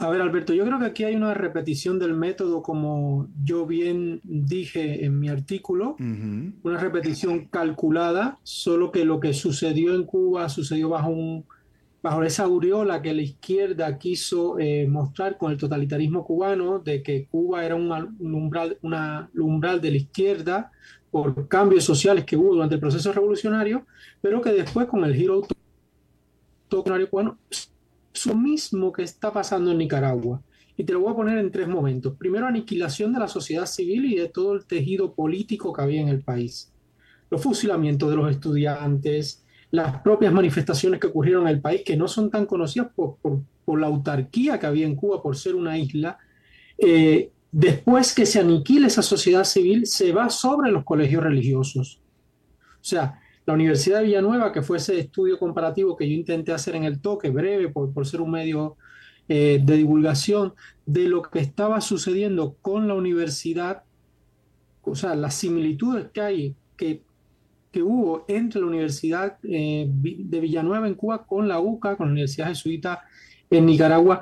A 0.00 0.08
ver, 0.08 0.22
Alberto, 0.22 0.54
yo 0.54 0.64
creo 0.64 0.78
que 0.78 0.86
aquí 0.86 1.04
hay 1.04 1.14
una 1.14 1.34
repetición 1.34 1.98
del 1.98 2.14
método, 2.14 2.62
como 2.62 3.28
yo 3.44 3.66
bien 3.66 4.22
dije 4.24 5.04
en 5.04 5.20
mi 5.20 5.28
artículo, 5.28 5.90
uh 5.90 6.02
-huh. 6.02 6.54
una 6.62 6.78
repetición 6.78 7.48
calculada, 7.48 8.38
solo 8.42 8.92
que 8.92 9.04
lo 9.04 9.20
que 9.20 9.34
sucedió 9.34 9.94
en 9.94 10.04
Cuba 10.04 10.48
sucedió 10.48 10.88
bajo, 10.88 11.10
un, 11.10 11.44
bajo 12.02 12.22
esa 12.22 12.44
aureola 12.44 13.02
que 13.02 13.12
la 13.12 13.20
izquierda 13.20 13.98
quiso 13.98 14.58
eh, 14.58 14.88
mostrar 14.88 15.36
con 15.36 15.52
el 15.52 15.58
totalitarismo 15.58 16.24
cubano, 16.24 16.78
de 16.78 17.02
que 17.02 17.26
Cuba 17.26 17.66
era 17.66 17.74
un, 17.74 17.92
un 17.92 18.34
umbral, 18.34 18.78
una 18.80 19.28
umbral 19.34 19.82
de 19.82 19.90
la 19.90 19.96
izquierda 19.98 20.72
por 21.10 21.46
cambios 21.46 21.84
sociales 21.84 22.24
que 22.24 22.38
hubo 22.38 22.54
durante 22.54 22.76
el 22.76 22.80
proceso 22.80 23.12
revolucionario, 23.12 23.84
pero 24.22 24.40
que 24.40 24.52
después 24.52 24.86
con 24.86 25.04
el 25.04 25.14
giro 25.14 25.44
autoritario 26.70 27.10
cubano 27.10 27.36
lo 28.26 28.34
mismo 28.34 28.92
que 28.92 29.02
está 29.02 29.32
pasando 29.32 29.72
en 29.72 29.78
Nicaragua. 29.78 30.42
Y 30.76 30.84
te 30.84 30.92
lo 30.92 31.00
voy 31.00 31.12
a 31.12 31.16
poner 31.16 31.38
en 31.38 31.50
tres 31.50 31.68
momentos. 31.68 32.14
Primero, 32.16 32.46
aniquilación 32.46 33.12
de 33.12 33.20
la 33.20 33.28
sociedad 33.28 33.66
civil 33.66 34.06
y 34.06 34.16
de 34.16 34.28
todo 34.28 34.54
el 34.54 34.64
tejido 34.64 35.14
político 35.14 35.72
que 35.72 35.82
había 35.82 36.00
en 36.00 36.08
el 36.08 36.22
país. 36.22 36.72
Los 37.30 37.42
fusilamientos 37.42 38.08
de 38.08 38.16
los 38.16 38.30
estudiantes, 38.30 39.44
las 39.70 40.00
propias 40.00 40.32
manifestaciones 40.32 40.98
que 40.98 41.08
ocurrieron 41.08 41.42
en 41.42 41.54
el 41.54 41.60
país, 41.60 41.82
que 41.84 41.96
no 41.96 42.08
son 42.08 42.30
tan 42.30 42.46
conocidas 42.46 42.88
por, 42.94 43.16
por, 43.18 43.42
por 43.64 43.80
la 43.80 43.86
autarquía 43.86 44.58
que 44.58 44.66
había 44.66 44.86
en 44.86 44.96
Cuba, 44.96 45.22
por 45.22 45.36
ser 45.36 45.54
una 45.54 45.78
isla. 45.78 46.18
Eh, 46.78 47.30
después 47.52 48.14
que 48.14 48.26
se 48.26 48.40
aniquila 48.40 48.86
esa 48.86 49.02
sociedad 49.02 49.44
civil, 49.44 49.86
se 49.86 50.12
va 50.12 50.30
sobre 50.30 50.72
los 50.72 50.84
colegios 50.84 51.22
religiosos. 51.22 52.00
O 52.80 52.84
sea, 52.84 53.19
la 53.46 53.54
Universidad 53.54 53.98
de 53.98 54.06
Villanueva, 54.06 54.52
que 54.52 54.62
fue 54.62 54.76
ese 54.76 54.98
estudio 54.98 55.38
comparativo 55.38 55.96
que 55.96 56.08
yo 56.08 56.14
intenté 56.14 56.52
hacer 56.52 56.76
en 56.76 56.84
el 56.84 57.00
toque, 57.00 57.30
breve, 57.30 57.68
por, 57.68 57.92
por 57.92 58.06
ser 58.06 58.20
un 58.20 58.30
medio 58.30 58.76
eh, 59.28 59.60
de 59.62 59.76
divulgación, 59.76 60.54
de 60.86 61.08
lo 61.08 61.22
que 61.22 61.38
estaba 61.38 61.80
sucediendo 61.80 62.56
con 62.60 62.88
la 62.88 62.94
universidad, 62.94 63.84
o 64.82 64.94
sea, 64.94 65.14
las 65.14 65.34
similitudes 65.34 66.08
que 66.12 66.20
hay, 66.20 66.54
que, 66.76 67.02
que 67.70 67.82
hubo 67.82 68.24
entre 68.28 68.60
la 68.60 68.66
Universidad 68.66 69.38
eh, 69.44 69.86
de 69.88 70.40
Villanueva 70.40 70.88
en 70.88 70.94
Cuba 70.94 71.24
con 71.24 71.46
la 71.46 71.60
UCA, 71.60 71.96
con 71.96 72.08
la 72.08 72.12
Universidad 72.12 72.48
Jesuita 72.48 73.02
en 73.48 73.66
Nicaragua. 73.66 74.20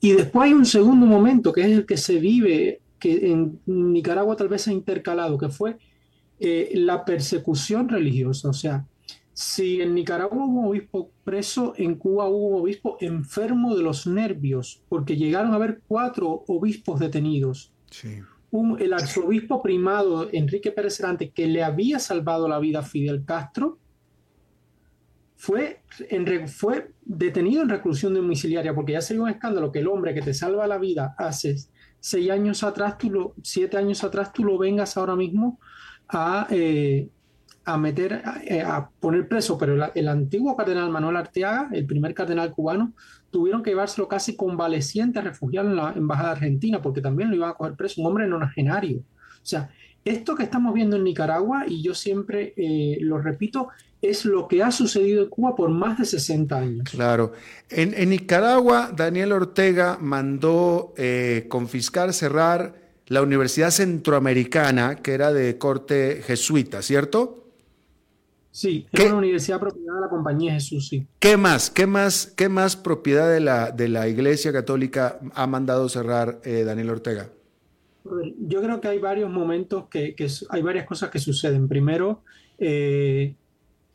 Y 0.00 0.12
después 0.12 0.46
hay 0.46 0.52
un 0.52 0.66
segundo 0.66 1.06
momento, 1.06 1.52
que 1.52 1.62
es 1.62 1.68
el 1.68 1.86
que 1.86 1.96
se 1.96 2.18
vive, 2.18 2.80
que 2.98 3.30
en 3.32 3.60
Nicaragua 3.64 4.36
tal 4.36 4.48
vez 4.48 4.62
se 4.62 4.70
ha 4.70 4.74
intercalado, 4.74 5.38
que 5.38 5.48
fue 5.48 5.78
eh, 6.44 6.72
la 6.74 7.04
persecución 7.04 7.88
religiosa. 7.88 8.50
O 8.50 8.52
sea, 8.52 8.86
si 9.32 9.80
en 9.80 9.94
Nicaragua 9.94 10.44
hubo 10.44 10.60
un 10.60 10.68
obispo 10.68 11.10
preso, 11.24 11.74
en 11.76 11.96
Cuba 11.96 12.28
hubo 12.28 12.48
un 12.48 12.60
obispo 12.60 12.98
enfermo 13.00 13.74
de 13.74 13.82
los 13.82 14.06
nervios, 14.06 14.82
porque 14.88 15.16
llegaron 15.16 15.52
a 15.52 15.56
haber 15.56 15.80
cuatro 15.88 16.44
obispos 16.46 17.00
detenidos. 17.00 17.72
Sí. 17.90 18.20
Un, 18.50 18.80
el 18.80 18.92
arzobispo 18.92 19.62
primado 19.62 20.28
Enrique 20.32 20.70
Pérez 20.70 21.00
Herante, 21.00 21.30
que 21.30 21.46
le 21.46 21.64
había 21.64 21.98
salvado 21.98 22.46
la 22.46 22.58
vida 22.58 22.80
a 22.80 22.82
Fidel 22.82 23.24
Castro, 23.24 23.78
fue, 25.34 25.82
en, 26.10 26.46
fue 26.48 26.92
detenido 27.04 27.62
en 27.62 27.70
reclusión 27.70 28.14
domiciliaria, 28.14 28.74
porque 28.74 28.92
ya 28.92 29.00
sería 29.00 29.22
un 29.22 29.30
escándalo 29.30 29.72
que 29.72 29.80
el 29.80 29.88
hombre 29.88 30.14
que 30.14 30.22
te 30.22 30.32
salva 30.32 30.66
la 30.66 30.78
vida 30.78 31.14
hace 31.18 31.56
seis 32.00 32.30
años 32.30 32.62
atrás, 32.62 32.98
tú 32.98 33.10
lo, 33.10 33.34
siete 33.42 33.76
años 33.76 34.04
atrás, 34.04 34.32
tú 34.32 34.44
lo 34.44 34.58
vengas 34.58 34.96
ahora 34.96 35.16
mismo 35.16 35.58
a, 36.08 36.46
eh, 36.50 37.08
a 37.64 37.78
meter, 37.78 38.22
a, 38.24 38.42
eh, 38.44 38.62
a, 38.62 38.88
poner 38.88 39.28
preso, 39.28 39.56
pero 39.56 39.90
el, 39.94 40.08
antiguo 40.08 40.56
cardenal 40.56 40.90
Manuel 40.90 41.16
Arteaga, 41.16 41.70
el 41.72 41.86
primer 41.86 42.14
cardenal 42.14 42.52
cubano, 42.52 42.92
tuvieron 43.30 43.62
que 43.62 43.70
llevárselo 43.70 44.06
casi 44.06 44.36
convaleciente 44.36 45.18
a 45.18 45.22
refugiarlo 45.22 45.70
en 45.70 45.76
la 45.76 45.92
embajada 45.92 46.32
argentina, 46.32 46.80
porque 46.80 47.00
también 47.00 47.30
lo 47.30 47.36
iban 47.36 47.50
a 47.50 47.54
coger 47.54 47.74
preso, 47.74 48.00
un 48.00 48.08
hombre 48.08 48.26
nonagenario. 48.26 48.98
O 48.98 49.46
sea, 49.46 49.70
esto 50.04 50.34
que 50.34 50.42
estamos 50.42 50.74
viendo 50.74 50.96
en 50.96 51.04
Nicaragua, 51.04 51.64
y 51.66 51.82
yo 51.82 51.94
siempre 51.94 52.52
eh, 52.56 52.98
lo 53.00 53.18
repito, 53.18 53.68
es 54.02 54.26
lo 54.26 54.46
que 54.46 54.62
ha 54.62 54.70
sucedido 54.70 55.22
en 55.24 55.30
Cuba 55.30 55.56
por 55.56 55.70
más 55.70 55.98
de 55.98 56.04
60 56.04 56.58
años. 56.58 56.90
Claro. 56.90 57.32
En, 57.70 57.94
en 57.94 58.10
Nicaragua, 58.10 58.92
Daniel 58.94 59.32
Ortega 59.32 59.96
mandó 59.98 60.92
confiscar, 61.48 62.12
cerrar 62.12 62.83
la 63.06 63.22
Universidad 63.22 63.70
Centroamericana, 63.70 64.96
que 64.96 65.12
era 65.12 65.32
de 65.32 65.58
corte 65.58 66.22
jesuita, 66.24 66.82
¿cierto? 66.82 67.44
Sí, 68.50 68.86
es 68.92 69.06
una 69.06 69.16
universidad 69.16 69.58
propiedad 69.58 69.96
de 69.96 70.00
la 70.00 70.08
Compañía 70.08 70.52
Jesús, 70.54 70.88
sí. 70.88 71.06
¿Qué 71.18 71.36
más? 71.36 71.70
¿Qué 71.70 71.86
más, 71.86 72.32
qué 72.36 72.48
más 72.48 72.76
propiedad 72.76 73.28
de 73.28 73.40
la, 73.40 73.72
de 73.72 73.88
la 73.88 74.06
Iglesia 74.06 74.52
Católica 74.52 75.18
ha 75.34 75.46
mandado 75.48 75.88
cerrar 75.88 76.40
eh, 76.44 76.62
Daniel 76.62 76.90
Ortega? 76.90 77.30
Yo 78.38 78.62
creo 78.62 78.80
que 78.80 78.88
hay 78.88 78.98
varios 79.00 79.30
momentos 79.30 79.88
que, 79.88 80.14
que 80.14 80.28
hay 80.50 80.62
varias 80.62 80.86
cosas 80.86 81.10
que 81.10 81.18
suceden. 81.18 81.66
Primero, 81.66 82.22
eh, 82.58 83.34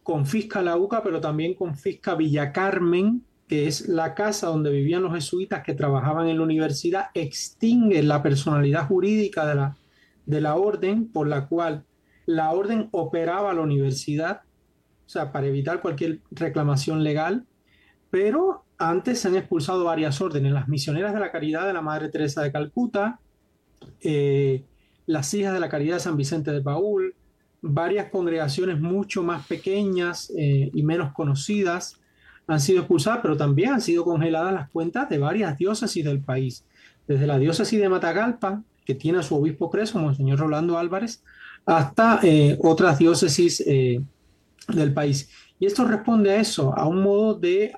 confisca 0.03 0.61
la 0.61 0.75
UCA, 0.75 1.03
pero 1.03 1.21
también 1.21 1.53
confisca 1.53 2.15
Villa 2.15 2.51
Carmen, 2.51 3.23
que 3.49 3.65
es 3.67 3.89
la 3.89 4.13
casa 4.13 4.47
donde 4.47 4.69
vivían 4.69 5.01
los 5.01 5.13
jesuitas 5.13 5.63
que 5.63 5.73
trabajaban 5.73 6.27
en 6.27 6.37
la 6.37 6.43
universidad, 6.43 7.07
extingue 7.15 8.03
la 8.03 8.21
personalidad 8.21 8.87
jurídica 8.87 9.47
de 9.47 9.55
la, 9.55 9.75
de 10.27 10.39
la 10.39 10.55
orden 10.55 11.11
por 11.11 11.27
la 11.27 11.47
cual 11.47 11.83
la 12.27 12.51
orden 12.51 12.89
operaba 12.91 13.51
la 13.55 13.61
universidad, 13.61 14.41
o 15.07 15.09
sea, 15.09 15.31
para 15.31 15.47
evitar 15.47 15.81
cualquier 15.81 16.19
reclamación 16.29 17.03
legal, 17.03 17.47
pero 18.11 18.65
antes 18.77 19.19
se 19.19 19.29
han 19.29 19.35
expulsado 19.35 19.83
varias 19.83 20.21
órdenes, 20.21 20.53
las 20.53 20.67
misioneras 20.67 21.11
de 21.15 21.19
la 21.19 21.31
caridad 21.31 21.65
de 21.65 21.73
la 21.73 21.81
Madre 21.81 22.09
Teresa 22.09 22.43
de 22.43 22.51
Calcuta, 22.51 23.19
eh, 24.01 24.63
las 25.07 25.33
hijas 25.33 25.53
de 25.53 25.59
la 25.59 25.69
caridad 25.69 25.95
de 25.95 26.01
San 26.01 26.17
Vicente 26.17 26.51
de 26.51 26.61
Paul, 26.61 27.15
varias 27.61 28.11
congregaciones 28.11 28.79
mucho 28.79 29.23
más 29.23 29.47
pequeñas 29.47 30.31
eh, 30.37 30.69
y 30.71 30.83
menos 30.83 31.13
conocidas 31.13 31.98
han 32.49 32.59
sido 32.59 32.79
expulsadas, 32.79 33.19
pero 33.21 33.37
también 33.37 33.73
han 33.73 33.81
sido 33.81 34.03
congeladas 34.03 34.51
las 34.51 34.69
cuentas 34.71 35.07
de 35.07 35.19
varias 35.19 35.55
diócesis 35.55 36.03
del 36.03 36.19
país, 36.19 36.65
desde 37.07 37.27
la 37.27 37.37
diócesis 37.37 37.79
de 37.79 37.87
Matagalpa, 37.87 38.63
que 38.83 38.95
tiene 38.95 39.19
a 39.19 39.23
su 39.23 39.35
obispo 39.35 39.69
preso, 39.69 39.99
Monseñor 39.99 40.39
Rolando 40.39 40.79
Álvarez, 40.79 41.23
hasta 41.67 42.19
eh, 42.23 42.57
otras 42.63 42.97
diócesis 42.97 43.63
eh, 43.67 44.01
del 44.67 44.93
país. 44.93 45.29
Y 45.59 45.67
esto 45.67 45.85
responde 45.85 46.31
a 46.31 46.37
eso, 46.37 46.75
a 46.75 46.87
un 46.87 47.03
modo 47.03 47.35
de 47.35 47.71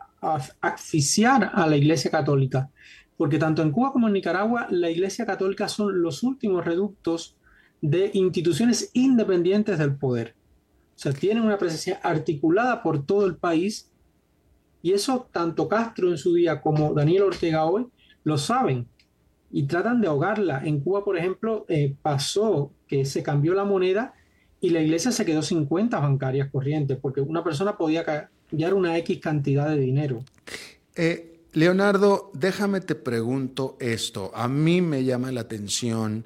asfixiar 0.62 1.52
a 1.54 1.68
la 1.68 1.76
Iglesia 1.76 2.10
Católica, 2.10 2.70
porque 3.18 3.38
tanto 3.38 3.62
en 3.64 3.72
Cuba 3.72 3.92
como 3.92 4.08
en 4.08 4.14
Nicaragua 4.14 4.68
la 4.70 4.90
Iglesia 4.90 5.26
Católica 5.26 5.68
son 5.68 6.02
los 6.02 6.24
últimos 6.24 6.64
reductos 6.64 7.36
de 7.82 8.10
instituciones 8.14 8.90
independientes 8.94 9.78
del 9.80 9.98
poder. 9.98 10.34
O 10.96 11.00
sea, 11.02 11.12
tienen 11.12 11.44
una 11.44 11.58
presencia 11.58 12.00
articulada 12.04 12.82
por 12.84 13.06
todo 13.06 13.26
el 13.26 13.36
país 13.36 13.91
y 14.82 14.94
eso 14.94 15.28
tanto 15.32 15.68
Castro 15.68 16.10
en 16.10 16.18
su 16.18 16.34
día 16.34 16.62
como 16.62 16.94
Daniel 16.94 17.24
Ortega 17.24 17.66
hoy 17.66 17.88
lo 18.24 18.38
saben. 18.38 18.88
y 19.54 19.64
tratan 19.64 20.00
de 20.00 20.08
ahogarla. 20.08 20.62
En 20.64 20.80
Cuba, 20.80 21.04
por 21.04 21.18
ejemplo, 21.18 21.66
eh, 21.68 21.94
pasó 22.02 22.72
que 22.88 23.04
se 23.04 23.22
cambió 23.22 23.54
la 23.54 23.66
moneda 23.66 24.14
y 24.62 24.70
la 24.70 24.80
iglesia 24.80 25.12
se 25.12 25.26
quedó 25.26 25.42
sin 25.42 25.66
cuentas 25.66 26.02
bancarias 26.02 26.50
corrientes, 26.50 26.98
porque 27.02 27.20
una 27.20 27.44
persona 27.44 27.76
podía 27.76 28.06
cambiar 28.06 28.74
una 28.74 28.98
X 29.00 29.20
cantidad 29.20 29.68
de 29.70 29.78
dinero. 29.78 30.24
Eh, 30.96 31.42
Leonardo, 31.52 32.32
déjame 32.34 32.80
te 32.80 32.96
pregunto 32.96 33.76
esto. 33.82 34.32
A 34.34 34.48
mí 34.48 34.82
me 34.82 35.04
llama 35.04 35.34
la 35.34 35.42
atención 35.42 36.24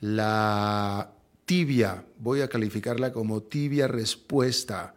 la 0.00 1.12
tibia, 1.46 2.04
voy 2.18 2.42
a 2.42 2.48
calificarla 2.48 3.12
como 3.12 3.42
tibia 3.42 3.88
respuesta 3.88 4.94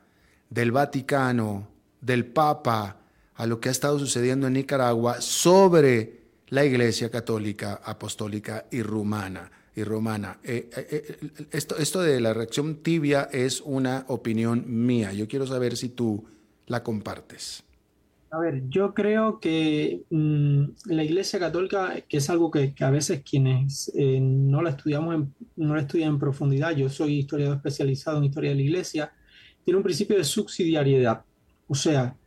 del 0.49 0.74
Vaticano, 0.74 1.70
del 2.02 2.26
Papa, 2.26 2.97
a 3.36 3.45
lo 3.45 3.60
que 3.60 3.70
ha 3.70 3.72
estado 3.72 3.97
sucediendo 3.99 4.47
en 4.47 4.54
Nicaragua 4.54 5.22
sobre 5.22 6.22
la 6.49 6.66
Iglesia 6.66 7.10
Católica, 7.10 7.82
Apostólica 7.84 8.66
y 8.72 8.82
Rumana. 8.84 9.49
Y 9.74 9.84
romana. 9.86 10.38
Eh, 10.43 10.70
eh, 10.76 10.88
eh, 10.91 11.45
esto, 11.52 11.78
esto 11.78 12.02
de 12.02 12.20
la 12.20 12.34
reacción 12.34 12.84
tibia 12.84 13.30
es 13.32 13.62
una 13.62 14.04
opinión 14.10 14.66
mía. 14.68 15.14
Yo 15.14 15.30
quiero 15.30 15.47
saber 15.47 15.78
si 15.78 15.88
tú 15.88 16.26
la 16.68 16.84
compartes. 16.84 17.64
A 18.32 18.39
ver, 18.39 18.64
yo 18.68 18.93
creo 18.93 19.39
que 19.39 20.04
mm, 20.10 20.64
la 20.88 21.06
Iglesia 21.06 21.39
Católica, 21.39 21.95
que 22.02 22.18
es 22.18 22.30
algo 22.30 22.52
que, 22.52 22.74
a 22.82 22.89
veces 22.91 23.24
quienes 23.24 23.89
no 23.95 24.62
la 24.62 24.72
estudiamos, 24.72 25.28
no 25.56 25.76
la 25.76 25.82
estudian 25.82 26.10
en 26.10 26.20
profundidad, 26.20 26.76
yo 26.76 26.89
soy 26.89 27.20
historiador 27.20 27.56
especializado 27.56 28.18
en 28.18 28.26
historia 28.26 28.49
de 28.49 28.58
la 28.58 28.62
Iglesia, 28.64 29.14
tiene 29.64 29.78
un 29.78 29.84
principio 29.84 30.18
de 30.18 30.26
subsidiariedad. 30.26 31.24
O 31.72 31.76
sea, 31.76 32.17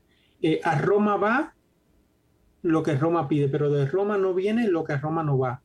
a 0.62 0.78
Roma 0.78 1.16
va 1.16 1.54
lo 2.62 2.82
que 2.82 2.96
Roma 2.96 3.28
pide, 3.28 3.48
pero 3.48 3.70
de 3.70 3.84
Roma 3.84 4.16
no 4.16 4.32
viene 4.32 4.68
lo 4.68 4.84
que 4.84 4.96
Roma 4.96 5.22
no 5.22 5.38
va. 5.38 5.60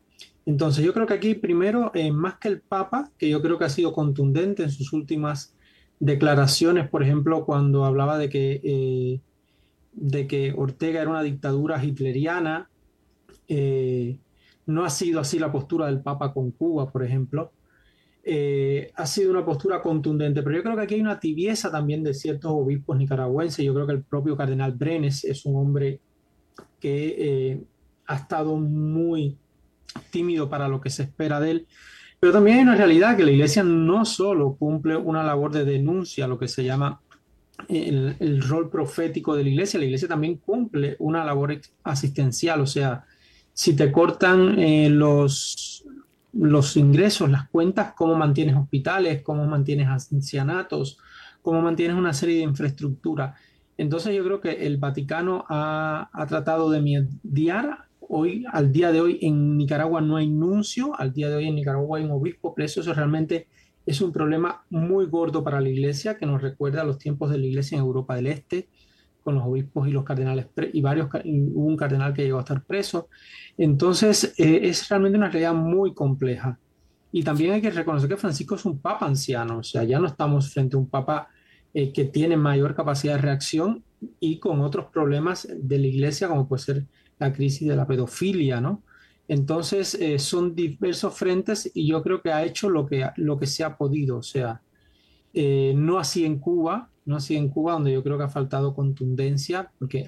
Entonces 0.45 0.84
yo 0.84 0.93
creo 0.93 1.07
que 1.07 1.13
aquí 1.13 1.34
primero, 1.34 1.91
eh, 1.93 2.11
más 2.11 2.39
que 2.39 2.49
el 2.49 2.59
Papa, 2.59 3.09
que 3.17 3.30
yo 3.30 3.41
creo 3.41 3.57
que 3.57 3.63
ha 3.63 3.69
sido 3.69 3.93
contundente 3.93 4.63
en 4.63 4.69
sus 4.69 4.91
últimas 4.91 5.55
declaraciones, 5.99 6.89
por 6.89 7.01
ejemplo, 7.01 7.45
cuando 7.45 7.86
hablaba 7.86 8.17
de 8.17 8.27
que, 8.27 8.59
eh, 8.63 9.21
de 9.93 10.27
que 10.27 10.53
Ortega 10.57 11.01
era 11.01 11.09
una 11.09 11.23
dictadura 11.23 11.82
hitleriana, 11.82 12.69
eh, 13.47 14.17
no 14.65 14.84
ha 14.84 14.89
sido 14.89 15.21
así 15.21 15.39
la 15.39 15.53
postura 15.53 15.86
del 15.86 16.01
Papa 16.01 16.34
con 16.34 16.51
Cuba, 16.51 16.91
por 16.91 17.03
ejemplo. 17.03 17.53
Ha 18.95 19.05
sido 19.05 19.32
una 19.32 19.45
postura 19.45 19.82
contundente, 19.82 20.43
pero 20.43 20.55
yo 20.55 20.63
creo 20.63 20.75
que 20.75 20.82
aquí 20.82 20.95
hay 20.95 21.01
una 21.01 21.19
tibieza 21.19 21.71
también 21.71 22.03
de 22.03 22.13
ciertos 22.13 22.51
obispos 22.51 22.97
nicaragüenses. 22.97 23.65
Yo 23.65 23.73
creo 23.73 23.88
que 23.88 23.93
el 23.93 24.03
propio 24.03 24.38
cardenal 24.38 24.73
Brenes 24.73 25.23
es 25.23 25.45
un 25.45 25.55
hombre 25.55 25.99
que 26.80 27.15
eh, 27.17 27.63
ha 28.07 28.15
estado 28.15 28.55
muy 28.57 29.38
tímido 30.11 30.49
para 30.49 30.67
lo 30.67 30.82
que 30.82 30.89
se 30.89 31.03
espera 31.03 31.39
de 31.39 31.51
él. 31.51 31.67
Pero 32.19 32.34
también 32.34 32.57
hay 32.57 32.63
una 32.63 32.75
realidad 32.75 33.15
que 33.15 33.23
la 33.23 33.32
iglesia 33.32 33.63
no 33.63 34.05
solo 34.05 34.55
cumple 34.55 34.97
una 34.97 35.23
labor 35.23 35.51
de 35.51 35.65
denuncia, 35.65 36.27
lo 36.27 36.38
que 36.38 36.47
se 36.47 36.63
llama 36.63 37.01
el, 37.67 38.41
rol 38.41 38.69
profético 38.69 39.36
de 39.36 39.43
la 39.43 39.49
iglesia, 39.49 39.80
la 39.80 39.86
iglesia 39.86 40.07
también 40.07 40.38
cumple 40.38 40.95
una 40.99 41.23
labor 41.23 41.59
asistencial, 41.84 42.61
o 42.61 42.67
sea, 42.67 43.05
si 43.53 43.75
te 43.75 43.91
cortan 43.91 44.59
eh, 44.59 44.89
los, 44.89 45.78
los 46.34 46.77
ingresos, 46.77 47.30
las 47.30 47.49
cuentas, 47.49 47.93
cómo 47.95 48.15
mantienes 48.15 48.55
hospitales, 48.55 49.21
cómo 49.21 49.45
mantienes 49.45 49.88
ancianatos, 49.88 50.97
cómo 51.41 51.61
mantienes 51.61 51.97
una 51.97 52.13
serie 52.13 52.38
de 52.38 52.43
infraestructura. 52.43 53.36
Entonces 53.77 54.15
yo 54.15 54.23
creo 54.23 54.41
que 54.41 54.67
el 54.67 54.77
Vaticano 54.77 55.45
ha, 55.49 56.09
tratado 56.27 56.69
de 56.69 56.82
mediar. 56.82 57.86
Hoy, 58.01 58.43
al 58.51 58.71
día 58.71 58.91
de 58.91 59.01
hoy, 59.01 59.19
en 59.21 59.57
Nicaragua 59.57 60.01
no 60.01 60.17
hay 60.17 60.27
nuncio, 60.27 60.99
al 60.99 61.13
día 61.13 61.30
de 61.30 61.36
hoy 61.36 61.47
en 61.47 61.55
Nicaragua 61.55 61.97
hay 61.97 62.05
un 62.05 62.11
obispo 62.11 62.53
preso. 62.53 62.82
Eso 62.82 62.93
realmente 62.93 63.47
es 63.86 64.01
un 64.01 64.11
problema 64.11 64.63
muy 64.69 65.05
gordo 65.05 65.43
para 65.43 65.61
la 65.61 65.69
iglesia, 65.69 66.17
que 66.17 66.25
nos 66.25 66.41
recuerda 66.41 66.82
a 66.82 66.86
los 66.86 66.97
tiempos 66.97 67.32
de 67.32 67.38
la 67.38 67.45
iglesia 67.45 67.77
en 67.77 67.84
Europa 67.84 68.15
del 68.15 68.27
Este, 68.27 68.67
con 69.30 69.36
los 69.36 69.45
obispos 69.45 69.88
y 69.88 69.91
los 69.91 70.03
cardenales, 70.03 70.47
y 70.73 70.82
varios, 70.82 71.07
un 71.23 71.77
cardenal 71.77 72.13
que 72.13 72.23
llegó 72.23 72.39
a 72.39 72.41
estar 72.41 72.63
preso. 72.63 73.09
Entonces, 73.59 74.34
eh, 74.39 74.61
es 74.63 74.89
realmente 74.89 75.19
una 75.19 75.30
realidad 75.30 75.53
muy 75.53 75.93
compleja. 75.93 76.57
Y 77.11 77.21
también 77.21 77.53
hay 77.53 77.61
que 77.61 77.69
reconocer 77.69 78.09
que 78.09 78.17
Francisco 78.17 78.55
es 78.55 78.65
un 78.65 78.80
papa 78.80 79.05
anciano, 79.05 79.59
o 79.59 79.63
sea, 79.63 79.84
ya 79.84 79.99
no 79.99 80.07
estamos 80.07 80.51
frente 80.51 80.75
a 80.75 80.80
un 80.80 80.89
papa 80.89 81.27
eh, 81.75 81.93
que 81.93 82.05
tiene 82.05 82.38
mayor 82.38 82.73
capacidad 82.73 83.17
de 83.17 83.21
reacción 83.21 83.84
y 84.19 84.39
con 84.39 84.61
otros 84.61 84.88
problemas 84.88 85.47
de 85.55 85.77
la 85.77 85.86
iglesia, 85.86 86.27
como 86.27 86.47
puede 86.47 86.63
ser 86.63 86.86
la 87.19 87.32
crisis 87.32 87.67
de 87.67 87.75
la 87.75 87.86
pedofilia, 87.86 88.59
¿no? 88.59 88.82
Entonces, 89.27 89.93
eh, 89.93 90.17
son 90.17 90.55
diversos 90.55 91.13
frentes 91.15 91.69
y 91.75 91.88
yo 91.88 92.01
creo 92.01 92.19
que 92.23 92.32
ha 92.32 92.43
hecho 92.43 92.67
lo 92.67 92.88
que, 92.88 93.07
lo 93.17 93.38
que 93.38 93.45
se 93.45 93.63
ha 93.63 93.77
podido, 93.77 94.17
o 94.17 94.23
sea, 94.23 94.63
eh, 95.34 95.73
no 95.75 95.99
así 95.99 96.25
en 96.25 96.39
Cuba, 96.39 96.89
no 97.10 97.18
así 97.18 97.36
en 97.36 97.49
Cuba, 97.49 97.74
donde 97.74 97.91
yo 97.91 98.01
creo 98.03 98.18
que 98.18 98.24
ha 98.24 98.30
faltado 98.30 98.74
contundencia, 98.74 99.70
porque, 99.80 100.05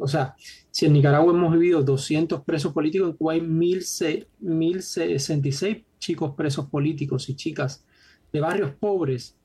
o 0.00 0.08
sea, 0.08 0.34
si 0.70 0.86
en 0.86 0.94
Nicaragua 0.94 1.32
hemos 1.32 1.52
vivido 1.52 1.82
200 1.82 2.42
presos 2.42 2.72
políticos, 2.72 3.10
en 3.10 3.16
Cuba 3.16 3.34
hay 3.34 3.42
1066 3.42 5.84
chicos 5.98 6.34
presos 6.34 6.66
políticos 6.66 7.28
y 7.28 7.36
chicas 7.36 7.84
de 8.32 8.40
barrios 8.40 8.72
pobres 8.72 9.38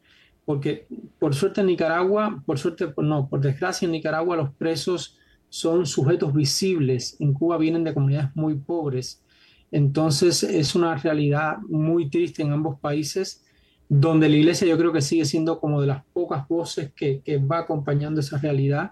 porque 0.45 0.87
por 1.19 1.33
suerte 1.33 1.61
en 1.61 1.67
Nicaragua, 1.67 2.43
por 2.45 2.59
suerte, 2.59 2.93
no, 2.97 3.29
por 3.29 3.41
desgracia 3.41 3.85
en 3.85 3.93
Nicaragua 3.93 4.35
los 4.35 4.53
presos 4.53 5.17
son 5.49 5.85
sujetos 5.85 6.33
visibles, 6.33 7.15
en 7.19 7.33
Cuba 7.33 7.57
vienen 7.57 7.83
de 7.83 7.93
comunidades 7.93 8.35
muy 8.35 8.55
pobres, 8.55 9.23
entonces 9.71 10.43
es 10.43 10.75
una 10.75 10.95
realidad 10.95 11.57
muy 11.69 12.09
triste 12.09 12.41
en 12.41 12.51
ambos 12.51 12.79
países, 12.79 13.43
donde 13.89 14.29
la 14.29 14.37
iglesia 14.37 14.67
yo 14.67 14.77
creo 14.77 14.91
que 14.91 15.01
sigue 15.01 15.25
siendo 15.25 15.59
como 15.59 15.81
de 15.81 15.87
las 15.87 16.03
pocas 16.13 16.47
voces 16.47 16.91
que, 16.95 17.21
que 17.21 17.37
va 17.37 17.59
acompañando 17.59 18.21
esa 18.21 18.37
realidad 18.37 18.91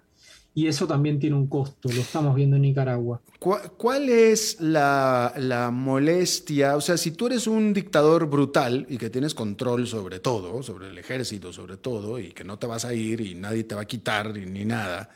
y 0.54 0.68
eso 0.68 0.86
también 0.86 1.20
tiene 1.20 1.38
un 1.38 1.48
costo, 1.48 1.90
lo 1.90 2.02
estamos 2.02 2.36
viendo 2.36 2.58
en 2.58 2.64
Nicaragua. 2.64 3.22
¿Cuál, 3.40 4.10
es 4.10 4.60
la, 4.60 5.70
molestia? 5.72 6.76
O 6.76 6.82
sea, 6.82 6.98
si 6.98 7.12
tú 7.12 7.28
eres 7.28 7.48
un 7.48 7.74
dictador 7.74 8.30
brutal 8.30 8.86
y 8.90 8.98
que 8.98 9.10
tienes 9.10 9.34
control 9.34 9.88
sobre 9.88 10.20
todo, 10.20 10.62
sobre 10.62 10.90
el 10.90 10.98
ejército 10.98 11.54
sobre 11.54 11.78
todo, 11.78 12.20
y 12.20 12.34
que 12.34 12.44
no 12.44 12.60
te 12.60 12.68
vas 12.68 12.84
a 12.84 12.94
ir 12.94 13.22
y 13.22 13.34
nadie 13.34 13.64
te 13.64 13.76
va 13.76 13.82
a 13.82 13.86
quitar 13.86 14.36
ni 14.36 14.66
nada, 14.66 15.10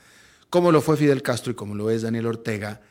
como 0.49 0.71
lo 0.71 0.81
fue 0.81 0.95
Fidel 0.95 1.21
Castro 1.21 1.51
y 1.51 1.55
como 1.55 1.75
lo 1.75 1.89
es 1.89 2.03
Daniel 2.03 2.27
Ortega, 2.27 2.81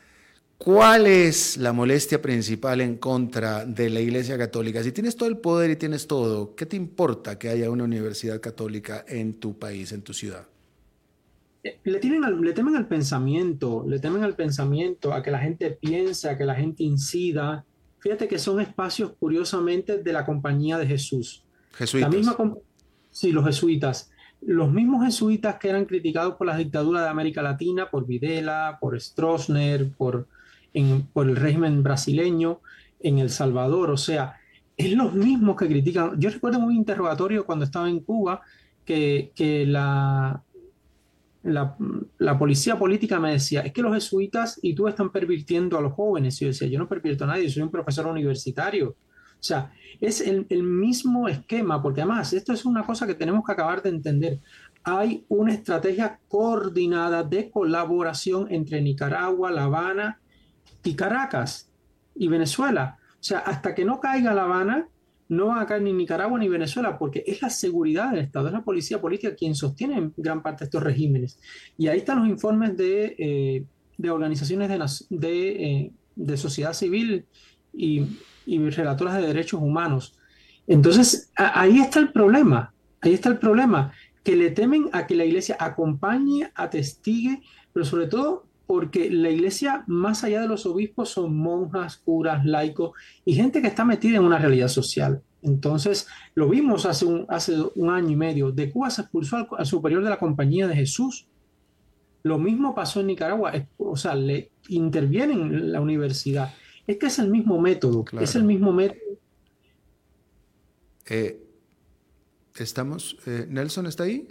¿cuál 0.64 1.06
es 1.06 1.58
la 1.58 1.74
molestia 1.74 2.22
principal 2.22 2.80
en 2.80 2.96
contra 2.96 3.66
de 3.66 3.90
la 3.90 4.00
Iglesia 4.00 4.38
Católica? 4.38 4.82
Si 4.82 4.92
tienes 4.92 5.14
todo 5.14 5.28
el 5.28 5.36
poder 5.36 5.70
y 5.70 5.76
tienes 5.76 6.06
todo, 6.06 6.54
¿qué 6.54 6.64
te 6.64 6.74
importa 6.74 7.38
que 7.38 7.50
haya 7.50 7.68
una 7.68 7.84
universidad 7.84 8.40
católica 8.40 9.04
en 9.06 9.34
tu 9.34 9.58
país, 9.58 9.92
en 9.92 10.00
tu 10.00 10.14
ciudad? 10.14 10.46
le, 11.84 11.98
tienen 11.98 12.40
le 12.40 12.52
temen 12.54 12.76
al 12.76 12.86
pensamiento, 12.86 13.84
le 13.86 13.98
temen 13.98 14.22
al 14.22 14.34
pensamiento, 14.34 15.12
a 15.12 15.22
que 15.22 15.30
la 15.30 15.38
gente 15.38 15.70
piense, 15.70 16.30
a 16.30 16.38
que 16.38 16.44
la 16.46 16.54
gente 16.54 16.82
incida. 16.82 17.64
Fíjate 17.98 18.26
que 18.26 18.38
son 18.38 18.60
espacios, 18.60 19.12
curiosamente, 19.18 20.02
de 20.02 20.12
la 20.12 20.24
compañía 20.24 20.78
de 20.78 20.86
Jesús. 20.86 21.42
Jesuitas. 21.74 22.10
La 22.10 22.16
misma, 22.16 22.36
sí, 23.10 23.32
los 23.32 23.44
jesuitas. 23.44 24.10
Los 24.40 24.70
mismos 24.70 25.04
jesuitas 25.04 25.56
que 25.56 25.68
eran 25.68 25.84
criticados 25.84 26.36
por 26.36 26.46
las 26.46 26.56
dictaduras 26.56 27.02
de 27.02 27.08
América 27.10 27.42
Latina, 27.42 27.90
por 27.90 28.06
Videla, 28.06 28.78
por 28.80 28.98
Stroessner, 28.98 29.90
por, 29.90 30.26
por 31.12 31.28
el 31.28 31.36
régimen 31.36 31.82
brasileño, 31.82 32.60
en 33.00 33.18
El 33.18 33.30
Salvador. 33.30 33.90
O 33.90 33.96
sea, 33.96 34.36
es 34.76 34.92
los 34.92 35.14
mismos 35.14 35.56
que 35.56 35.68
critican. 35.68 36.18
Yo 36.18 36.30
recuerdo 36.30 36.58
un 36.58 36.72
interrogatorio 36.72 37.46
cuando 37.46 37.64
estaba 37.64 37.88
en 37.88 38.00
Cuba 38.00 38.40
que, 38.84 39.30
que 39.34 39.66
la, 39.66 40.42
la, 41.44 42.38
policía 42.38 42.78
política 42.78 43.20
me 43.20 43.32
decía, 43.32 43.60
es 43.60 43.72
que 43.72 43.82
los 43.82 43.94
jesuitas 43.94 44.58
y 44.62 44.74
tú 44.74 44.88
están 44.88 45.12
pervirtiendo 45.12 45.78
a 45.78 45.82
los 45.82 45.92
jóvenes. 45.92 46.40
Y 46.40 46.44
yo 46.44 46.48
decía, 46.48 46.68
yo 46.68 46.78
no 46.78 46.88
pervierto 46.88 47.24
a 47.24 47.28
nadie, 47.28 47.48
soy 47.48 47.62
un 47.62 47.70
profesor 47.70 48.06
universitario. 48.06 48.90
O 48.90 49.46
sea, 49.46 49.70
es 50.00 50.22
el, 50.22 50.62
mismo 50.62 51.28
esquema, 51.28 51.82
porque 51.82 52.00
además 52.00 52.32
esto 52.32 52.52
es 52.52 52.64
una 52.64 52.82
cosa 52.82 53.06
que 53.06 53.14
tenemos 53.14 53.44
que 53.44 53.52
acabar 53.52 53.82
de 53.82 53.90
entender. 53.90 54.40
Hay 54.82 55.24
una 55.28 55.52
estrategia 55.52 56.18
coordinada 56.28 57.22
de 57.22 57.50
colaboración 57.50 58.46
entre 58.50 58.80
Nicaragua, 58.80 59.50
La 59.50 59.64
Habana 59.64 60.20
y 60.84 60.94
Caracas 60.94 61.70
y 62.14 62.28
Venezuela. 62.28 62.98
O 63.14 63.22
sea, 63.22 63.38
hasta 63.38 63.74
que 63.74 63.84
no 63.84 64.00
caiga 64.00 64.34
La 64.34 64.44
Habana, 64.44 64.88
no 65.28 65.46
van 65.46 65.58
a 65.58 65.66
caer 65.66 65.82
ni 65.82 65.92
Nicaragua 65.92 66.38
ni 66.38 66.48
Venezuela, 66.48 66.98
porque 66.98 67.24
es 67.26 67.40
la 67.42 67.50
seguridad 67.50 68.10
del 68.10 68.20
Estado, 68.20 68.48
es 68.48 68.52
la 68.52 68.62
policía 68.62 69.00
política 69.00 69.34
quien 69.34 69.54
sostiene 69.54 69.96
en 69.96 70.14
gran 70.16 70.42
parte 70.42 70.64
estos 70.64 70.82
regímenes. 70.82 71.38
Y 71.78 71.88
ahí 71.88 71.98
están 71.98 72.18
los 72.18 72.28
informes 72.28 72.76
de, 72.76 73.16
eh, 73.18 74.10
organizaciones 74.10 74.68
de, 75.08 75.92
de, 76.14 76.36
sociedad 76.36 76.74
civil 76.74 77.24
y, 77.72 78.06
y, 78.44 78.70
relatoras 78.70 79.16
de 79.16 79.26
derechos 79.26 79.60
humanos. 79.62 80.16
Entonces, 80.66 81.30
ahí 81.36 81.80
está 81.80 82.00
el 82.00 82.12
problema, 82.12 82.74
ahí 83.00 83.14
está 83.14 83.30
el 83.30 83.38
problema, 83.38 83.92
que 84.22 84.36
le 84.36 84.50
temen 84.50 84.88
a 84.92 85.06
que 85.06 85.14
la 85.14 85.24
iglesia 85.24 85.56
acompañe, 85.58 86.50
atestigue, 86.54 87.42
pero 87.72 87.84
sobre 87.84 88.06
todo 88.06 88.46
porque 88.66 89.10
la 89.10 89.30
iglesia, 89.30 89.84
más 89.86 90.24
allá 90.24 90.40
de 90.40 90.48
los 90.48 90.66
obispos, 90.66 91.10
son 91.10 91.36
monjas, 91.36 91.98
curas, 91.98 92.44
laicos 92.44 92.92
y 93.24 93.34
gente 93.34 93.60
que 93.60 93.68
está 93.68 93.84
metida 93.84 94.16
en 94.16 94.24
una 94.24 94.38
realidad 94.38 94.68
social. 94.68 95.22
Entonces, 95.42 96.08
lo 96.34 96.48
vimos 96.48 96.86
hace 96.86 97.04
un, 97.04 97.26
hace 97.28 97.54
un 97.74 97.90
año 97.90 98.10
y 98.10 98.16
medio. 98.16 98.50
De 98.50 98.70
Cuba 98.70 98.88
se 98.88 99.02
expulsó 99.02 99.46
al, 99.56 99.66
superior 99.66 100.02
de 100.02 100.08
la 100.08 100.18
Compañía 100.18 100.66
de 100.66 100.74
Jesús. 100.74 101.26
Lo 102.22 102.38
mismo 102.38 102.74
pasó 102.74 103.00
en 103.00 103.08
Nicaragua. 103.08 103.52
O 103.76 103.96
sea, 103.96 104.14
le 104.14 104.50
intervienen 104.68 105.40
en 105.40 105.72
la 105.72 105.82
universidad. 105.82 106.54
Es 106.86 106.96
que 106.96 107.06
es 107.06 107.18
el 107.18 107.28
mismo 107.28 107.60
método. 107.60 108.06
Es 108.18 108.34
el 108.36 108.44
mismo 108.44 108.72
método. 108.72 109.18
Eh, 111.10 111.44
estamos. 112.56 113.18
Eh, 113.26 113.46
¿Nelson 113.46 113.86
está 113.86 114.04
ahí? 114.04 114.26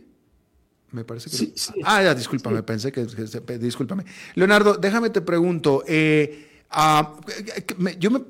Me 0.93 1.03
parece 1.03 1.29
que. 1.29 1.35
Sí, 1.35 1.53
Ah, 1.83 2.01
ya, 2.01 2.15
discúlpame, 2.15 2.63
pensé 2.63 2.91
que, 2.91 3.05
Discúlpame. 3.57 4.05
Leonardo, 4.35 4.75
déjame 4.75 5.09
te 5.09 5.21
pregunto. 5.21 5.83
Eh, 5.87 6.63
ah, 6.69 7.15
yo 7.99 8.11
me 8.11 8.21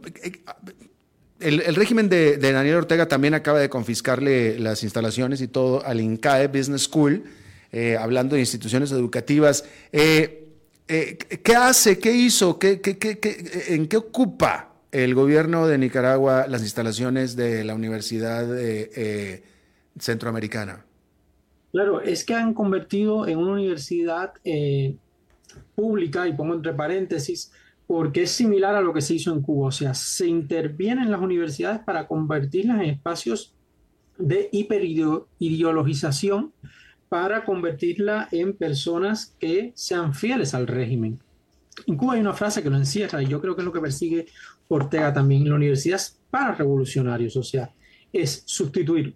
el, 1.44 1.76
régimen 1.76 2.10
de, 2.10 2.38
Daniel 2.38 2.76
Ortega 2.78 3.08
también 3.08 3.34
acaba 3.34 3.60
de 3.60 3.70
confiscarle 3.70 4.60
las 4.60 4.84
instalaciones 4.84 5.42
y 5.42 5.48
todo 5.48 5.86
al 5.86 6.00
INCAE 6.00 6.48
Business 6.48 6.84
School, 6.84 7.24
eh, 7.72 7.98
hablando 7.98 8.36
de 8.36 8.42
instituciones 8.42 8.92
educativas. 8.92 9.66
Eh, 9.92 10.48
eh, 10.88 11.18
¿Qué 11.18 11.56
hace? 11.56 12.00
¿Qué 12.00 12.14
hizo? 12.14 12.60
¿Qué, 12.60 12.82
en 13.68 13.88
qué 13.88 13.98
ocupa 13.98 14.74
el 14.92 15.16
gobierno 15.16 15.68
de 15.68 15.78
Nicaragua 15.78 16.48
las 16.48 16.62
instalaciones 16.62 17.36
de 17.36 17.64
la 17.64 17.76
Universidad 17.76 18.48
Centroamericana? 20.00 20.86
Claro, 21.74 22.02
es 22.02 22.24
que 22.24 22.36
han 22.36 22.54
convertido 22.54 23.28
en 23.28 23.40
una 23.40 23.54
universidad 23.54 24.34
pública, 25.76 26.28
y 26.28 26.34
pongo 26.34 26.54
entre 26.54 26.74
paréntesis, 26.74 27.52
porque 27.88 28.24
es 28.24 28.32
similar 28.32 28.76
a 28.76 28.82
lo 28.82 28.94
que 28.94 29.02
se 29.02 29.16
hizo 29.16 29.34
en 29.34 29.42
Cuba, 29.42 29.70
o 29.70 29.72
sea, 29.72 29.96
se 29.96 30.28
intervienen 30.28 31.12
las 31.12 31.20
universidades 31.20 31.80
para 31.80 32.08
convertirlas 32.08 32.82
en 32.82 32.92
espacios 32.92 33.56
de 34.20 34.50
hiperideologización 34.52 36.54
para 37.10 37.44
convertirla 37.44 38.28
en 38.32 38.54
personas 38.54 39.36
que 39.40 39.72
sean 39.76 40.14
fieles 40.14 40.54
al 40.54 40.68
régimen. 40.68 41.20
En 41.88 41.98
Cuba 41.98 42.14
hay 42.14 42.22
una 42.22 42.34
frase 42.34 42.62
que 42.62 42.70
lo 42.70 42.78
encierra 42.78 43.22
y 43.22 43.28
yo 43.28 43.42
creo 43.42 43.56
que 43.56 43.62
es 43.62 43.66
lo 43.66 43.74
que 43.74 43.82
persigue 43.82 44.28
Ortega 44.68 45.12
también 45.12 45.50
la 45.50 45.56
universidad 45.56 46.00
para 46.30 46.54
revolucionarios, 46.54 47.36
o 47.36 47.44
sea, 47.44 47.72
es 48.12 48.44
sustituir 48.46 49.16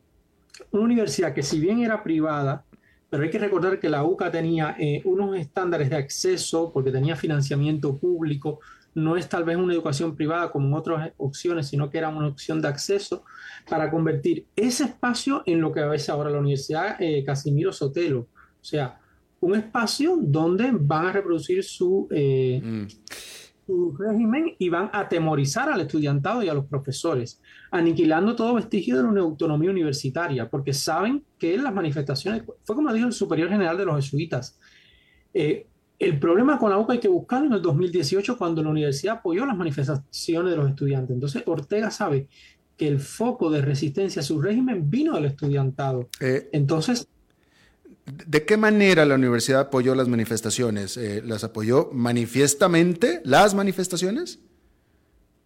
una 0.72 0.84
universidad 0.84 1.34
que 1.34 1.44
si 1.44 1.60
bien 1.60 1.80
era 1.80 2.04
privada, 2.04 2.64
pero 3.10 3.24
hay 3.24 3.30
que 3.30 3.40
recordar 3.40 3.80
que 3.80 3.90
la 3.90 4.04
UCA 4.04 4.32
tenía 4.32 4.76
eh, 4.80 5.02
unos 5.06 5.38
estándares 5.38 5.90
de 5.90 5.96
acceso 5.96 6.72
porque 6.74 6.92
tenía 6.92 7.16
financiamiento 7.16 7.98
público, 7.98 8.60
no 8.96 9.16
es 9.16 9.30
tal 9.30 9.44
vez 9.44 9.58
una 9.58 9.74
educación 9.74 10.16
privada 10.16 10.52
como 10.52 10.68
en 10.68 10.74
otras 10.74 11.14
opciones, 11.18 11.68
sino 11.68 11.90
que 11.90 12.00
era 12.00 12.10
una 12.10 12.28
opción 12.28 12.62
de 12.62 12.68
acceso 12.68 13.24
para 13.70 13.92
convertir 13.92 14.48
ese 14.56 14.86
espacio 14.86 15.44
en 15.46 15.62
lo 15.62 15.72
que 15.72 15.82
a 15.82 15.88
veces 15.88 16.10
ahora 16.10 16.32
la 16.32 16.40
Universidad 16.40 16.98
eh, 17.00 17.24
Casimiro 17.24 17.72
Sotelo, 17.72 18.22
o 18.22 18.64
sea, 18.64 19.00
un 19.40 19.56
espacio 19.56 20.18
donde 20.20 20.72
van 20.74 21.06
a 21.06 21.12
reproducir 21.12 21.64
su, 21.64 22.08
eh, 22.12 22.60
mm. 22.64 22.88
Su 23.68 23.96
régimen 23.98 24.56
y 24.58 24.70
van 24.70 24.90
a 24.94 25.02
atemorizar 25.02 25.70
al 25.70 25.82
estudiantado 25.82 26.42
y 26.42 26.50
a 26.50 26.54
los 26.54 26.66
profesores 26.66 27.42
aniquilando 27.70 28.36
todo 28.36 28.56
vestigio 28.56 28.98
de 28.98 29.04
una 29.04 29.22
autonomía 29.22 29.70
universitaria, 29.70 30.50
porque 30.50 30.74
saben 30.74 31.24
que 31.38 31.58
las 31.58 31.74
manifestaciones, 31.74 32.44
fue 32.64 32.76
como 32.76 32.94
dijo 32.94 33.08
el 33.08 33.14
superior 33.14 33.50
general 33.50 33.78
de 33.78 33.86
los 33.86 33.96
jesuitas, 33.98 34.58
eh, 35.34 35.68
el 36.00 36.20
problema 36.20 36.58
con 36.58 36.70
la 36.70 36.78
UCA 36.78 36.94
hay 36.94 37.00
que 37.00 37.08
buscarlo 37.08 37.48
en 37.48 37.54
el 37.54 37.62
2018 37.62 38.38
cuando 38.38 38.64
la 38.64 38.70
universidad 38.70 39.18
apoyó 39.18 39.46
las 39.46 39.58
manifestaciones 39.58 40.52
de 40.52 40.58
los 40.58 40.70
estudiantes. 40.70 41.14
Entonces 41.14 41.44
Ortega 41.46 41.92
sabe 41.92 42.28
que 42.78 42.88
el 42.88 43.00
foco 43.00 43.50
de 43.50 43.62
resistencia 43.62 44.22
a 44.22 44.24
su 44.24 44.40
régimen 44.40 44.90
vino 44.90 45.16
del 45.16 45.26
estudiantado. 45.26 46.08
Eh, 46.22 46.50
Entonces... 46.54 47.08
¿De 48.08 48.46
qué 48.46 48.56
manera 48.56 49.06
la 49.06 49.16
universidad 49.16 49.62
apoyó 49.62 49.94
las 49.94 50.08
manifestaciones? 50.08 50.96
Eh, 50.96 51.22
¿Las 51.26 51.44
apoyó 51.44 51.90
manifiestamente 51.92 53.22
las 53.26 53.54
manifestaciones? 53.54 54.40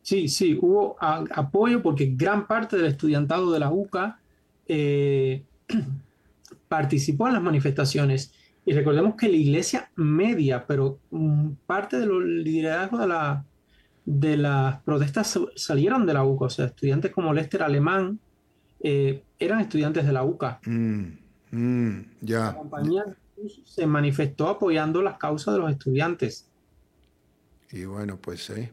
Sí, 0.03 0.30
sí, 0.30 0.57
hubo 0.62 0.95
apoyo 0.99 1.82
porque 1.82 2.14
gran 2.16 2.47
parte 2.47 2.78
del 2.78 2.86
estudiantado 2.88 3.51
de 3.51 3.59
la 3.59 3.72
UCA 3.72 4.20
eh, 4.68 5.43
participó 6.68 7.28
en 7.28 7.34
las 7.34 7.41
manifestaciones. 7.41 8.32
Y 8.64 8.74
recordemos 8.74 9.16
que 9.16 9.28
la 9.28 9.38
iglesia 9.38 9.89
media, 9.95 10.66
pero 10.68 10.99
mm, 11.09 11.49
parte 11.66 11.99
de 11.99 12.05
los 12.05 12.24
liderazgos 12.24 12.99
de, 12.99 13.07
la, 13.07 13.43
de 14.05 14.38
las 14.38 14.82
protestas 14.82 15.39
salieron 15.55 16.05
de 16.05 16.14
la 16.14 16.24
UCA. 16.24 16.45
O 16.45 16.49
sea, 16.49 16.66
estudiantes 16.66 17.12
como 17.12 17.34
Lester 17.34 17.64
Alemán 17.64 18.20
eh, 18.82 19.24
eran 19.39 19.62
estudiantes 19.62 20.05
de 20.05 20.14
la 20.14 20.24
UCA. 20.24 20.59
Mm, 20.66 21.20
mm, 21.51 21.99
ya. 22.21 22.45
La 22.47 22.55
compañía 22.55 23.05
se 23.65 23.85
manifestó 23.85 24.47
apoyando 24.49 25.01
las 25.01 25.17
causas 25.17 25.53
de 25.53 25.59
los 25.59 25.71
estudiantes. 25.71 26.47
Y 27.71 27.85
bueno, 27.85 28.17
pues 28.17 28.45
sí, 28.45 28.69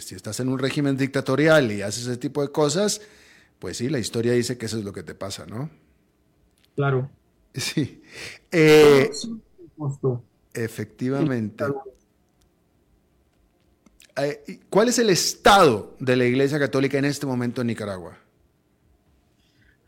si, 0.00 0.14
estás 0.14 0.40
en 0.40 0.48
un 0.48 0.58
régimen 0.58 0.96
dictatorial 0.96 1.70
y 1.70 1.82
haces 1.82 2.06
ese 2.06 2.16
tipo 2.16 2.42
de 2.42 2.50
cosas, 2.50 3.00
pues 3.60 3.76
sí, 3.76 3.88
la 3.88 4.00
historia 4.00 4.32
dice 4.32 4.58
que 4.58 4.66
eso 4.66 4.78
es 4.78 4.84
lo 4.84 4.92
que 4.92 5.04
te 5.04 5.14
pasa, 5.14 5.46
¿no? 5.46 5.70
Claro. 6.74 7.10
Sí. 7.56 8.02
Eh, 8.52 9.10
efectivamente. 10.52 11.64
Eh, 14.16 14.60
¿Cuál 14.68 14.90
es 14.90 14.98
el 14.98 15.08
estado 15.08 15.96
de 15.98 16.16
la 16.16 16.26
Iglesia 16.26 16.58
Católica 16.58 16.98
en 16.98 17.06
este 17.06 17.24
momento 17.24 17.62
en 17.62 17.68
Nicaragua? 17.68 18.18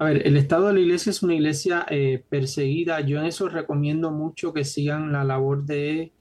A 0.01 0.05
ver, 0.05 0.27
el 0.27 0.37
estado 0.37 0.69
de 0.69 0.75
la 0.75 0.81
iglesia 0.81 1.11
es 1.11 1.25
una 1.25 1.35
iglesia 1.35 1.85
eh, 1.91 2.23
perseguida. 2.29 3.01
Yo 3.01 3.19
en 3.19 3.27
eso 3.27 3.49
recomiendo 3.49 4.13
mucho 4.13 4.53
que 4.53 4.65
sigan 4.65 5.11
la 5.11 5.25
labor 5.25 5.65
de 5.65 6.13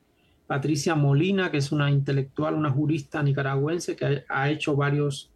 Patricia 0.48 0.96
Molina, 0.96 1.52
que 1.52 1.58
es 1.58 1.72
una 1.72 1.92
intelectual, 1.92 2.56
una 2.56 2.72
jurista 2.72 3.22
nicaragüense 3.22 3.96
que 3.96 4.24
ha, 4.28 4.50
hecho 4.50 4.76
varios, 4.76 5.30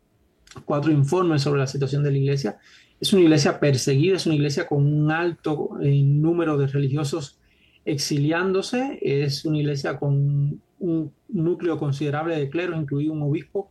cuatro 0.66 0.92
informes 0.92 1.44
sobre 1.44 1.60
la 1.60 1.68
situación 1.68 2.02
de 2.04 2.12
la 2.12 2.18
iglesia. 2.18 2.58
Es 3.00 3.14
una 3.14 3.22
iglesia 3.22 3.60
perseguida, 3.60 4.16
es 4.16 4.26
una 4.26 4.36
iglesia 4.36 4.68
con 4.68 4.88
un 4.92 5.12
alto 5.12 5.78
eh, 5.80 6.02
número 6.02 6.58
de 6.58 6.66
religiosos 6.66 7.38
exiliándose, 7.86 8.98
es 9.02 9.46
una 9.46 9.60
iglesia 9.60 9.98
con 10.00 10.60
un 10.80 11.14
núcleo 11.30 11.78
considerable 11.78 12.36
de 12.38 12.50
cleros, 12.50 12.80
incluido 12.80 13.14
un 13.14 13.22
obispo, 13.22 13.70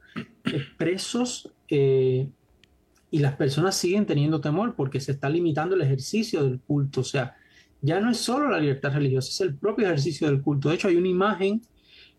presos, 0.78 1.52
eh, 1.68 2.28
y 3.10 3.18
las 3.18 3.34
personas 3.34 3.76
siguen 3.76 4.06
teniendo 4.06 4.40
temor 4.40 4.74
porque 4.74 5.00
se 5.00 5.12
está 5.12 5.28
limitando 5.28 5.74
el 5.74 5.82
ejercicio 5.82 6.44
del 6.44 6.60
culto. 6.60 7.00
O 7.00 7.04
sea, 7.04 7.36
ya 7.82 8.00
no 8.00 8.10
es 8.10 8.18
solo 8.18 8.48
la 8.48 8.60
libertad 8.60 8.92
religiosa, 8.92 9.30
es 9.30 9.40
el 9.40 9.54
propio 9.54 9.86
ejercicio 9.86 10.28
del 10.28 10.42
culto. 10.42 10.68
De 10.68 10.76
hecho, 10.76 10.88
hay 10.88 10.96
una 10.96 11.08
imagen 11.08 11.62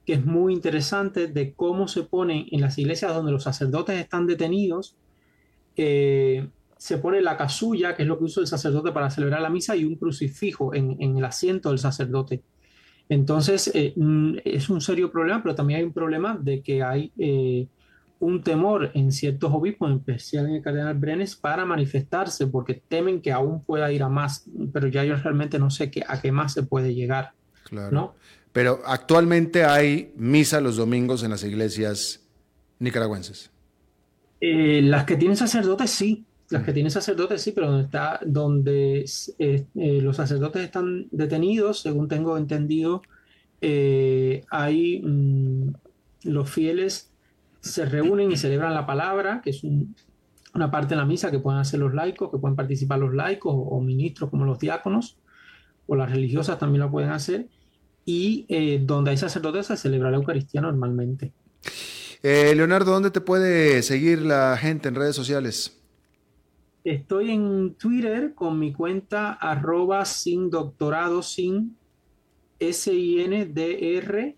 que 0.06 0.14
es 0.14 0.26
muy 0.26 0.54
interesante 0.54 1.28
de 1.28 1.54
cómo 1.54 1.88
se 1.88 2.04
pone 2.04 2.48
en 2.52 2.62
las 2.62 2.78
iglesias 2.78 3.14
donde 3.14 3.32
los 3.32 3.44
sacerdotes 3.44 4.00
están 4.00 4.28
detenidos. 4.28 4.96
Eh, 5.76 6.48
se 6.78 6.98
pone 6.98 7.22
la 7.22 7.38
casulla, 7.38 7.96
que 7.96 8.02
es 8.02 8.08
lo 8.08 8.18
que 8.18 8.26
usa 8.26 8.42
el 8.42 8.48
sacerdote 8.48 8.92
para 8.92 9.12
celebrar 9.12 9.42
la 9.42 9.52
misa, 9.52 9.76
y 9.76 9.86
un 9.86 9.96
crucifijo 9.96 10.74
en, 10.74 11.00
el 11.00 11.24
asiento 11.24 11.70
del 11.70 11.78
sacerdote. 11.78 12.42
Entonces, 13.08 13.72
eh, 13.76 13.94
mm, 13.96 14.38
es 14.44 14.70
un 14.70 14.82
serio 14.82 15.12
problema, 15.12 15.44
pero 15.44 15.54
también 15.54 15.80
hay 15.80 15.86
un 15.86 15.94
problema 15.94 16.38
de 16.42 16.62
que 16.64 16.82
hay 16.82 17.12
eh, 17.20 17.68
un 18.22 18.44
temor 18.44 18.92
en 18.94 19.12
ciertos 19.12 19.52
obispos, 19.52 19.90
en 19.90 19.98
especial 19.98 20.46
en 20.46 20.56
el 20.56 20.62
cardenal 20.62 20.94
Brenes, 20.94 21.36
para 21.36 21.66
manifestarse 21.66 22.48
porque 22.48 22.76
temen 22.88 23.20
que 23.20 23.32
aún 23.32 23.64
pueda 23.64 23.92
ir 23.92 24.04
a 24.04 24.10
más, 24.10 24.46
pero 24.72 24.88
ya 24.88 25.04
yo 25.04 25.16
realmente 25.16 25.58
no 25.58 25.72
sé 25.72 25.90
qué, 25.90 26.04
a 26.08 26.22
qué 26.22 26.32
más 26.32 26.54
se 26.54 26.64
puede 26.64 26.94
llegar. 26.94 27.34
Claro. 27.64 27.92
¿no? 27.92 28.16
Pero 28.54 28.82
actualmente 28.86 29.66
hay 29.66 30.14
misa 30.16 30.62
los 30.62 30.78
domingos 30.78 31.24
en 31.24 31.32
las 31.32 31.44
iglesias 31.44 32.22
nicaragüenses. 32.80 33.50
Eh, 34.40 34.82
las 34.84 35.06
que 35.06 35.18
tienen 35.18 35.38
sacerdotes 35.38 35.90
sí, 35.90 36.26
las 36.50 36.64
que 36.64 36.74
tienen 36.74 36.92
sacerdotes 36.92 37.42
sí, 37.42 37.54
pero 37.54 37.72
donde, 37.72 37.86
está, 37.86 38.20
donde 38.26 39.06
eh, 39.40 39.66
eh, 39.76 40.02
los 40.02 40.18
sacerdotes 40.18 40.64
están 40.64 41.08
detenidos, 41.12 41.82
según 41.82 42.08
tengo 42.08 42.38
entendido, 42.38 43.02
hay 43.62 45.02
mm, 45.02 45.74
los 46.24 46.50
fieles 46.50 47.11
se 47.62 47.86
reúnen 47.86 48.32
y 48.32 48.38
celebran 48.38 48.74
la 48.74 48.86
palabra, 48.86 49.42
que 49.42 49.52
es 49.52 49.62
una 50.54 50.72
parte 50.72 50.90
de 50.90 50.96
la 50.98 51.06
misa 51.06 51.32
que 51.32 51.40
pueden 51.40 51.60
hacer 51.60 51.80
los 51.80 51.94
laicos, 51.94 52.30
que 52.32 52.38
pueden 52.38 52.56
participar 52.56 53.00
los 53.00 53.14
laicos 53.14 53.54
o, 53.56 53.80
ministros 53.80 54.30
como 54.30 54.46
los 54.46 54.60
diáconos, 54.60 55.18
o 55.88 55.96
las 55.96 56.12
religiosas 56.12 56.60
también 56.60 56.82
lo 56.82 56.92
pueden 56.92 57.12
hacer, 57.12 57.48
y 58.04 58.46
eh, 58.50 58.82
donde 58.84 59.12
hay 59.12 59.18
sacerdotes 59.18 59.68
se 59.68 59.78
celebra 59.78 60.12
la 60.12 60.18
Eucaristía 60.18 60.60
normalmente. 60.60 61.32
Eh, 62.24 62.54
Leonardo, 62.56 62.92
¿dónde 62.92 63.12
te 63.12 63.22
puede 63.22 63.82
seguir 63.84 64.22
la 64.24 64.58
gente 64.58 64.90
en 64.90 64.96
redes 64.96 65.16
sociales? 65.16 65.80
Estoy 66.84 67.30
en 67.30 67.76
Twitter 67.76 68.34
con 68.34 68.58
mi 68.58 68.74
cuenta 68.74 69.34
arroba 69.34 70.04
sin 70.06 70.50
doctorado 70.50 71.22
sin 71.22 71.78
S-I-N-D-R 72.60 74.36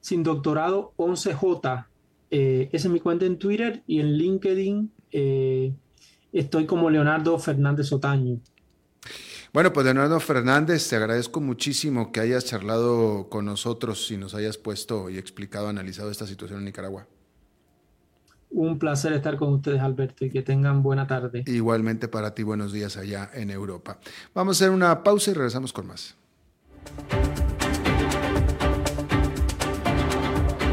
sin 0.00 0.22
doctorado 0.22 0.94
11J. 0.96 1.89
Eh, 2.30 2.68
esa 2.72 2.88
es 2.88 2.92
mi 2.92 3.00
cuenta 3.00 3.26
en 3.26 3.38
Twitter 3.38 3.82
y 3.86 4.00
en 4.00 4.12
LinkedIn 4.12 4.92
eh, 5.10 5.74
estoy 6.32 6.66
como 6.66 6.88
Leonardo 6.90 7.38
Fernández 7.38 7.92
Otaño. 7.92 8.40
Bueno, 9.52 9.72
pues 9.72 9.84
Leonardo 9.84 10.20
Fernández, 10.20 10.88
te 10.88 10.94
agradezco 10.94 11.40
muchísimo 11.40 12.12
que 12.12 12.20
hayas 12.20 12.44
charlado 12.44 13.28
con 13.28 13.46
nosotros 13.46 14.08
y 14.12 14.16
nos 14.16 14.34
hayas 14.36 14.58
puesto 14.58 15.10
y 15.10 15.18
explicado, 15.18 15.68
analizado 15.68 16.10
esta 16.10 16.26
situación 16.26 16.60
en 16.60 16.66
Nicaragua. 16.66 17.08
Un 18.50 18.78
placer 18.78 19.12
estar 19.12 19.36
con 19.36 19.52
ustedes, 19.54 19.80
Alberto, 19.80 20.24
y 20.24 20.30
que 20.30 20.42
tengan 20.42 20.84
buena 20.84 21.06
tarde. 21.08 21.42
Igualmente 21.46 22.06
para 22.06 22.34
ti, 22.34 22.44
buenos 22.44 22.72
días 22.72 22.96
allá 22.96 23.28
en 23.34 23.50
Europa. 23.50 23.98
Vamos 24.34 24.60
a 24.60 24.64
hacer 24.64 24.74
una 24.74 25.02
pausa 25.02 25.32
y 25.32 25.34
regresamos 25.34 25.72
con 25.72 25.88
más. 25.88 26.16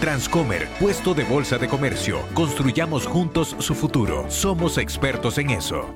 Transcomer, 0.00 0.68
puesto 0.78 1.14
de 1.14 1.24
bolsa 1.24 1.56
de 1.56 1.68
comercio. 1.68 2.20
Construyamos 2.34 3.06
juntos 3.06 3.56
su 3.58 3.74
futuro. 3.74 4.26
Somos 4.28 4.76
expertos 4.76 5.38
en 5.38 5.50
eso. 5.50 5.94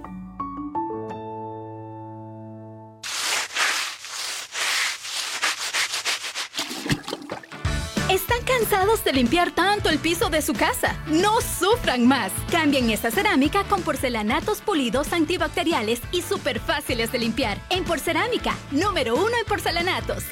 ¿Están 8.09 8.43
cansados 8.45 9.05
de 9.05 9.13
limpiar 9.13 9.51
tanto 9.53 9.91
el 9.91 9.99
piso 9.99 10.31
de 10.31 10.41
su 10.41 10.55
casa? 10.55 10.97
No 11.07 11.41
sufran 11.43 12.09
más. 12.09 12.33
Cambien 12.51 12.89
esta 12.91 13.11
cerámica 13.11 13.65
con 13.65 13.83
porcelanatos 13.83 14.63
pulidos 14.63 15.13
antibacteriales 15.13 16.01
y 16.11 16.23
súper 16.23 16.59
fáciles 16.59 17.13
de 17.13 17.19
limpiar. 17.19 17.59
En 17.69 17.85
Porcerámica, 17.85 18.55
número 18.71 19.15
uno 19.15 19.37
en 19.39 19.45
porcelanatos. 19.47 20.25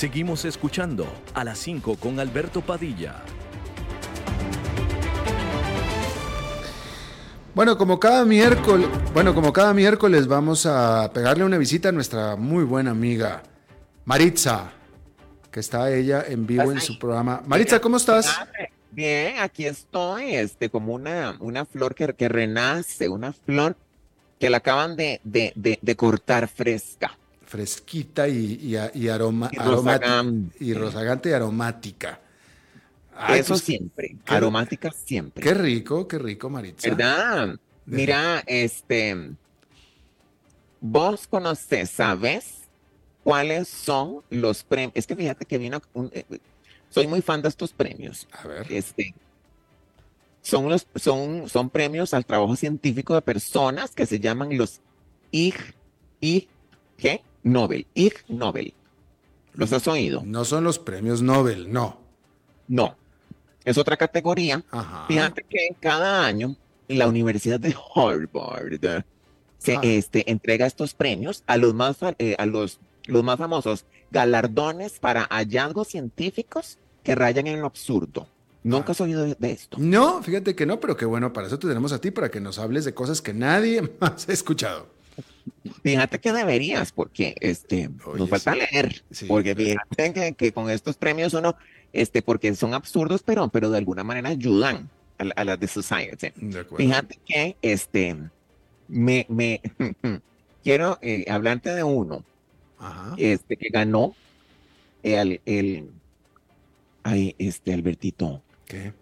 Seguimos 0.00 0.46
escuchando 0.46 1.06
a 1.34 1.44
las 1.44 1.58
5 1.58 1.96
con 1.96 2.20
Alberto 2.20 2.62
Padilla. 2.62 3.16
Bueno, 7.54 7.76
como 7.76 8.00
cada 8.00 8.24
miércoles, 8.24 8.88
bueno, 9.12 9.34
como 9.34 9.52
cada 9.52 9.74
miércoles 9.74 10.26
vamos 10.26 10.64
a 10.64 11.10
pegarle 11.12 11.44
una 11.44 11.58
visita 11.58 11.90
a 11.90 11.92
nuestra 11.92 12.36
muy 12.36 12.64
buena 12.64 12.92
amiga 12.92 13.42
Maritza, 14.06 14.72
que 15.50 15.60
está 15.60 15.92
ella 15.92 16.24
en 16.26 16.46
vivo 16.46 16.72
en 16.72 16.80
su 16.80 16.98
programa. 16.98 17.42
Maritza, 17.44 17.78
¿cómo 17.78 17.98
estás? 17.98 18.34
Bien, 18.92 19.38
aquí 19.38 19.66
estoy, 19.66 20.34
este, 20.34 20.70
como 20.70 20.94
una, 20.94 21.36
una 21.40 21.66
flor 21.66 21.94
que, 21.94 22.14
que 22.14 22.30
renace, 22.30 23.10
una 23.10 23.34
flor 23.34 23.76
que 24.38 24.48
la 24.48 24.56
acaban 24.56 24.96
de, 24.96 25.20
de, 25.24 25.52
de, 25.56 25.78
de 25.82 25.94
cortar 25.94 26.48
fresca. 26.48 27.18
Fresquita 27.50 28.28
y, 28.28 28.60
y, 28.62 28.76
y 28.94 29.08
aroma, 29.08 29.50
Y 29.52 29.58
aromática. 29.58 30.06
rozagante. 30.06 30.64
Y 30.64 30.72
rozagante 30.74 31.30
y 31.30 31.32
aromática. 31.32 32.20
Ay, 33.16 33.40
Eso 33.40 33.54
pues, 33.54 33.62
siempre, 33.64 34.16
qué- 34.24 34.34
aromática 34.34 34.92
siempre. 34.92 35.42
Qué 35.42 35.52
rico, 35.54 36.06
qué 36.06 36.18
rico, 36.20 36.48
Maritza. 36.48 36.88
¿Verdad? 36.88 37.58
Mira, 37.86 38.44
este, 38.46 39.32
vos 40.80 41.26
conoces, 41.26 41.90
¿sabes 41.90 42.68
cuáles 43.24 43.66
son 43.66 44.22
los 44.30 44.62
premios? 44.62 44.92
Es 44.94 45.08
que 45.08 45.16
fíjate 45.16 45.44
que 45.44 45.58
vino, 45.58 45.82
un- 45.92 46.10
eh, 46.14 46.24
soy 46.88 47.08
muy 47.08 47.20
fan 47.20 47.42
de 47.42 47.48
estos 47.48 47.72
premios. 47.72 48.28
A 48.30 48.46
ver. 48.46 48.72
Este, 48.72 49.12
son 50.40 50.68
los, 50.68 50.86
son, 50.94 51.48
son 51.48 51.68
premios 51.68 52.14
al 52.14 52.24
trabajo 52.24 52.54
científico 52.54 53.12
de 53.16 53.22
personas 53.22 53.90
que 53.90 54.06
se 54.06 54.20
llaman 54.20 54.56
los 54.56 54.80
Ig, 55.32 55.56
Ig. 56.20 56.48
Nobel, 57.42 57.86
Ig 57.94 58.14
Nobel. 58.28 58.74
¿Los 59.54 59.72
has 59.72 59.86
oído? 59.88 60.22
No 60.24 60.44
son 60.44 60.64
los 60.64 60.78
premios 60.78 61.22
Nobel, 61.22 61.72
no. 61.72 61.98
No. 62.68 62.96
Es 63.64 63.76
otra 63.78 63.96
categoría. 63.96 64.64
Ajá. 64.70 65.06
Fíjate 65.08 65.44
que 65.48 65.68
cada 65.80 66.24
año 66.24 66.56
la 66.88 67.08
Universidad 67.08 67.60
de 67.60 67.74
Harvard 67.94 69.02
se 69.58 69.76
Ah. 69.76 69.80
este, 69.82 70.30
entrega 70.30 70.66
estos 70.66 70.94
premios 70.94 71.42
a 71.46 71.56
los 71.56 71.74
más 71.74 71.98
eh, 72.18 72.34
a 72.38 72.46
los, 72.46 72.78
los 73.06 73.22
más 73.22 73.38
famosos 73.38 73.84
galardones 74.10 74.98
para 74.98 75.24
hallazgos 75.30 75.88
científicos 75.88 76.78
que 77.02 77.14
rayan 77.14 77.46
en 77.46 77.60
lo 77.60 77.66
absurdo. 77.66 78.26
¿Nunca 78.62 78.92
has 78.92 79.00
oído 79.00 79.22
de, 79.24 79.34
de 79.38 79.52
esto? 79.52 79.76
No, 79.80 80.22
fíjate 80.22 80.54
que 80.54 80.66
no, 80.66 80.80
pero 80.80 80.96
qué 80.96 81.04
bueno, 81.06 81.32
para 81.32 81.46
eso 81.46 81.58
te 81.58 81.66
tenemos 81.66 81.92
a 81.92 82.00
ti, 82.00 82.10
para 82.10 82.30
que 82.30 82.40
nos 82.40 82.58
hables 82.58 82.84
de 82.84 82.92
cosas 82.94 83.20
que 83.22 83.32
nadie 83.34 83.82
más 84.00 84.28
ha 84.28 84.32
escuchado. 84.32 84.86
Fíjate 85.82 86.18
que 86.20 86.32
deberías, 86.32 86.92
porque 86.92 87.34
este, 87.40 87.90
Oye, 88.06 88.18
nos 88.18 88.30
falta 88.30 88.54
sí. 88.54 88.58
leer. 88.58 89.02
Sí. 89.10 89.26
Porque 89.26 89.54
fíjate 89.54 90.12
que, 90.12 90.34
que 90.34 90.52
con 90.52 90.70
estos 90.70 90.96
premios 90.96 91.34
uno, 91.34 91.56
este, 91.92 92.22
porque 92.22 92.54
son 92.54 92.74
absurdos, 92.74 93.22
pero, 93.24 93.48
pero 93.48 93.70
de 93.70 93.78
alguna 93.78 94.04
manera 94.04 94.28
ayudan 94.30 94.88
a, 95.18 95.24
a 95.40 95.44
la 95.44 95.56
de 95.56 95.66
society. 95.68 96.32
De. 96.36 96.64
Fíjate 96.64 97.18
que 97.26 97.56
este 97.62 98.16
me, 98.88 99.26
me 99.28 99.60
quiero 100.64 100.98
eh, 101.02 101.24
hablarte 101.28 101.74
de 101.74 101.82
uno 101.84 102.24
Ajá. 102.78 103.14
este 103.18 103.56
que 103.56 103.68
ganó 103.70 104.14
el, 105.02 105.40
el 105.46 105.90
ay, 107.02 107.34
este 107.38 107.72
Albertito, 107.72 108.42
¿Qué? 108.66 108.92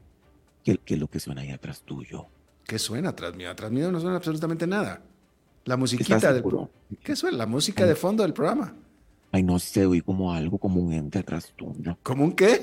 que, 0.65 0.79
que 0.79 0.95
es 0.95 1.01
lo 1.01 1.09
que 1.09 1.21
suena 1.21 1.43
ahí 1.43 1.51
atrás 1.51 1.83
tuyo. 1.85 2.27
¿Qué 2.67 2.79
suena 2.79 3.11
atrás 3.11 3.35
mío? 3.35 3.51
Atrás 3.51 3.71
mío 3.71 3.91
no 3.91 3.99
suena 3.99 4.17
absolutamente 4.17 4.67
nada. 4.67 5.01
La 5.69 5.75
¿Estás 5.75 5.79
musiquita 5.81 6.33
del? 6.33 6.43
¿Qué 7.05 7.15
suena? 7.15 7.37
La 7.37 7.47
música 7.47 7.85
de 7.85 7.95
fondo 7.95 8.23
del 8.23 8.33
programa. 8.33 8.75
Ay, 9.31 9.43
no 9.43 9.59
sé, 9.59 9.85
oí 9.85 10.01
como 10.01 10.33
algo, 10.33 10.57
como 10.57 10.81
un 10.81 10.95
ente 10.95 11.19
atrás 11.19 11.53
tuyo. 11.55 11.99
¿Cómo 12.03 12.25
un 12.25 12.33
qué? 12.33 12.63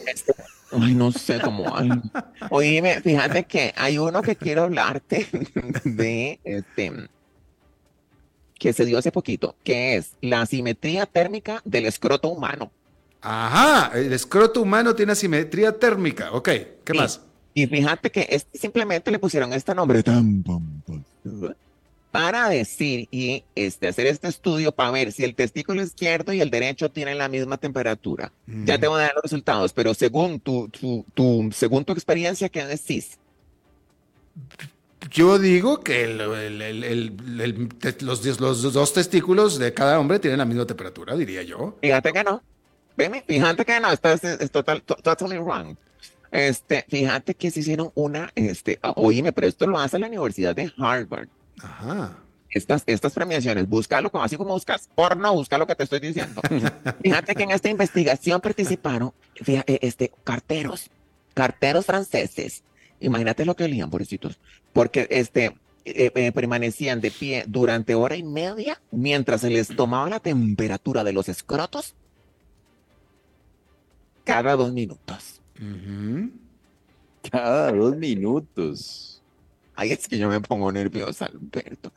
Ay, 0.72 0.96
no 0.96 1.12
sé, 1.12 1.40
como 1.40 1.76
algo. 1.76 2.02
Oíme, 2.50 3.02
fíjate 3.02 3.44
que 3.44 3.72
hay 3.78 4.00
uno 4.00 4.24
que 4.24 4.36
quiero 4.36 4.64
hablarte 4.64 5.28
de 5.86 6.40
este 6.44 6.92
que 8.58 8.74
se 8.74 8.86
dio 8.86 8.98
hace 8.98 9.12
poquito, 9.12 9.56
que 9.64 9.98
es 9.98 10.14
la 10.22 10.42
asimetría 10.42 11.06
térmica 11.06 11.62
del 11.64 11.86
escroto 11.86 12.30
humano. 12.30 12.72
Ajá, 13.22 13.92
el 14.00 14.14
escroto 14.14 14.64
humano 14.64 14.96
tiene 14.96 15.12
asimetría 15.12 15.78
térmica. 15.78 16.32
Ok, 16.32 16.46
¿qué 16.46 16.94
Sí. 16.94 16.98
más? 16.98 17.22
Y 17.54 17.68
fíjate 17.68 18.10
que 18.10 18.26
este 18.32 18.58
simplemente 18.58 19.12
le 19.12 19.20
pusieron 19.20 19.54
este 19.54 19.76
nombre 19.76 20.02
tan 20.02 20.42
pomposo 20.42 21.56
para 22.16 22.48
decir 22.48 23.10
y 23.12 23.44
este, 23.56 23.90
hacer 23.90 24.08
este 24.08 24.30
estudio 24.30 24.72
para 24.72 24.90
ver 24.92 25.12
si 25.12 25.26
el 25.26 25.36
testículo 25.36 25.82
izquierdo 25.84 26.32
y 26.32 26.40
el 26.40 26.50
derecho 26.50 26.90
tienen 26.90 27.18
la 27.18 27.28
misma 27.28 27.58
temperatura. 27.58 28.32
Ya 28.48 28.78
te 28.80 28.88
voy 28.88 29.00
a 29.02 29.04
dar 29.04 29.14
los 29.16 29.24
resultados, 29.24 29.74
pero 29.74 29.94
según 29.94 30.40
tu, 30.40 30.70
tu, 30.70 31.06
tu- 31.14 31.50
según 31.54 31.84
tu 31.84 31.92
experiencia, 31.92 32.48
¿qué 32.48 32.66
decís? 32.66 33.18
Yo 35.12 35.38
digo 35.40 35.82
que 35.82 36.04
el- 36.06 36.22
el- 36.22 36.84
el- 36.84 37.70
los, 38.00 38.40
los 38.40 38.74
dos 38.74 38.94
testículos 38.94 39.60
de 39.60 39.74
cada 39.74 40.00
hombre 40.00 40.20
tienen 40.20 40.40
la 40.40 40.46
misma 40.46 40.66
temperatura, 40.66 41.16
diría 41.18 41.44
yo. 41.44 41.78
Fíjate 41.82 42.14
que 42.14 42.24
no. 42.24 42.42
Fíjate 43.28 43.66
que 43.66 43.80
no, 43.82 43.92
estás 43.92 44.24
es 44.24 44.52
total, 44.52 44.82
to- 44.84 44.96
totally 45.04 45.38
wrong. 45.38 45.76
Este, 46.32 46.86
fíjate 46.88 47.36
que 47.36 47.52
se 47.52 47.60
hicieron 47.60 47.92
una, 47.94 48.32
este, 48.36 48.80
oíme, 48.96 49.34
pero 49.34 49.48
esto 49.48 49.68
lo 49.68 49.78
hace 49.80 50.00
la 50.00 50.08
Universidad 50.08 50.56
de 50.56 50.72
Harvard. 50.78 51.28
Ajá. 51.62 52.20
estas, 52.50 52.84
estas 52.86 53.14
premiaciones, 53.14 53.68
búscalo 53.68 54.12
como 54.12 54.24
así 54.24 54.38
como 54.38 54.54
buscas 54.54 54.90
porno, 54.94 55.34
busca 55.34 55.58
lo 55.58 55.68
que 55.68 55.76
te 55.76 55.84
estoy 55.84 56.00
diciendo. 56.00 56.42
Fíjate 57.04 57.36
que 57.36 57.44
en 57.44 57.52
esta 57.52 57.70
investigación 57.70 58.42
participaron 58.42 59.14
eh, 59.46 59.80
este, 59.82 60.12
carteros, 60.24 60.90
carteros 61.34 61.86
franceses. 61.86 62.64
Imagínate 63.00 63.46
lo 63.46 63.56
que 63.56 63.66
olían, 63.66 63.90
pobrecitos, 63.90 64.40
porque 64.74 65.08
este, 65.10 65.56
eh, 65.86 66.12
eh, 66.16 66.32
permanecían 66.32 67.02
de 67.02 67.12
pie 67.12 67.44
durante 67.48 67.94
hora 67.94 68.16
y 68.16 68.24
media 68.24 68.82
mientras 68.92 69.42
se 69.42 69.50
les 69.50 69.68
tomaba 69.76 70.10
la 70.10 70.20
temperatura 70.20 71.04
de 71.04 71.14
los 71.14 71.30
escrotos 71.30 71.96
cada 74.26 74.56
dos 74.56 74.74
minutos. 74.74 75.40
Cada 77.32 77.72
dos 77.72 77.96
minutos. 77.96 79.15
Ay, 79.76 79.92
es 79.92 80.08
que 80.08 80.18
yo 80.18 80.30
me 80.30 80.40
pongo 80.42 80.72
nerviosa, 80.72 81.26
Alberto. 81.26 81.92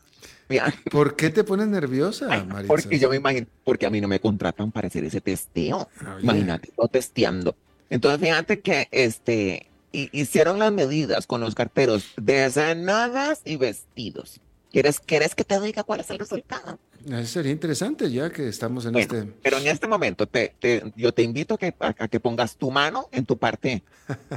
¿Por 0.91 1.17
qué 1.17 1.31
te 1.31 1.45
pones 1.45 1.69
nerviosa, 1.69 2.27
Maritza? 2.45 2.67
Porque 2.67 2.99
yo 2.99 3.11
me 3.11 3.17
imagino, 3.17 3.47
porque 3.65 3.87
a 3.87 3.91
mí 3.91 4.01
no 4.01 4.09
me 4.09 4.21
contratan 4.21 4.73
para 4.73 4.89
hacer 4.89 5.05
ese 5.05 5.21
testeo. 5.21 5.89
Imagínate, 6.23 6.73
no 6.79 6.89
testeando. 6.89 7.55
Entonces, 7.91 8.21
fíjate 8.21 8.61
que 8.61 8.89
este, 8.91 9.67
hicieron 9.93 10.59
las 10.59 10.73
medidas 10.73 11.27
con 11.27 11.41
los 11.41 11.55
carteros 11.55 12.13
de 12.17 12.51
sanadas 12.51 13.43
y 13.45 13.57
vestidos. 13.57 14.41
¿Quieres, 14.71 15.01
¿Quieres 15.01 15.35
que 15.35 15.45
te 15.45 15.61
diga 15.61 15.83
cuál 15.83 16.01
es 16.01 16.11
el 16.11 16.19
resultado? 16.19 16.79
Eso 17.09 17.27
sería 17.27 17.53
interesante 17.53 18.11
ya 18.11 18.31
que 18.31 18.49
estamos 18.49 18.85
en 18.85 18.97
este... 18.97 19.25
Pero 19.43 19.59
en 19.59 19.67
este 19.67 19.87
momento 19.87 20.27
te, 20.27 20.55
yo 20.95 21.13
te 21.13 21.23
invito 21.23 21.55
a 21.55 21.59
que, 21.59 21.75
a, 21.79 22.09
que 22.09 22.21
pongas 22.21 22.57
tu 22.57 22.71
mano 22.71 23.09
en 23.13 23.25
tu 23.25 23.39
parte, 23.39 23.83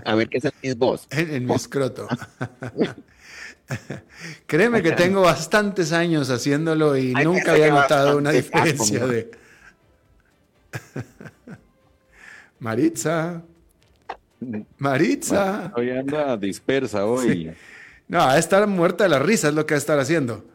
a 0.06 0.16
ver 0.16 0.30
qué 0.30 0.40
es 0.62 0.78
vos. 0.78 1.08
en, 1.12 1.34
en 1.34 1.46
mi 1.46 1.54
escroto. 1.54 2.08
Créeme 4.46 4.82
que 4.82 4.92
tengo 4.92 5.22
bastantes 5.22 5.92
años 5.92 6.30
haciéndolo 6.30 6.98
y 6.98 7.14
nunca 7.14 7.52
había 7.54 7.70
notado 7.70 8.18
una 8.18 8.32
diferencia 8.32 9.06
de... 9.06 9.32
Maritza. 12.60 13.42
Maritza. 14.78 15.72
hoy 15.76 15.90
anda 15.92 16.38
dispersa 16.38 17.06
hoy. 17.06 17.52
No, 18.08 18.22
a 18.22 18.38
estar 18.38 18.66
muerta 18.68 19.04
de 19.04 19.10
la 19.10 19.20
risa 19.20 19.50
es 19.50 19.54
lo 19.54 19.66
que 19.66 19.74
va 19.74 19.78
a 19.78 19.80
estar 19.80 20.00
haciendo. 20.00 20.46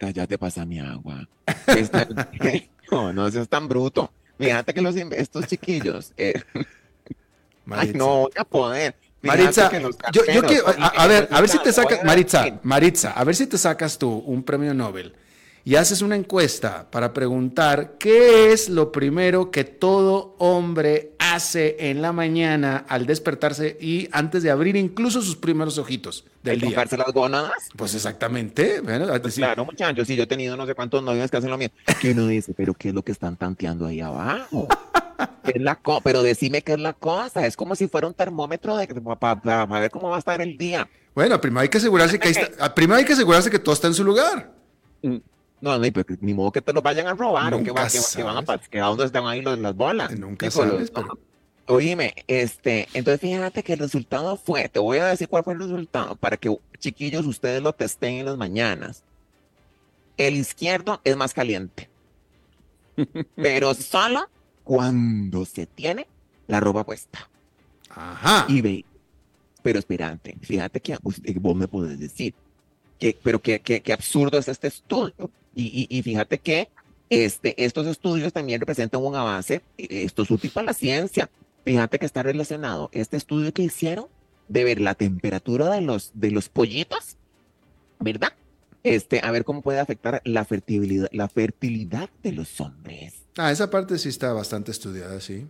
Ya 0.00 0.26
te 0.26 0.38
pasa 0.38 0.64
mi 0.64 0.78
agua. 0.78 1.28
no, 2.90 3.12
no 3.12 3.30
seas 3.30 3.48
tan 3.48 3.68
bruto. 3.68 4.10
Fíjate 4.38 4.72
que 4.72 4.80
los 4.80 4.94
estos 4.94 5.46
chiquillos. 5.46 6.12
Eh, 6.16 6.40
ay, 7.70 7.92
no 7.94 8.20
voy 8.20 8.32
a 8.36 8.44
poder. 8.44 8.94
Maritza, 9.20 9.68
yo, 10.12 10.22
quiero, 10.46 10.66
a, 10.68 11.06
ver, 11.08 11.28
a 11.32 11.40
ver 11.40 11.50
si 11.50 11.58
te 11.58 11.72
sacas, 11.72 12.04
Maritza, 12.04 12.60
Maritza, 12.62 13.10
a 13.10 13.24
ver 13.24 13.34
si 13.34 13.48
te 13.48 13.58
sacas 13.58 13.98
tú 13.98 14.08
un 14.08 14.44
premio 14.44 14.72
Nobel 14.74 15.12
y 15.68 15.76
haces 15.76 16.00
una 16.00 16.16
encuesta 16.16 16.90
para 16.90 17.12
preguntar 17.12 17.96
qué 17.98 18.52
es 18.52 18.70
lo 18.70 18.90
primero 18.90 19.50
que 19.50 19.64
todo 19.64 20.34
hombre 20.38 21.12
hace 21.18 21.90
en 21.90 22.00
la 22.00 22.10
mañana 22.10 22.86
al 22.88 23.04
despertarse 23.04 23.76
y 23.78 24.08
antes 24.12 24.42
de 24.42 24.50
abrir 24.50 24.76
incluso 24.76 25.20
sus 25.20 25.36
primeros 25.36 25.76
ojitos 25.76 26.24
del 26.42 26.62
día. 26.62 26.86
las 26.96 27.12
gónadas? 27.12 27.68
Pues 27.76 27.94
exactamente. 27.94 28.80
Bueno, 28.80 29.08
pues 29.20 29.34
claro, 29.34 29.66
muchachos, 29.66 30.06
si 30.06 30.16
yo 30.16 30.22
he 30.22 30.26
tenido 30.26 30.56
no 30.56 30.64
sé 30.64 30.74
cuántos 30.74 31.02
novios 31.02 31.30
que 31.30 31.36
hacen 31.36 31.50
lo 31.50 31.58
mismo. 31.58 31.74
Que 32.00 32.12
uno 32.12 32.26
dice, 32.26 32.54
pero 32.56 32.72
¿qué 32.72 32.88
es 32.88 32.94
lo 32.94 33.02
que 33.02 33.12
están 33.12 33.36
tanteando 33.36 33.84
ahí 33.84 34.00
abajo? 34.00 34.68
es 35.54 35.60
la 35.60 35.78
pero 36.02 36.22
decime 36.22 36.62
qué 36.62 36.72
es 36.72 36.80
la 36.80 36.94
cosa. 36.94 37.46
Es 37.46 37.58
como 37.58 37.76
si 37.76 37.88
fuera 37.88 38.06
un 38.06 38.14
termómetro 38.14 38.74
de, 38.78 38.86
para, 38.86 39.66
ver 39.66 39.90
cómo 39.90 40.08
va 40.08 40.16
a 40.16 40.20
estar 40.20 40.40
el 40.40 40.56
día. 40.56 40.88
Bueno, 41.14 41.38
primero 41.38 41.60
hay 41.60 41.68
que 41.68 41.76
asegurarse 41.76 42.18
que 42.18 42.32
ah, 42.58 42.74
primero 42.74 42.96
hay 42.96 43.04
que 43.04 43.12
asegurarse 43.12 43.50
que 43.50 43.58
todo 43.58 43.74
está 43.74 43.88
en 43.88 43.92
su 43.92 44.02
lugar. 44.02 44.50
Mm, 45.02 45.18
no, 45.60 45.78
no, 45.78 45.92
ni 46.20 46.34
modo 46.34 46.52
que 46.52 46.62
te 46.62 46.72
lo 46.72 46.82
vayan 46.82 47.06
a 47.06 47.14
robar 47.14 47.54
o 47.54 47.62
que, 47.62 47.70
van 47.70 47.86
a 47.86 48.58
que 48.58 48.80
a 48.80 48.84
dónde 48.86 49.04
están 49.04 49.26
ahí 49.26 49.42
las 49.42 49.74
bolas. 49.74 50.18
Nunca 50.18 50.50
sabes, 50.50 50.90
pero... 50.90 51.18
Oíme, 51.66 52.14
este, 52.26 52.88
entonces 52.94 53.20
fíjate 53.20 53.62
que 53.62 53.74
el 53.74 53.78
resultado 53.80 54.36
fue, 54.36 54.70
te 54.70 54.78
voy 54.78 54.98
a 54.98 55.06
decir 55.06 55.28
cuál 55.28 55.44
fue 55.44 55.52
el 55.52 55.60
resultado 55.60 56.16
para 56.16 56.38
que 56.38 56.56
chiquillos 56.78 57.26
ustedes 57.26 57.62
lo 57.62 57.74
testen 57.74 58.14
en 58.14 58.26
las 58.26 58.38
mañanas. 58.38 59.04
El 60.16 60.36
izquierdo 60.36 61.02
es 61.04 61.14
más 61.16 61.34
caliente, 61.34 61.90
pero 63.36 63.74
solo 63.74 64.30
cuando 64.64 65.44
se 65.44 65.66
tiene 65.66 66.06
la 66.46 66.58
ropa 66.58 66.84
puesta. 66.84 67.28
Ajá. 67.90 68.46
Y 68.48 68.62
ve, 68.62 68.84
pero 69.62 69.78
espérate, 69.78 70.38
fíjate 70.40 70.80
que 70.80 70.96
vos 71.02 71.56
me 71.56 71.68
puedes 71.68 72.00
decir, 72.00 72.34
que, 72.98 73.18
pero 73.22 73.40
qué 73.40 73.60
que, 73.60 73.92
absurdo 73.92 74.38
es 74.38 74.48
este 74.48 74.68
estudio. 74.68 75.30
Y, 75.60 75.88
y, 75.90 76.02
fíjate 76.02 76.38
que 76.38 76.68
este, 77.10 77.64
estos 77.64 77.86
estudios 77.88 78.32
también 78.32 78.60
representan 78.60 79.02
un 79.02 79.16
avance, 79.16 79.60
esto 79.76 80.22
es 80.22 80.30
útil 80.30 80.52
para 80.52 80.66
la 80.66 80.72
ciencia. 80.72 81.28
Fíjate 81.64 81.98
que 81.98 82.06
está 82.06 82.22
relacionado 82.22 82.90
este 82.92 83.16
estudio 83.16 83.52
que 83.52 83.62
hicieron 83.62 84.06
de 84.46 84.62
ver 84.62 84.80
la 84.80 84.94
temperatura 84.94 85.68
de 85.70 85.80
los, 85.80 86.12
de 86.14 86.30
los 86.30 86.48
pollitos, 86.48 87.16
¿verdad? 87.98 88.32
Este, 88.84 89.20
a 89.24 89.32
ver 89.32 89.44
cómo 89.44 89.60
puede 89.60 89.80
afectar 89.80 90.22
la 90.24 90.44
fertilidad, 90.44 91.08
la 91.10 91.28
fertilidad 91.28 92.08
de 92.22 92.32
los 92.32 92.60
hombres. 92.60 93.14
Ah, 93.36 93.50
esa 93.50 93.68
parte 93.68 93.98
sí 93.98 94.08
está 94.08 94.32
bastante 94.32 94.70
estudiada, 94.70 95.20
sí. 95.20 95.48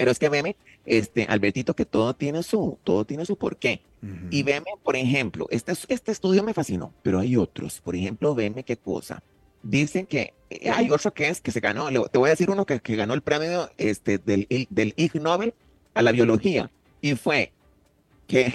Pero 0.00 0.12
es 0.12 0.18
que 0.18 0.30
veme, 0.30 0.56
este, 0.86 1.26
Albertito, 1.28 1.76
que 1.76 1.84
todo 1.84 2.14
tiene 2.14 2.42
su, 2.42 2.78
todo 2.84 3.04
tiene 3.04 3.26
su 3.26 3.36
porqué. 3.36 3.82
Y 4.30 4.42
veme, 4.44 4.70
por 4.82 4.96
ejemplo, 4.96 5.46
este, 5.50 5.72
este 5.88 6.10
estudio 6.10 6.42
me 6.42 6.54
fascinó, 6.54 6.94
pero 7.02 7.18
hay 7.18 7.36
otros. 7.36 7.82
Por 7.82 7.94
ejemplo, 7.94 8.34
veme 8.34 8.64
qué 8.64 8.78
cosa. 8.78 9.22
Dicen 9.62 10.06
que 10.06 10.32
eh, 10.48 10.70
hay 10.70 10.90
otro 10.90 11.12
que 11.12 11.28
es 11.28 11.42
que 11.42 11.50
se 11.50 11.60
ganó, 11.60 11.90
te 12.08 12.18
voy 12.18 12.28
a 12.28 12.30
decir 12.30 12.48
uno 12.48 12.64
que, 12.64 12.80
que 12.80 12.96
ganó 12.96 13.12
el 13.12 13.20
premio 13.20 13.70
este, 13.76 14.16
del, 14.16 14.46
del 14.70 14.94
Ig 14.96 15.20
Nobel 15.20 15.52
a 15.92 16.00
la 16.00 16.12
biología. 16.12 16.70
Y 17.02 17.14
fue 17.14 17.52
que 18.26 18.54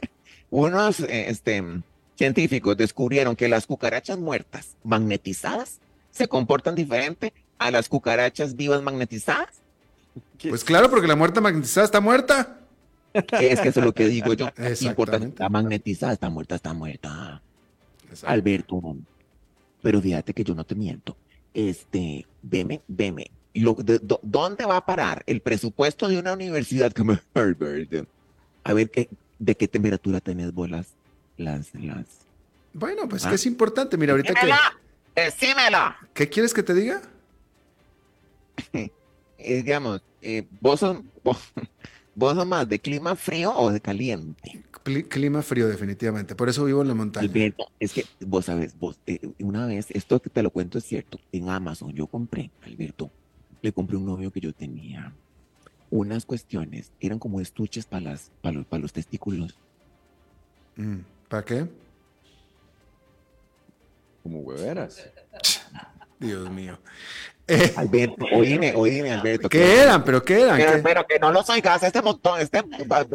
unos 0.48 1.00
este, 1.00 1.62
científicos 2.14 2.74
descubrieron 2.74 3.36
que 3.36 3.48
las 3.48 3.66
cucarachas 3.66 4.16
muertas 4.16 4.78
magnetizadas 4.82 5.78
se 6.10 6.26
comportan 6.26 6.74
diferente 6.74 7.34
a 7.58 7.70
las 7.70 7.90
cucarachas 7.90 8.56
vivas 8.56 8.80
magnetizadas? 8.80 9.65
Pues 10.48 10.64
claro, 10.64 10.90
porque 10.90 11.06
la 11.06 11.16
muerta 11.16 11.40
magnetizada 11.40 11.84
está 11.84 12.00
muerta. 12.00 12.60
Es 13.12 13.60
que 13.60 13.68
eso 13.68 13.80
es 13.80 13.86
lo 13.86 13.92
que 13.92 14.08
digo 14.08 14.34
yo. 14.34 14.48
Importante. 14.80 15.28
Está 15.28 15.48
magnetizada, 15.48 16.12
está 16.12 16.28
muerta, 16.28 16.54
está 16.54 16.72
muerta. 16.72 17.42
Alberto, 18.24 18.80
pero 19.82 20.00
fíjate 20.00 20.32
que 20.34 20.44
yo 20.44 20.54
no 20.54 20.64
te 20.64 20.74
miento. 20.74 21.16
Este, 21.54 22.26
veme, 22.42 22.82
veme. 22.86 23.30
¿Dónde 24.22 24.66
va 24.66 24.76
a 24.76 24.84
parar 24.86 25.22
el 25.26 25.40
presupuesto 25.40 26.08
de 26.08 26.18
una 26.18 26.32
universidad 26.32 26.92
como 26.92 27.18
Harvard? 27.34 28.06
A 28.64 28.74
ver 28.74 28.90
qué, 28.90 29.08
de 29.38 29.56
qué 29.56 29.68
temperatura 29.68 30.20
tenés 30.20 30.52
vos 30.52 30.68
las, 30.70 30.88
las, 31.38 31.70
Bueno, 32.72 33.08
pues 33.08 33.26
que 33.26 33.34
es 33.34 33.46
importante. 33.46 33.96
Mira, 33.96 34.12
ahorita 34.12 34.34
que. 34.34 34.52
¡Decímela! 35.22 35.96
¿Qué 36.12 36.28
quieres 36.28 36.52
que 36.52 36.62
te 36.62 36.74
diga? 36.74 37.00
Eh, 39.38 39.62
digamos, 39.62 40.02
eh, 40.22 40.46
¿vos, 40.60 40.80
sos, 40.80 40.98
vos, 42.14 42.46
más 42.46 42.68
de 42.68 42.78
clima 42.78 43.16
frío 43.16 43.54
o 43.56 43.70
de 43.70 43.80
caliente? 43.80 44.62
clima 45.08 45.42
frío, 45.42 45.68
definitivamente. 45.68 46.36
Por 46.36 46.48
eso 46.48 46.64
vivo 46.64 46.82
en 46.82 46.88
la 46.88 46.94
montaña. 46.94 47.26
Alberto, 47.26 47.68
es 47.80 47.92
que 47.92 48.04
vos 48.20 48.44
sabes, 48.44 48.78
vos, 48.78 48.98
eh, 49.06 49.18
una 49.40 49.66
vez, 49.66 49.90
esto 49.90 50.20
que 50.20 50.30
te 50.30 50.42
lo 50.42 50.50
cuento 50.50 50.78
es 50.78 50.84
cierto, 50.84 51.18
en 51.32 51.48
Amazon 51.50 51.92
yo 51.92 52.06
compré, 52.06 52.50
Alberto, 52.62 53.10
le 53.62 53.72
compré 53.72 53.96
un 53.96 54.06
novio 54.06 54.30
que 54.30 54.40
yo 54.40 54.52
tenía 54.52 55.12
unas 55.90 56.24
cuestiones, 56.24 56.92
eran 57.00 57.18
como 57.18 57.40
estuches 57.40 57.86
para, 57.86 58.02
las, 58.02 58.30
para, 58.42 58.58
los, 58.58 58.66
para 58.66 58.82
los 58.82 58.92
testículos. 58.92 59.58
Mm, 60.76 60.98
¿Para 61.28 61.44
qué? 61.44 61.68
Como 64.22 64.40
hueveras. 64.40 65.08
Dios 66.18 66.50
mío. 66.50 66.78
Eh, 67.48 67.72
Alberto, 67.76 68.26
oíme, 68.32 68.74
oíme, 68.74 69.12
Alberto. 69.12 69.48
¿Qué 69.48 69.80
eran? 69.80 70.02
¿Pero 70.02 70.22
qué 70.22 70.40
eran? 70.42 70.82
Pero, 70.82 71.06
que 71.06 71.18
no 71.18 71.30
los 71.30 71.48
oigas, 71.48 71.82
este 71.82 72.02
montón, 72.02 72.40
este 72.40 72.64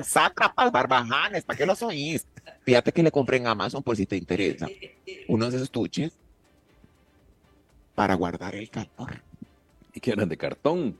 sátrapas, 0.03 0.71
barbajanes, 0.71 1.43
¿para 1.43 1.57
qué 1.57 1.65
los 1.65 1.81
oís? 1.81 2.25
Fíjate 2.63 2.93
que 2.93 3.03
le 3.03 3.11
compré 3.11 3.37
en 3.37 3.47
Amazon 3.47 3.83
por 3.83 3.97
si 3.97 4.05
te 4.05 4.15
interesa. 4.15 4.67
Unos 5.27 5.53
estuches 5.53 6.13
para 7.93 8.13
guardar 8.15 8.55
el 8.55 8.69
calor. 8.69 9.21
¿Y 9.93 9.99
que 9.99 10.11
eran 10.11 10.29
de 10.29 10.37
cartón? 10.37 10.97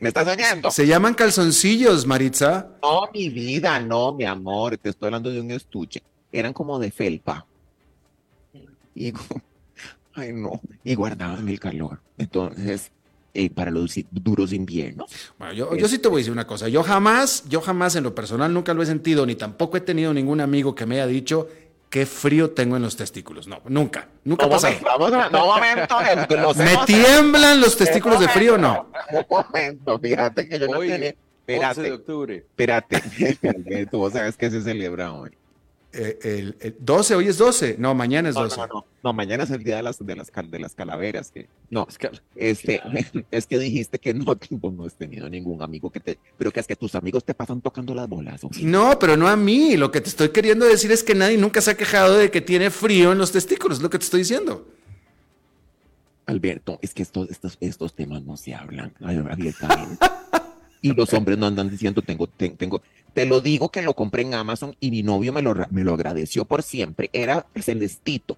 ¿Me 0.00 0.08
estás 0.08 0.26
oyendo? 0.26 0.70
Se 0.70 0.86
llaman 0.86 1.14
calzoncillos, 1.14 2.06
Maritza. 2.06 2.70
No, 2.82 3.08
mi 3.14 3.28
vida, 3.28 3.78
no, 3.80 4.12
mi 4.12 4.24
amor. 4.24 4.76
Te 4.76 4.90
estoy 4.90 5.06
hablando 5.06 5.30
de 5.30 5.40
un 5.40 5.50
estuche. 5.52 6.02
Eran 6.32 6.52
como 6.52 6.78
de 6.78 6.90
felpa. 6.90 7.46
Y, 8.94 9.12
ay, 10.16 10.32
no. 10.32 10.60
Y 10.84 10.94
guardaban 10.94 11.48
el 11.48 11.60
calor. 11.60 12.00
Entonces, 12.18 12.90
eh, 13.34 13.50
para 13.50 13.70
los 13.70 13.94
duros 14.10 14.52
inviernos. 14.52 15.10
Bueno, 15.38 15.52
yo, 15.54 15.76
yo, 15.76 15.88
sí 15.88 15.98
te 15.98 16.08
voy 16.08 16.18
a 16.18 16.20
decir 16.20 16.32
una 16.32 16.46
cosa. 16.46 16.68
Yo 16.68 16.82
jamás, 16.82 17.44
yo 17.48 17.60
jamás 17.60 17.94
en 17.96 18.04
lo 18.04 18.14
personal 18.14 18.52
nunca 18.52 18.74
lo 18.74 18.82
he 18.82 18.86
sentido, 18.86 19.26
ni 19.26 19.34
tampoco 19.34 19.76
he 19.76 19.80
tenido 19.80 20.14
ningún 20.14 20.40
amigo 20.40 20.74
que 20.74 20.86
me 20.86 20.96
haya 20.96 21.06
dicho 21.06 21.48
qué 21.90 22.06
frío 22.06 22.50
tengo 22.50 22.76
en 22.76 22.82
los 22.82 22.96
testículos. 22.96 23.46
No, 23.46 23.60
nunca, 23.68 24.08
nunca 24.24 24.46
ha 24.46 24.50
pasado. 24.50 24.74
no, 25.30 25.46
momento, 25.46 25.96
¿Me 26.56 26.76
tiemblan 26.86 27.60
los 27.60 27.76
testículos 27.78 28.20
de 28.20 28.28
frío 28.28 28.54
o 28.54 28.58
no? 28.58 28.88
Un 29.12 29.24
momento, 29.28 29.98
fíjate 29.98 30.48
que 30.48 30.58
yo 30.58 30.68
no 30.68 30.78
tenía... 30.80 31.14
Espérate, 31.46 31.82
de 31.82 31.92
octubre. 31.92 32.36
Espérate, 32.38 33.86
tú 33.90 33.98
vos 33.98 34.12
sabes 34.12 34.36
que 34.36 34.50
se 34.50 34.62
celebra 34.62 35.12
hoy. 35.12 35.30
Eh, 35.96 36.18
el, 36.22 36.56
el 36.60 36.76
12, 36.78 37.14
hoy 37.14 37.28
es 37.28 37.38
12. 37.38 37.76
No, 37.78 37.94
mañana 37.94 38.28
es 38.28 38.34
No, 38.34 38.42
12. 38.42 38.56
no, 38.58 38.66
no, 38.66 38.86
no, 39.02 39.12
mañana 39.12 39.44
es 39.44 39.50
el 39.50 39.64
día 39.64 39.76
de 39.76 39.82
las, 39.82 40.04
de 40.04 40.14
las, 40.14 40.30
de 40.32 40.58
las 40.58 40.74
calaveras. 40.74 41.30
Que, 41.30 41.48
no, 41.70 41.86
este, 42.34 42.82
es 43.30 43.46
que 43.46 43.58
dijiste 43.58 43.98
que 43.98 44.14
no, 44.14 44.36
que 44.38 44.48
vos 44.50 44.72
no 44.72 44.84
has 44.84 44.94
tenido 44.94 45.28
ningún 45.28 45.62
amigo 45.62 45.90
que 45.90 46.00
te, 46.00 46.18
pero 46.36 46.52
que 46.52 46.60
es 46.60 46.66
que 46.66 46.76
tus 46.76 46.94
amigos 46.94 47.24
te 47.24 47.34
pasan 47.34 47.60
tocando 47.60 47.94
las 47.94 48.08
bolas. 48.08 48.42
No, 48.60 48.98
pero 48.98 49.16
no 49.16 49.28
a 49.28 49.36
mí. 49.36 49.76
Lo 49.76 49.90
que 49.90 50.00
te 50.00 50.08
estoy 50.08 50.28
queriendo 50.28 50.66
decir 50.66 50.92
es 50.92 51.02
que 51.02 51.14
nadie 51.14 51.38
nunca 51.38 51.60
se 51.60 51.70
ha 51.70 51.76
quejado 51.76 52.16
de 52.16 52.30
que 52.30 52.40
tiene 52.40 52.70
frío 52.70 53.12
en 53.12 53.18
los 53.18 53.32
testículos. 53.32 53.78
Es 53.78 53.82
lo 53.82 53.90
que 53.90 53.98
te 53.98 54.04
estoy 54.04 54.20
diciendo. 54.20 54.66
Alberto, 56.26 56.78
es 56.82 56.92
que 56.92 57.02
estos, 57.02 57.30
estos, 57.30 57.56
estos 57.60 57.94
temas 57.94 58.22
no 58.24 58.36
se 58.36 58.54
hablan 58.54 58.92
abiertamente. 59.00 60.04
Y 60.86 60.94
los 60.94 61.12
hombres 61.14 61.36
no 61.38 61.46
andan 61.46 61.68
diciendo, 61.70 62.02
tengo, 62.02 62.26
ten- 62.26 62.56
tengo, 62.56 62.80
te 63.14 63.26
lo 63.26 63.40
digo 63.40 63.70
que 63.70 63.82
lo 63.82 63.94
compré 63.94 64.22
en 64.22 64.34
Amazon 64.34 64.74
y 64.80 64.90
mi 64.90 65.02
novio 65.02 65.32
me 65.32 65.42
lo, 65.42 65.54
me 65.70 65.82
lo 65.84 65.94
agradeció 65.94 66.44
por 66.44 66.62
siempre. 66.62 67.10
Era 67.12 67.46
celestito. 67.60 68.36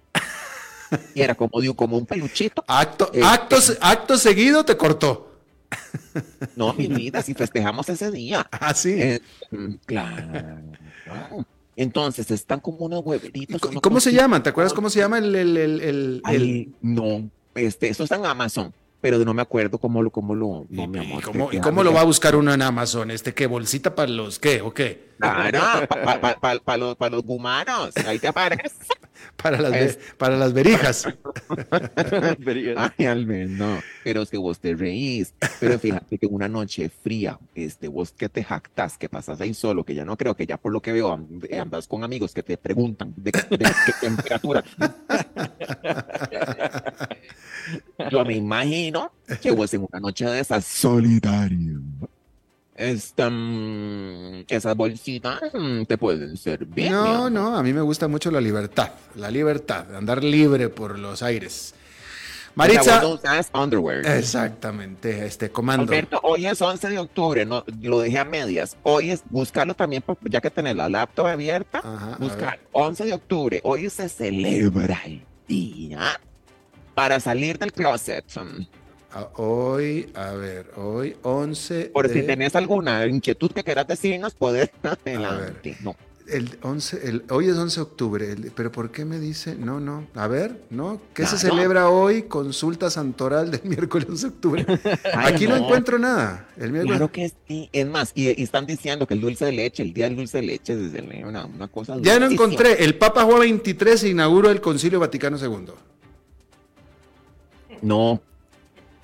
Y 1.13 1.21
era 1.21 1.35
como, 1.35 1.61
de, 1.61 1.73
como 1.75 1.97
un 1.97 2.05
peluchito. 2.05 2.63
Acto, 2.67 3.11
Eh, 3.13 3.21
acto, 3.23 3.57
acto 3.81 4.17
seguido 4.17 4.65
te 4.65 4.75
cortó. 4.75 5.27
No, 6.55 6.73
mi 6.73 6.87
vida, 6.87 7.21
si 7.21 7.33
festejamos 7.35 7.87
ese 7.89 8.09
día. 8.11 8.47
Ah, 8.51 8.73
sí. 8.73 8.93
Eh, 8.99 9.21
mm, 9.51 9.73
claro. 9.85 10.25
Entonces 11.75 12.29
están 12.31 12.59
como 12.59 12.79
unos 12.79 13.05
hueveritos. 13.05 13.61
¿Y 13.63 13.67
unos 13.67 13.81
¿Cómo 13.81 13.99
se 13.99 14.11
llaman? 14.11 14.43
¿Te 14.43 14.49
acuerdas 14.49 14.73
cómo 14.73 14.89
se 14.89 14.99
llama 14.99 15.17
el... 15.19 15.33
el, 15.35 15.57
el, 15.57 15.81
el- 15.81 16.21
Ay, 16.23 16.35
el- 16.35 16.73
no, 16.81 17.29
este, 17.55 17.89
eso 17.89 18.03
está 18.03 18.15
en 18.15 18.25
Amazon, 18.25 18.73
pero 19.01 19.17
no 19.19 19.33
me 19.33 19.41
acuerdo 19.41 19.77
cómo 19.77 20.01
lo, 20.03 20.09
cómo 20.11 20.35
lo, 20.35 20.65
no, 20.69 20.87
mi 20.87 20.99
amor. 20.99 21.19
¿Y 21.19 21.23
cómo, 21.23 21.53
y 21.53 21.59
cómo 21.59 21.83
lo 21.83 21.93
va 21.93 22.01
a 22.01 22.05
buscar 22.05 22.35
uno 22.35 22.53
en 22.53 22.61
Amazon? 22.61 23.11
¿Este 23.11 23.33
qué? 23.33 23.47
¿Bolsita 23.47 23.95
para 23.95 24.09
los 24.11 24.39
qué? 24.39 24.61
¿O 24.61 24.73
qué? 24.73 25.09
Claro, 25.19 25.59
para 26.63 26.77
los, 26.77 26.95
pa 26.95 27.09
los 27.09 27.23
gumanos, 27.23 27.95
ahí 28.07 28.19
te 28.19 28.27
aparece. 28.27 28.71
Para 29.35 29.59
las, 29.59 29.73
Es- 29.75 29.99
para 30.17 30.37
las 30.37 30.53
verijas. 30.53 31.05
Ay, 32.77 33.05
Albert, 33.05 33.49
no, 33.51 33.79
pero 34.05 34.21
es 34.21 34.29
que 34.29 34.37
vos 34.37 34.59
te 34.59 34.73
reís. 34.75 35.33
Pero 35.59 35.77
fíjate 35.77 36.17
que 36.17 36.25
una 36.25 36.47
noche 36.47 36.89
fría, 36.89 37.37
este, 37.53 37.89
vos 37.89 38.11
que 38.13 38.29
te 38.29 38.45
jactas, 38.45 38.97
que 38.97 39.09
pasas 39.09 39.41
ahí 39.41 39.53
solo, 39.53 39.83
que 39.83 39.93
ya 39.93 40.05
no 40.05 40.15
creo 40.15 40.35
que 40.35 40.45
ya 40.45 40.55
por 40.57 40.71
lo 40.71 40.81
que 40.81 40.93
veo 40.93 41.11
and- 41.13 41.53
andas 41.53 41.85
con 41.87 42.05
amigos 42.05 42.33
que 42.33 42.43
te 42.43 42.55
preguntan 42.57 43.13
de, 43.17 43.31
de 43.31 43.57
qué 43.57 43.93
temperatura. 43.99 44.63
Yo 48.11 48.25
me 48.25 48.35
imagino 48.35 49.11
que 49.41 49.51
vos 49.51 49.73
en 49.73 49.85
una 49.89 49.99
noche 49.99 50.25
de 50.25 50.39
esas 50.39 50.65
solitario. 50.65 51.81
Esta, 52.75 53.29
mm, 53.29 54.45
esas 54.47 54.75
bolsitas 54.75 55.41
mm, 55.53 55.83
te 55.83 55.97
pueden 55.97 56.37
servir. 56.37 56.89
No, 56.89 57.29
no, 57.29 57.57
a 57.57 57.61
mí 57.61 57.73
me 57.73 57.81
gusta 57.81 58.07
mucho 58.07 58.31
la 58.31 58.39
libertad. 58.39 58.91
La 59.15 59.29
libertad, 59.29 59.93
andar 59.93 60.23
libre 60.23 60.69
por 60.69 60.97
los 60.97 61.21
aires. 61.21 61.73
Sea, 62.55 63.01
Maritza. 63.01 63.49
underwear. 63.53 64.05
Exactamente, 64.05 65.25
este 65.25 65.49
comando. 65.49 65.83
Alberto, 65.83 66.19
hoy 66.23 66.45
es 66.45 66.61
11 66.61 66.89
de 66.89 66.99
octubre, 66.99 67.45
no, 67.45 67.63
lo 67.81 67.99
dejé 67.99 68.19
a 68.19 68.25
medias. 68.25 68.75
Hoy 68.83 69.11
es 69.11 69.23
buscarlo 69.29 69.73
también, 69.75 70.03
ya 70.23 70.41
que 70.41 70.49
tenés 70.49 70.75
la 70.75 70.89
laptop 70.89 71.27
abierta, 71.27 71.79
Ajá, 71.79 72.17
buscar 72.19 72.59
11 72.71 73.05
de 73.05 73.13
octubre. 73.13 73.61
Hoy 73.63 73.89
se 73.89 74.09
celebra 74.09 75.01
el 75.05 75.21
día 75.47 76.19
para 76.99 77.21
salir 77.21 77.57
del 77.57 77.71
closet. 77.71 78.25
Ah, 79.13 79.29
Hoy, 79.37 80.09
a 80.15 80.31
ver, 80.33 80.69
hoy 80.75 81.15
11 81.23 81.91
Por 81.93 82.09
si 82.09 82.23
tenés 82.23 82.57
alguna 82.57 83.05
inquietud 83.07 83.49
que 83.51 83.63
quieras 83.63 83.87
decirnos, 83.87 84.33
puedes 84.35 84.69
adelante. 84.83 85.77
No. 85.81 85.95
el 86.27 86.57
11, 86.61 86.99
el, 87.07 87.23
hoy 87.29 87.47
es 87.47 87.55
11 87.55 87.75
de 87.77 87.81
octubre, 87.81 88.31
el- 88.33 88.51
pero 88.51 88.69
¿por 88.69 88.91
qué 88.91 89.05
me 89.05 89.17
dice? 89.17 89.55
No, 89.55 89.79
no, 89.79 90.07
a 90.13 90.27
ver, 90.27 90.61
¿no? 90.69 91.01
¿Qué 91.13 91.25
se 91.25 91.37
celebra 91.37 91.87
hoy? 91.89 92.23
Consulta 92.23 92.89
santoral 92.89 93.49
del 93.49 93.61
miércoles 93.63 94.07
11 94.09 94.27
de 94.27 94.33
octubre. 94.33 94.65
Ay, 95.15 95.33
Aquí 95.35 95.47
no. 95.47 95.55
encuentro 95.55 95.97
nada. 95.97 96.49
El 96.57 96.73
miércoles- 96.73 96.97
Claro 96.97 97.11
que 97.13 97.31
sí. 97.47 97.69
Es 97.71 97.87
más, 97.87 98.11
y, 98.13 98.27
y 98.37 98.43
están 98.43 98.65
diciendo 98.65 99.07
que 99.07 99.13
el 99.13 99.21
dulce 99.21 99.45
de 99.45 99.53
leche, 99.53 99.83
el 99.83 99.93
día 99.93 100.03
del 100.09 100.17
dulce 100.17 100.39
de 100.39 100.43
leche, 100.47 100.73
es 100.73 100.91
desde 100.91 101.23
una, 101.25 101.45
una 101.45 101.69
cosa. 101.69 101.95
Ya 102.01 102.19
no 102.19 102.25
encontré. 102.29 102.83
El 102.83 102.95
Papa 102.95 103.23
Juan 103.23 103.39
23 103.39 104.03
inauguró 104.03 104.51
el 104.51 104.59
Concilio 104.59 104.99
Vaticano 104.99 105.37
II. 105.37 105.71
No, 107.81 108.21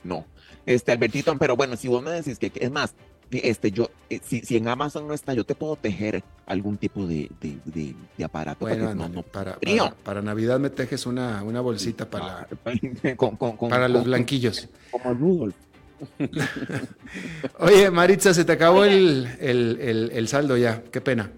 no. 0.03 0.25
Este, 0.65 0.91
Albertito, 0.91 1.37
pero 1.37 1.55
bueno, 1.55 1.75
si 1.75 1.87
vos 1.87 2.01
me 2.03 2.11
decís 2.11 2.39
que, 2.39 2.49
que- 2.49 2.63
es 2.65 2.71
más, 2.71 2.95
este, 3.31 3.71
yo, 3.71 3.89
eh, 4.09 4.19
si, 4.23 4.41
si 4.41 4.55
en 4.57 4.67
Amazon 4.67 5.07
no 5.07 5.13
está, 5.13 5.33
yo 5.33 5.43
te 5.43 5.53
puedo 5.55 5.75
tejer 5.75 6.23
algún 6.45 6.77
tipo 6.77 7.05
de, 7.07 7.29
de, 7.41 7.57
de- 7.65 7.95
de 8.17 8.23
aparato 8.23 8.59
Bueno, 8.61 8.85
para 8.85 8.91
que 8.93 8.95
no, 8.99 9.09
no, 9.09 9.21
para, 9.23 9.59
para, 9.59 9.95
para 10.03 10.21
Navidad 10.21 10.59
me 10.59 10.69
tejes 10.69 11.05
una, 11.05 11.43
una 11.43 11.61
bolsita 11.61 12.09
para, 12.09 12.47
con, 13.17 13.35
con- 13.35 13.57
con- 13.57 13.69
para 13.69 13.87
los 13.87 14.05
blanquillos. 14.05 14.69
Como 14.91 15.13
Rudolf. 15.13 15.55
Oye, 17.59 17.89
Maritza, 17.91 18.33
se 18.33 18.45
te 18.45 18.51
acabó 18.53 18.83
el, 18.85 19.27
el- 19.39 19.77
el- 19.81 20.11
el 20.13 20.27
saldo 20.27 20.57
ya. 20.57 20.83
Qué 20.91 21.01
pena. 21.01 21.31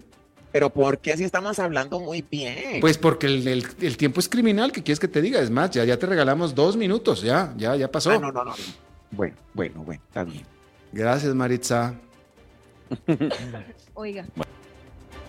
Pero 0.50 0.70
¿por 0.70 0.98
qué 0.98 1.16
si 1.16 1.24
estamos 1.24 1.58
hablando 1.58 2.00
muy 2.00 2.22
bien? 2.28 2.80
Pues 2.80 2.96
porque 2.96 3.26
el, 3.26 3.46
el- 3.46 3.66
el 3.80 3.96
tiempo 3.96 4.20
es 4.20 4.28
criminal. 4.28 4.72
¿Qué 4.72 4.82
quieres 4.82 4.98
que 4.98 5.08
te 5.08 5.20
diga? 5.20 5.40
Es 5.40 5.50
más, 5.50 5.70
ya, 5.70 5.84
ya 5.84 5.98
te 5.98 6.06
regalamos 6.06 6.54
dos 6.54 6.76
minutos. 6.76 7.20
Ya, 7.22 7.52
ya, 7.56 7.76
ya 7.76 7.90
pasó. 7.90 8.10
Ah, 8.12 8.18
no, 8.18 8.32
no, 8.32 8.44
no. 8.44 8.54
Bueno, 9.10 9.34
bueno, 9.54 9.82
bueno, 9.84 10.02
está 10.08 10.24
bien. 10.24 10.44
Gracias, 10.92 11.34
Maritza. 11.34 11.94
Oiga. 13.94 14.24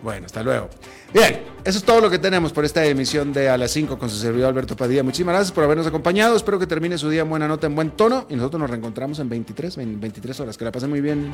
Bueno, 0.01 0.27
hasta 0.27 0.41
luego. 0.41 0.69
Bien, 1.13 1.41
eso 1.65 1.77
es 1.77 1.83
todo 1.83 1.99
lo 1.99 2.09
que 2.09 2.19
tenemos 2.19 2.53
por 2.53 2.63
esta 2.63 2.85
emisión 2.85 3.33
de 3.33 3.49
A 3.49 3.57
las 3.57 3.71
5 3.71 3.99
con 3.99 4.09
su 4.09 4.15
servidor 4.15 4.47
Alberto 4.47 4.77
Padilla. 4.77 5.03
Muchísimas 5.03 5.33
gracias 5.33 5.51
por 5.51 5.65
habernos 5.65 5.85
acompañado. 5.87 6.37
Espero 6.37 6.57
que 6.57 6.67
termine 6.67 6.97
su 6.97 7.09
día 7.09 7.23
en 7.23 7.29
buena 7.29 7.49
nota, 7.49 7.67
en 7.67 7.75
buen 7.75 7.91
tono. 7.91 8.25
Y 8.29 8.35
nosotros 8.37 8.61
nos 8.61 8.69
reencontramos 8.69 9.19
en 9.19 9.27
23, 9.27 9.77
en 9.79 9.99
23 9.99 10.39
horas. 10.39 10.57
Que 10.57 10.63
la 10.63 10.71
pasen 10.71 10.89
muy 10.89 11.01
bien. 11.01 11.33